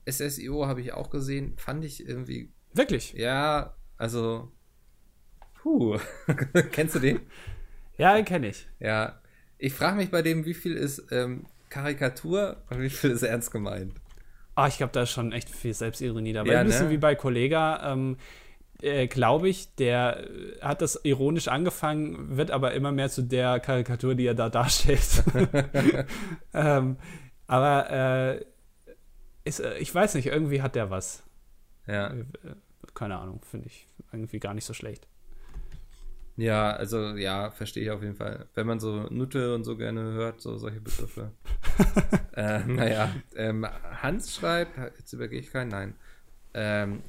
SSIO 0.08 0.66
habe 0.66 0.80
ich 0.80 0.92
auch 0.92 1.10
gesehen, 1.10 1.56
fand 1.56 1.84
ich 1.84 2.06
irgendwie. 2.06 2.52
Wirklich? 2.72 3.12
Ja, 3.14 3.76
also. 3.96 4.52
Puh. 5.54 5.98
Kennst 6.72 6.94
du 6.94 6.98
den? 6.98 7.20
Ja, 7.98 8.14
den 8.14 8.24
kenne 8.24 8.48
ich. 8.48 8.68
Ja. 8.78 9.20
Ich 9.58 9.72
frage 9.72 9.96
mich 9.96 10.10
bei 10.10 10.22
dem, 10.22 10.44
wie 10.44 10.54
viel 10.54 10.74
ist 10.74 11.10
ähm, 11.10 11.46
Karikatur 11.68 12.56
und 12.70 12.80
wie 12.80 12.90
viel 12.90 13.10
ist 13.10 13.22
ernst 13.22 13.50
gemeint? 13.50 13.94
Ah, 14.54 14.68
ich 14.68 14.78
glaube, 14.78 14.92
da 14.92 15.02
ist 15.02 15.10
schon 15.10 15.32
echt 15.32 15.50
viel 15.50 15.74
Selbstironie 15.74 16.32
dabei. 16.32 16.52
Ja, 16.52 16.60
ein 16.60 16.66
bisschen 16.66 16.86
ne? 16.86 16.92
wie 16.92 16.98
bei 16.98 17.14
Kollega. 17.14 17.92
Ähm, 17.92 18.16
äh, 18.80 19.06
glaube 19.06 19.48
ich, 19.48 19.74
der 19.76 20.28
hat 20.60 20.82
das 20.82 21.00
ironisch 21.02 21.48
angefangen, 21.48 22.36
wird 22.36 22.50
aber 22.50 22.72
immer 22.72 22.92
mehr 22.92 23.10
zu 23.10 23.22
der 23.22 23.60
Karikatur, 23.60 24.14
die 24.14 24.26
er 24.26 24.34
da 24.34 24.48
darstellt. 24.48 25.24
ähm, 26.54 26.96
aber 27.46 27.90
äh, 27.90 28.44
ist, 29.44 29.60
äh, 29.60 29.78
ich 29.78 29.94
weiß 29.94 30.14
nicht, 30.14 30.26
irgendwie 30.26 30.62
hat 30.62 30.74
der 30.74 30.90
was. 30.90 31.22
Ja. 31.86 32.08
Äh, 32.08 32.24
keine 32.94 33.18
Ahnung, 33.18 33.40
finde 33.42 33.66
ich 33.66 33.86
irgendwie 34.12 34.38
gar 34.38 34.54
nicht 34.54 34.64
so 34.64 34.72
schlecht. 34.72 35.06
Ja, 36.36 36.72
also 36.72 37.16
ja, 37.16 37.50
verstehe 37.50 37.84
ich 37.84 37.90
auf 37.90 38.02
jeden 38.02 38.14
Fall. 38.14 38.46
Wenn 38.54 38.66
man 38.66 38.78
so 38.78 39.06
Nutte 39.10 39.54
und 39.54 39.64
so 39.64 39.76
gerne 39.76 40.02
hört, 40.12 40.40
so 40.40 40.58
solche 40.58 40.80
Begriffe. 40.80 41.32
äh, 42.36 42.60
naja, 42.60 43.10
ähm, 43.36 43.66
Hans 44.02 44.34
schreibt, 44.34 44.76
jetzt 44.98 45.12
übergehe 45.12 45.40
ich 45.40 45.50
keinen, 45.50 45.68
nein. 45.68 45.94
Ähm, 46.52 47.02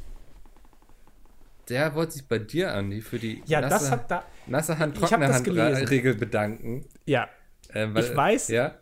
der 1.67 1.93
wollte 1.95 2.13
sich 2.13 2.27
bei 2.27 2.39
dir, 2.39 2.73
Andi, 2.73 3.01
für 3.01 3.19
die 3.19 3.43
ja, 3.45 3.59
nasse, 3.59 3.73
das 3.73 3.91
hat 3.91 4.11
da, 4.11 4.23
nasse 4.45 4.79
Hand, 4.79 4.95
trockene 4.95 5.33
Hand-Regel 5.33 6.15
bedanken. 6.15 6.85
Ja. 7.05 7.27
Ähm, 7.73 7.93
weil, 7.93 8.05
ich 8.05 8.15
weiß, 8.15 8.47
ja? 8.47 8.75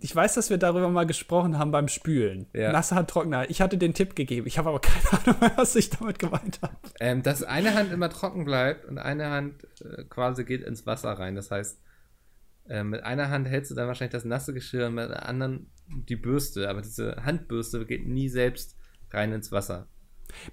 Ich 0.00 0.14
weiß, 0.14 0.34
dass 0.34 0.48
wir 0.48 0.58
darüber 0.58 0.88
mal 0.88 1.06
gesprochen 1.06 1.58
haben 1.58 1.72
beim 1.72 1.88
Spülen. 1.88 2.46
Ja. 2.52 2.70
Nasse 2.70 2.94
Hand, 2.94 3.10
trockene 3.10 3.46
Ich 3.48 3.60
hatte 3.60 3.78
den 3.78 3.94
Tipp 3.94 4.14
gegeben. 4.14 4.46
Ich 4.46 4.56
habe 4.56 4.68
aber 4.68 4.80
keine 4.80 5.36
Ahnung, 5.36 5.52
was 5.56 5.74
ich 5.74 5.90
damit 5.90 6.18
gemeint 6.20 6.60
habe. 6.62 6.76
Ähm, 7.00 7.22
dass 7.22 7.42
eine 7.42 7.74
Hand 7.74 7.92
immer 7.92 8.08
trocken 8.08 8.44
bleibt 8.44 8.84
und 8.84 8.98
eine 8.98 9.30
Hand 9.30 9.66
äh, 9.80 10.04
quasi 10.04 10.44
geht 10.44 10.62
ins 10.62 10.86
Wasser 10.86 11.10
rein. 11.10 11.34
Das 11.34 11.50
heißt, 11.50 11.80
äh, 12.68 12.84
mit 12.84 13.02
einer 13.02 13.30
Hand 13.30 13.48
hältst 13.48 13.72
du 13.72 13.74
dann 13.74 13.88
wahrscheinlich 13.88 14.12
das 14.12 14.24
nasse 14.24 14.54
Geschirr 14.54 14.86
und 14.86 14.94
mit 14.94 15.10
der 15.10 15.28
anderen 15.28 15.70
die 15.88 16.16
Bürste. 16.16 16.68
Aber 16.68 16.80
diese 16.80 17.16
Handbürste 17.24 17.84
geht 17.84 18.06
nie 18.06 18.28
selbst 18.28 18.76
rein 19.10 19.32
ins 19.32 19.50
Wasser. 19.50 19.88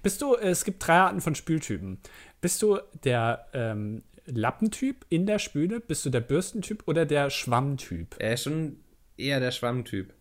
Bist 0.02 0.22
du, 0.22 0.34
es 0.34 0.64
gibt 0.64 0.84
drei 0.84 0.96
Arten 0.96 1.20
von 1.20 1.36
Spültypen. 1.36 2.00
Bist 2.40 2.62
du 2.62 2.78
der 3.04 3.46
ähm, 3.52 4.02
Lappentyp 4.24 5.06
in 5.08 5.26
der 5.26 5.38
Spüle? 5.38 5.78
Bist 5.78 6.04
du 6.04 6.10
der 6.10 6.20
Bürstentyp 6.20 6.82
oder 6.86 7.06
der 7.06 7.30
Schwammtyp? 7.30 8.16
Ist 8.16 8.44
schon 8.44 8.80
eher 9.16 9.40
der 9.40 9.50
Schwammtyp. 9.50 10.12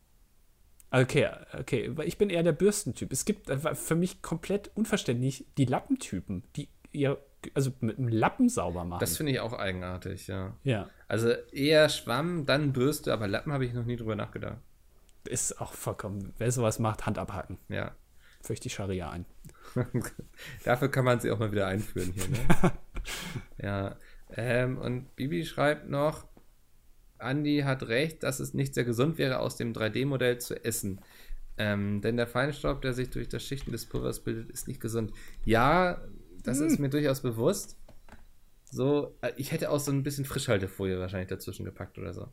Okay, 0.91 1.29
okay, 1.59 1.91
weil 1.95 2.07
ich 2.07 2.17
bin 2.17 2.29
eher 2.29 2.43
der 2.43 2.53
Bürstentyp. 2.53 3.11
Es 3.11 3.25
gibt 3.25 3.49
äh, 3.49 3.75
für 3.75 3.95
mich 3.95 4.21
komplett 4.21 4.71
unverständlich 4.75 5.45
die 5.57 5.65
Lappentypen, 5.65 6.43
die 6.55 6.69
ihr 6.91 7.19
also 7.53 7.71
mit 7.81 7.97
einem 7.97 8.07
Lappen 8.07 8.49
sauber 8.49 8.85
machen. 8.85 8.99
Das 8.99 9.17
finde 9.17 9.33
ich 9.33 9.39
auch 9.39 9.53
eigenartig, 9.53 10.27
ja. 10.27 10.55
Ja. 10.63 10.89
Also 11.07 11.29
eher 11.51 11.89
Schwamm, 11.89 12.45
dann 12.45 12.73
Bürste, 12.73 13.13
aber 13.13 13.27
Lappen 13.27 13.51
habe 13.51 13.65
ich 13.65 13.73
noch 13.73 13.85
nie 13.85 13.97
drüber 13.97 14.15
nachgedacht. 14.15 14.57
Ist 15.25 15.59
auch 15.59 15.73
vollkommen, 15.73 16.33
wer 16.37 16.51
sowas 16.51 16.79
macht, 16.79 17.05
Hand 17.05 17.17
abhaken. 17.17 17.57
Ja. 17.67 17.95
Führe 18.41 18.53
ich 18.53 18.59
die 18.59 18.69
Scharia 18.69 19.09
ein. 19.09 19.25
Dafür 20.63 20.89
kann 20.89 21.05
man 21.05 21.19
sie 21.19 21.31
auch 21.31 21.39
mal 21.39 21.51
wieder 21.51 21.67
einführen 21.67 22.13
hier, 22.13 22.29
ne? 22.29 22.71
ja. 23.57 23.95
Ähm, 24.35 24.77
und 24.77 25.15
Bibi 25.15 25.45
schreibt 25.45 25.89
noch, 25.89 26.25
Andi 27.17 27.61
hat 27.65 27.87
recht, 27.87 28.23
dass 28.23 28.39
es 28.39 28.53
nicht 28.53 28.73
sehr 28.73 28.83
gesund 28.83 29.17
wäre, 29.17 29.39
aus 29.39 29.55
dem 29.55 29.73
3D-Modell 29.73 30.39
zu 30.39 30.63
essen. 30.63 31.01
Ähm, 31.57 32.01
denn 32.01 32.17
der 32.17 32.27
Feinstaub, 32.27 32.81
der 32.81 32.93
sich 32.93 33.09
durch 33.09 33.29
das 33.29 33.43
Schichten 33.43 33.71
des 33.71 33.85
Pulvers 33.85 34.23
bildet, 34.23 34.51
ist 34.51 34.67
nicht 34.67 34.81
gesund. 34.81 35.11
Ja, 35.45 36.01
das 36.43 36.59
hm. 36.59 36.67
ist 36.67 36.79
mir 36.79 36.89
durchaus 36.89 37.21
bewusst. 37.21 37.77
So, 38.65 39.15
äh, 39.21 39.31
ich 39.37 39.51
hätte 39.51 39.71
auch 39.71 39.79
so 39.79 39.91
ein 39.91 40.03
bisschen 40.03 40.25
Frischhaltefolie 40.25 40.99
wahrscheinlich 40.99 41.29
dazwischen 41.29 41.65
gepackt 41.65 41.97
oder 41.97 42.13
so. 42.13 42.27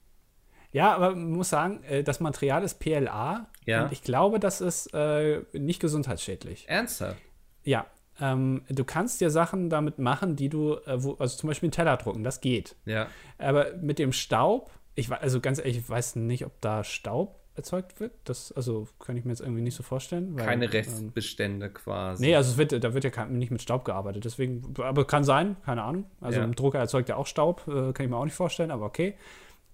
Ja, 0.73 0.95
aber 0.95 1.11
man 1.11 1.31
muss 1.31 1.51
sagen, 1.51 1.83
äh, 1.85 2.03
das 2.03 2.19
Material 2.21 2.65
ist 2.65 2.81
PLA. 2.81 3.51
Ja. 3.67 3.85
Und 3.85 3.93
ich 3.93 4.03
glaube, 4.03 4.41
das 4.41 4.61
ist 4.61 4.93
äh, 4.95 5.43
nicht 5.53 5.81
gesundheitsschädlich. 5.81 6.65
Ernsthaft? 6.69 7.21
Ja. 7.63 7.87
Ähm, 8.21 8.63
du 8.69 8.85
kannst 8.85 9.21
dir 9.21 9.31
Sachen 9.31 9.71
damit 9.71 9.99
machen, 9.99 10.37
die 10.37 10.49
du, 10.49 10.75
äh, 10.87 11.03
wo, 11.03 11.15
also 11.15 11.37
zum 11.37 11.49
Beispiel 11.49 11.69
einen 11.69 11.73
Teller 11.73 11.97
drucken, 11.97 12.25
das 12.25 12.41
geht. 12.41 12.77
Ja. 12.85 13.09
Aber 13.39 13.75
mit 13.81 13.99
dem 13.99 14.13
Staub, 14.13 14.71
ich 14.95 15.11
also 15.11 15.41
ganz 15.41 15.59
ehrlich, 15.59 15.79
ich 15.79 15.89
weiß 15.89 16.17
nicht, 16.17 16.45
ob 16.45 16.61
da 16.61 16.85
Staub 16.85 17.43
erzeugt 17.55 18.01
wird. 18.01 18.13
Das, 18.25 18.53
also 18.53 18.89
kann 18.99 19.17
ich 19.17 19.25
mir 19.25 19.33
jetzt 19.33 19.41
irgendwie 19.41 19.63
nicht 19.63 19.75
so 19.75 19.83
vorstellen. 19.83 20.37
Weil, 20.37 20.47
keine 20.47 20.65
ähm, 20.67 20.71
Restbestände 20.71 21.67
ähm, 21.67 21.75
quasi. 21.75 22.25
Nee, 22.25 22.37
also 22.37 22.57
wird, 22.57 22.73
da 22.73 22.95
wird 22.95 23.05
ja 23.05 23.25
nicht 23.27 23.51
mit 23.51 23.63
Staub 23.63 23.85
gearbeitet. 23.85 24.25
Deswegen, 24.25 24.75
aber 24.79 25.07
kann 25.07 25.25
sein, 25.25 25.57
keine 25.65 25.83
Ahnung. 25.83 26.07
Also 26.21 26.39
ja. 26.39 26.45
ein 26.45 26.53
Drucker 26.53 26.79
erzeugt 26.79 27.09
ja 27.09 27.17
auch 27.17 27.27
Staub, 27.27 27.67
äh, 27.69 27.93
kann 27.93 28.05
ich 28.05 28.11
mir 28.11 28.17
auch 28.17 28.25
nicht 28.25 28.35
vorstellen, 28.35 28.71
aber 28.71 28.87
okay. 28.87 29.17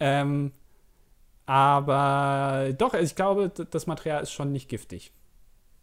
Ähm, 0.01 0.53
aber 1.47 2.75
doch, 2.77 2.95
ich 2.95 3.15
glaube, 3.15 3.51
das 3.51 3.87
Material 3.87 4.23
ist 4.23 4.33
schon 4.33 4.53
nicht 4.53 4.69
giftig. 4.69 5.13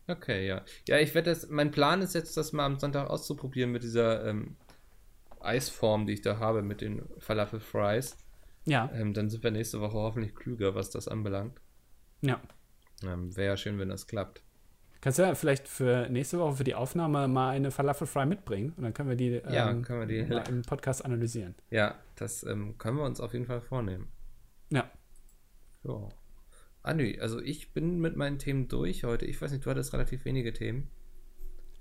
Okay, 0.08 0.48
ja. 0.48 0.62
Ja, 0.88 1.00
ich 1.00 1.16
werde 1.16 1.32
das, 1.32 1.50
mein 1.50 1.72
Plan 1.72 2.02
ist 2.02 2.14
jetzt, 2.14 2.38
das 2.38 2.54
mal 2.54 2.66
am 2.66 2.78
Sonntag 2.78 3.10
auszuprobieren 3.10 3.72
mit 3.72 3.84
dieser 3.84 4.26
ähm, 4.26 4.56
Eisform, 5.40 6.06
die 6.06 6.14
ich 6.14 6.22
da 6.22 6.40
habe, 6.40 6.62
mit 6.62 6.82
den 6.82 7.04
Falafel 7.20 7.60
Fries. 7.60 8.18
Ja. 8.66 8.90
Ähm, 8.94 9.14
dann 9.14 9.30
sind 9.30 9.44
wir 9.44 9.52
nächste 9.52 9.80
Woche 9.82 9.94
hoffentlich 9.94 10.36
klüger, 10.36 10.76
was 10.76 10.90
das 10.90 11.08
anbelangt. 11.08 11.60
Ja. 12.22 12.42
Ähm, 13.04 13.36
Wäre 13.36 13.50
ja 13.50 13.58
schön, 13.58 13.80
wenn 13.80 13.90
das 13.90 14.08
klappt. 14.08 14.42
Kannst 15.02 15.20
du 15.20 15.24
ja 15.24 15.36
vielleicht 15.36 15.68
für 15.68 16.10
nächste 16.10 16.40
Woche 16.40 16.56
für 16.56 16.64
die 16.64 16.74
Aufnahme 16.74 17.28
mal 17.28 17.52
eine 17.52 17.70
Falafel 17.70 18.08
Fry 18.08 18.26
mitbringen 18.26 18.74
und 18.76 18.84
dann 18.84 18.94
können 18.94 19.10
wir 19.10 19.16
die, 19.16 19.42
ja, 19.52 19.70
ähm, 19.70 19.84
können 19.84 20.00
wir 20.00 20.08
die 20.08 20.34
im 20.50 20.64
Podcast 20.64 21.06
analysieren. 21.06 21.54
Ja, 21.70 21.96
das 22.16 22.44
ähm, 22.44 22.78
können 22.80 22.98
wir 22.98 23.04
uns 23.04 23.20
auf 23.20 23.34
jeden 23.34 23.46
Fall 23.46 23.62
vornehmen. 23.62 24.08
Ja. 24.72 24.90
So. 25.84 26.10
Andi, 26.86 27.20
also 27.20 27.42
ich 27.42 27.74
bin 27.74 28.00
mit 28.00 28.16
meinen 28.16 28.38
Themen 28.38 28.68
durch 28.68 29.04
heute. 29.04 29.26
Ich 29.26 29.42
weiß 29.42 29.52
nicht, 29.52 29.66
du 29.66 29.70
hattest 29.70 29.94
relativ 29.94 30.26
wenige 30.26 30.54
Themen. 30.54 30.88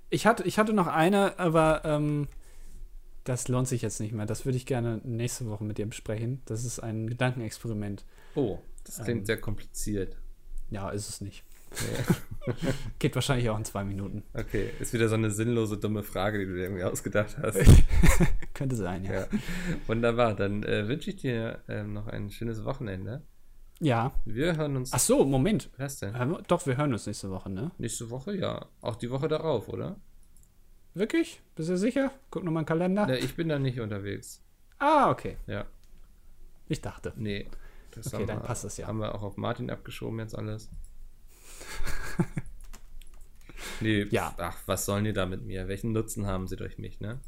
Ich 0.09 0.25
hatte, 0.25 0.43
ich 0.43 0.57
hatte 0.57 0.73
noch 0.73 0.87
eine, 0.87 1.39
aber 1.39 1.83
ähm, 1.85 2.27
das 3.23 3.47
lohnt 3.47 3.67
sich 3.67 3.81
jetzt 3.81 3.99
nicht 3.99 4.13
mehr. 4.13 4.25
Das 4.25 4.45
würde 4.45 4.57
ich 4.57 4.65
gerne 4.65 5.01
nächste 5.03 5.47
Woche 5.47 5.63
mit 5.63 5.77
dir 5.77 5.85
besprechen. 5.85 6.41
Das 6.45 6.63
ist 6.63 6.79
ein 6.79 7.07
Gedankenexperiment. 7.07 8.05
Oh, 8.35 8.59
das 8.83 9.03
klingt 9.03 9.21
ähm, 9.21 9.25
sehr 9.25 9.41
kompliziert. 9.41 10.17
Ja, 10.69 10.89
ist 10.89 11.09
es 11.09 11.21
nicht. 11.21 11.43
Nee. 11.71 12.53
Geht 12.99 13.15
wahrscheinlich 13.15 13.49
auch 13.49 13.57
in 13.57 13.65
zwei 13.65 13.83
Minuten. 13.83 14.23
Okay, 14.33 14.69
ist 14.79 14.93
wieder 14.93 15.09
so 15.09 15.15
eine 15.15 15.31
sinnlose, 15.31 15.77
dumme 15.77 16.03
Frage, 16.03 16.39
die 16.39 16.45
du 16.45 16.55
dir 16.55 16.63
irgendwie 16.63 16.83
ausgedacht 16.83 17.37
hast. 17.41 17.59
Könnte 18.53 18.75
sein, 18.75 19.03
ja. 19.03 19.13
ja. 19.13 19.27
Wunderbar, 19.87 20.35
dann 20.35 20.63
äh, 20.63 20.87
wünsche 20.87 21.09
ich 21.09 21.17
dir 21.17 21.63
äh, 21.67 21.83
noch 21.83 22.07
ein 22.07 22.29
schönes 22.29 22.63
Wochenende. 22.63 23.23
Ja. 23.79 24.11
Wir 24.25 24.55
hören 24.55 24.77
uns. 24.77 24.93
Ach 24.93 24.99
so, 24.99 25.25
Moment. 25.25 25.69
Was 25.77 25.99
denn? 25.99 26.13
Doch, 26.47 26.65
wir 26.65 26.77
hören 26.77 26.93
uns 26.93 27.05
nächste 27.05 27.29
Woche, 27.29 27.49
ne? 27.49 27.71
Nächste 27.77 28.09
Woche, 28.09 28.35
ja. 28.35 28.65
Auch 28.81 28.95
die 28.95 29.09
Woche 29.09 29.27
darauf, 29.27 29.67
oder? 29.67 29.97
Wirklich? 30.93 31.41
Bist 31.55 31.69
du 31.69 31.77
sicher? 31.77 32.11
Guck 32.31 32.45
nochmal 32.45 32.61
einen 32.61 32.67
Kalender. 32.67 33.05
Ne, 33.05 33.17
ich 33.17 33.35
bin 33.35 33.49
da 33.49 33.59
nicht 33.59 33.81
unterwegs. 33.81 34.41
Ah, 34.79 35.09
okay. 35.09 35.37
Ja. 35.45 35.65
Ich 36.69 36.81
dachte. 36.81 37.13
Nee. 37.17 37.49
okay, 37.97 38.25
dann 38.25 38.39
wir, 38.39 38.45
passt 38.45 38.63
das 38.63 38.77
ja. 38.77 38.87
Haben 38.87 38.99
wir 38.99 39.13
auch 39.13 39.21
auf 39.21 39.35
Martin 39.35 39.69
abgeschoben 39.69 40.19
jetzt 40.19 40.37
alles. 40.37 40.69
nee, 43.81 44.03
ja. 44.09 44.33
ach, 44.37 44.57
was 44.67 44.85
sollen 44.85 45.03
die 45.03 45.13
da 45.13 45.25
mit 45.25 45.43
mir? 45.43 45.67
Welchen 45.67 45.91
Nutzen 45.91 46.25
haben 46.25 46.47
sie 46.47 46.55
durch 46.55 46.77
mich, 46.77 47.01
ne? 47.01 47.19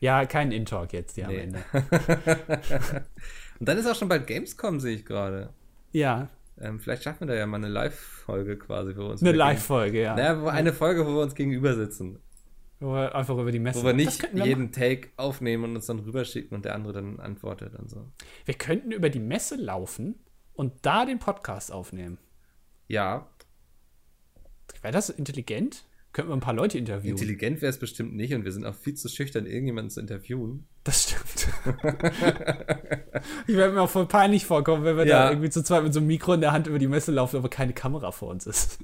Ja, 0.00 0.26
kein 0.26 0.50
In-Talk 0.50 0.92
jetzt 0.92 1.14
hier 1.14 1.28
nee. 1.28 1.42
am 1.42 1.54
Ende. 1.54 1.64
Und 3.60 3.68
dann 3.68 3.78
ist 3.78 3.86
auch 3.86 3.94
schon 3.94 4.08
bald 4.08 4.26
Gamescom, 4.26 4.80
sehe 4.80 4.96
ich 4.96 5.04
gerade. 5.04 5.54
Ja. 5.92 6.28
Ähm, 6.58 6.80
vielleicht 6.80 7.02
schaffen 7.02 7.20
wir 7.20 7.26
da 7.28 7.34
ja 7.34 7.46
mal 7.46 7.56
eine 7.56 7.68
Live-Folge 7.68 8.58
quasi 8.58 8.94
für 8.94 9.04
uns. 9.04 9.22
Eine 9.22 9.32
Live-Folge, 9.32 10.02
ja. 10.02 10.14
Naja, 10.14 10.46
eine 10.46 10.72
Folge, 10.72 11.06
wo 11.06 11.10
wir 11.14 11.22
uns 11.22 11.34
gegenüber 11.34 11.74
sitzen. 11.74 12.18
Wo 12.78 12.94
wir 12.94 13.14
einfach 13.14 13.38
über 13.38 13.52
die 13.52 13.58
Messe. 13.58 13.80
Wo 13.80 13.86
wir 13.86 13.92
nicht 13.94 14.22
wir 14.34 14.44
jeden 14.44 14.64
machen. 14.64 14.72
Take 14.72 15.10
aufnehmen 15.16 15.64
und 15.64 15.76
uns 15.76 15.86
dann 15.86 16.00
rüberschicken 16.00 16.54
und 16.54 16.64
der 16.64 16.74
andere 16.74 16.92
dann 16.92 17.20
antwortet 17.20 17.74
und 17.76 17.88
so. 17.88 18.10
Wir 18.44 18.54
könnten 18.54 18.90
über 18.90 19.08
die 19.08 19.20
Messe 19.20 19.56
laufen 19.56 20.16
und 20.52 20.74
da 20.82 21.06
den 21.06 21.18
Podcast 21.18 21.72
aufnehmen. 21.72 22.18
Ja. 22.88 23.28
Wäre 24.82 24.92
das 24.92 25.10
intelligent? 25.10 25.84
Könnten 26.12 26.30
wir 26.30 26.36
ein 26.36 26.40
paar 26.40 26.54
Leute 26.54 26.76
interviewen. 26.76 27.16
Intelligent 27.16 27.62
wäre 27.62 27.70
es 27.70 27.78
bestimmt 27.78 28.14
nicht 28.14 28.34
und 28.34 28.44
wir 28.44 28.52
sind 28.52 28.66
auch 28.66 28.74
viel 28.74 28.94
zu 28.94 29.08
schüchtern, 29.08 29.46
irgendjemanden 29.46 29.90
zu 29.90 30.00
interviewen. 30.00 30.66
Das 30.84 31.04
stimmt. 31.04 31.48
ich 33.46 33.54
werde 33.54 33.74
mir 33.74 33.82
auch 33.82 33.90
voll 33.90 34.06
peinlich 34.06 34.46
vorkommen, 34.46 34.84
wenn 34.84 34.96
wir 34.96 35.06
ja. 35.06 35.24
da 35.24 35.30
irgendwie 35.30 35.50
zu 35.50 35.62
zweit 35.62 35.84
mit 35.84 35.94
so 35.94 36.00
einem 36.00 36.08
Mikro 36.08 36.34
in 36.34 36.40
der 36.40 36.52
Hand 36.52 36.66
über 36.66 36.80
die 36.80 36.88
Messe 36.88 37.12
laufen, 37.12 37.36
aber 37.36 37.48
keine 37.48 37.72
Kamera 37.72 38.10
vor 38.10 38.30
uns 38.30 38.46
ist. 38.46 38.80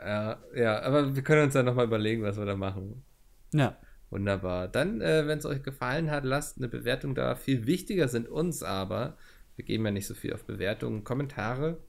Ja, 0.00 0.38
ja 0.54 0.82
aber 0.82 1.14
wir 1.14 1.22
können 1.22 1.44
uns 1.44 1.54
ja 1.54 1.62
nochmal 1.62 1.86
überlegen, 1.86 2.24
was 2.24 2.36
wir 2.36 2.46
da 2.46 2.56
machen. 2.56 3.04
Ja. 3.52 3.76
Wunderbar. 4.10 4.68
Dann, 4.68 5.00
äh, 5.00 5.26
wenn 5.26 5.38
es 5.38 5.46
euch 5.46 5.62
gefallen 5.62 6.10
hat, 6.10 6.24
lasst 6.24 6.58
eine 6.58 6.68
Bewertung 6.68 7.14
da. 7.14 7.36
Viel 7.36 7.66
wichtiger 7.66 8.08
sind 8.08 8.28
uns 8.28 8.62
aber, 8.62 9.16
wir 9.56 9.64
geben 9.64 9.84
ja 9.84 9.90
nicht 9.90 10.06
so 10.06 10.14
viel 10.14 10.34
auf 10.34 10.44
Bewertungen, 10.44 11.04
Kommentare. 11.04 11.80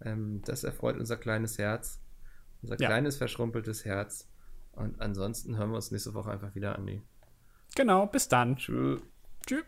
Ähm, 0.00 0.42
das 0.44 0.64
erfreut 0.64 0.96
unser 0.96 1.16
kleines 1.16 1.58
Herz. 1.58 2.00
Unser 2.62 2.80
ja. 2.80 2.88
kleines, 2.88 3.16
verschrumpeltes 3.16 3.84
Herz. 3.84 4.30
Und 4.72 5.00
ansonsten 5.00 5.56
hören 5.56 5.70
wir 5.70 5.76
uns 5.76 5.90
nächste 5.90 6.14
Woche 6.14 6.30
einfach 6.30 6.54
wieder, 6.54 6.76
Andi. 6.76 7.02
Genau, 7.74 8.06
bis 8.06 8.28
dann. 8.28 8.56
Tschüss. 8.56 9.00
Tschüss. 9.46 9.64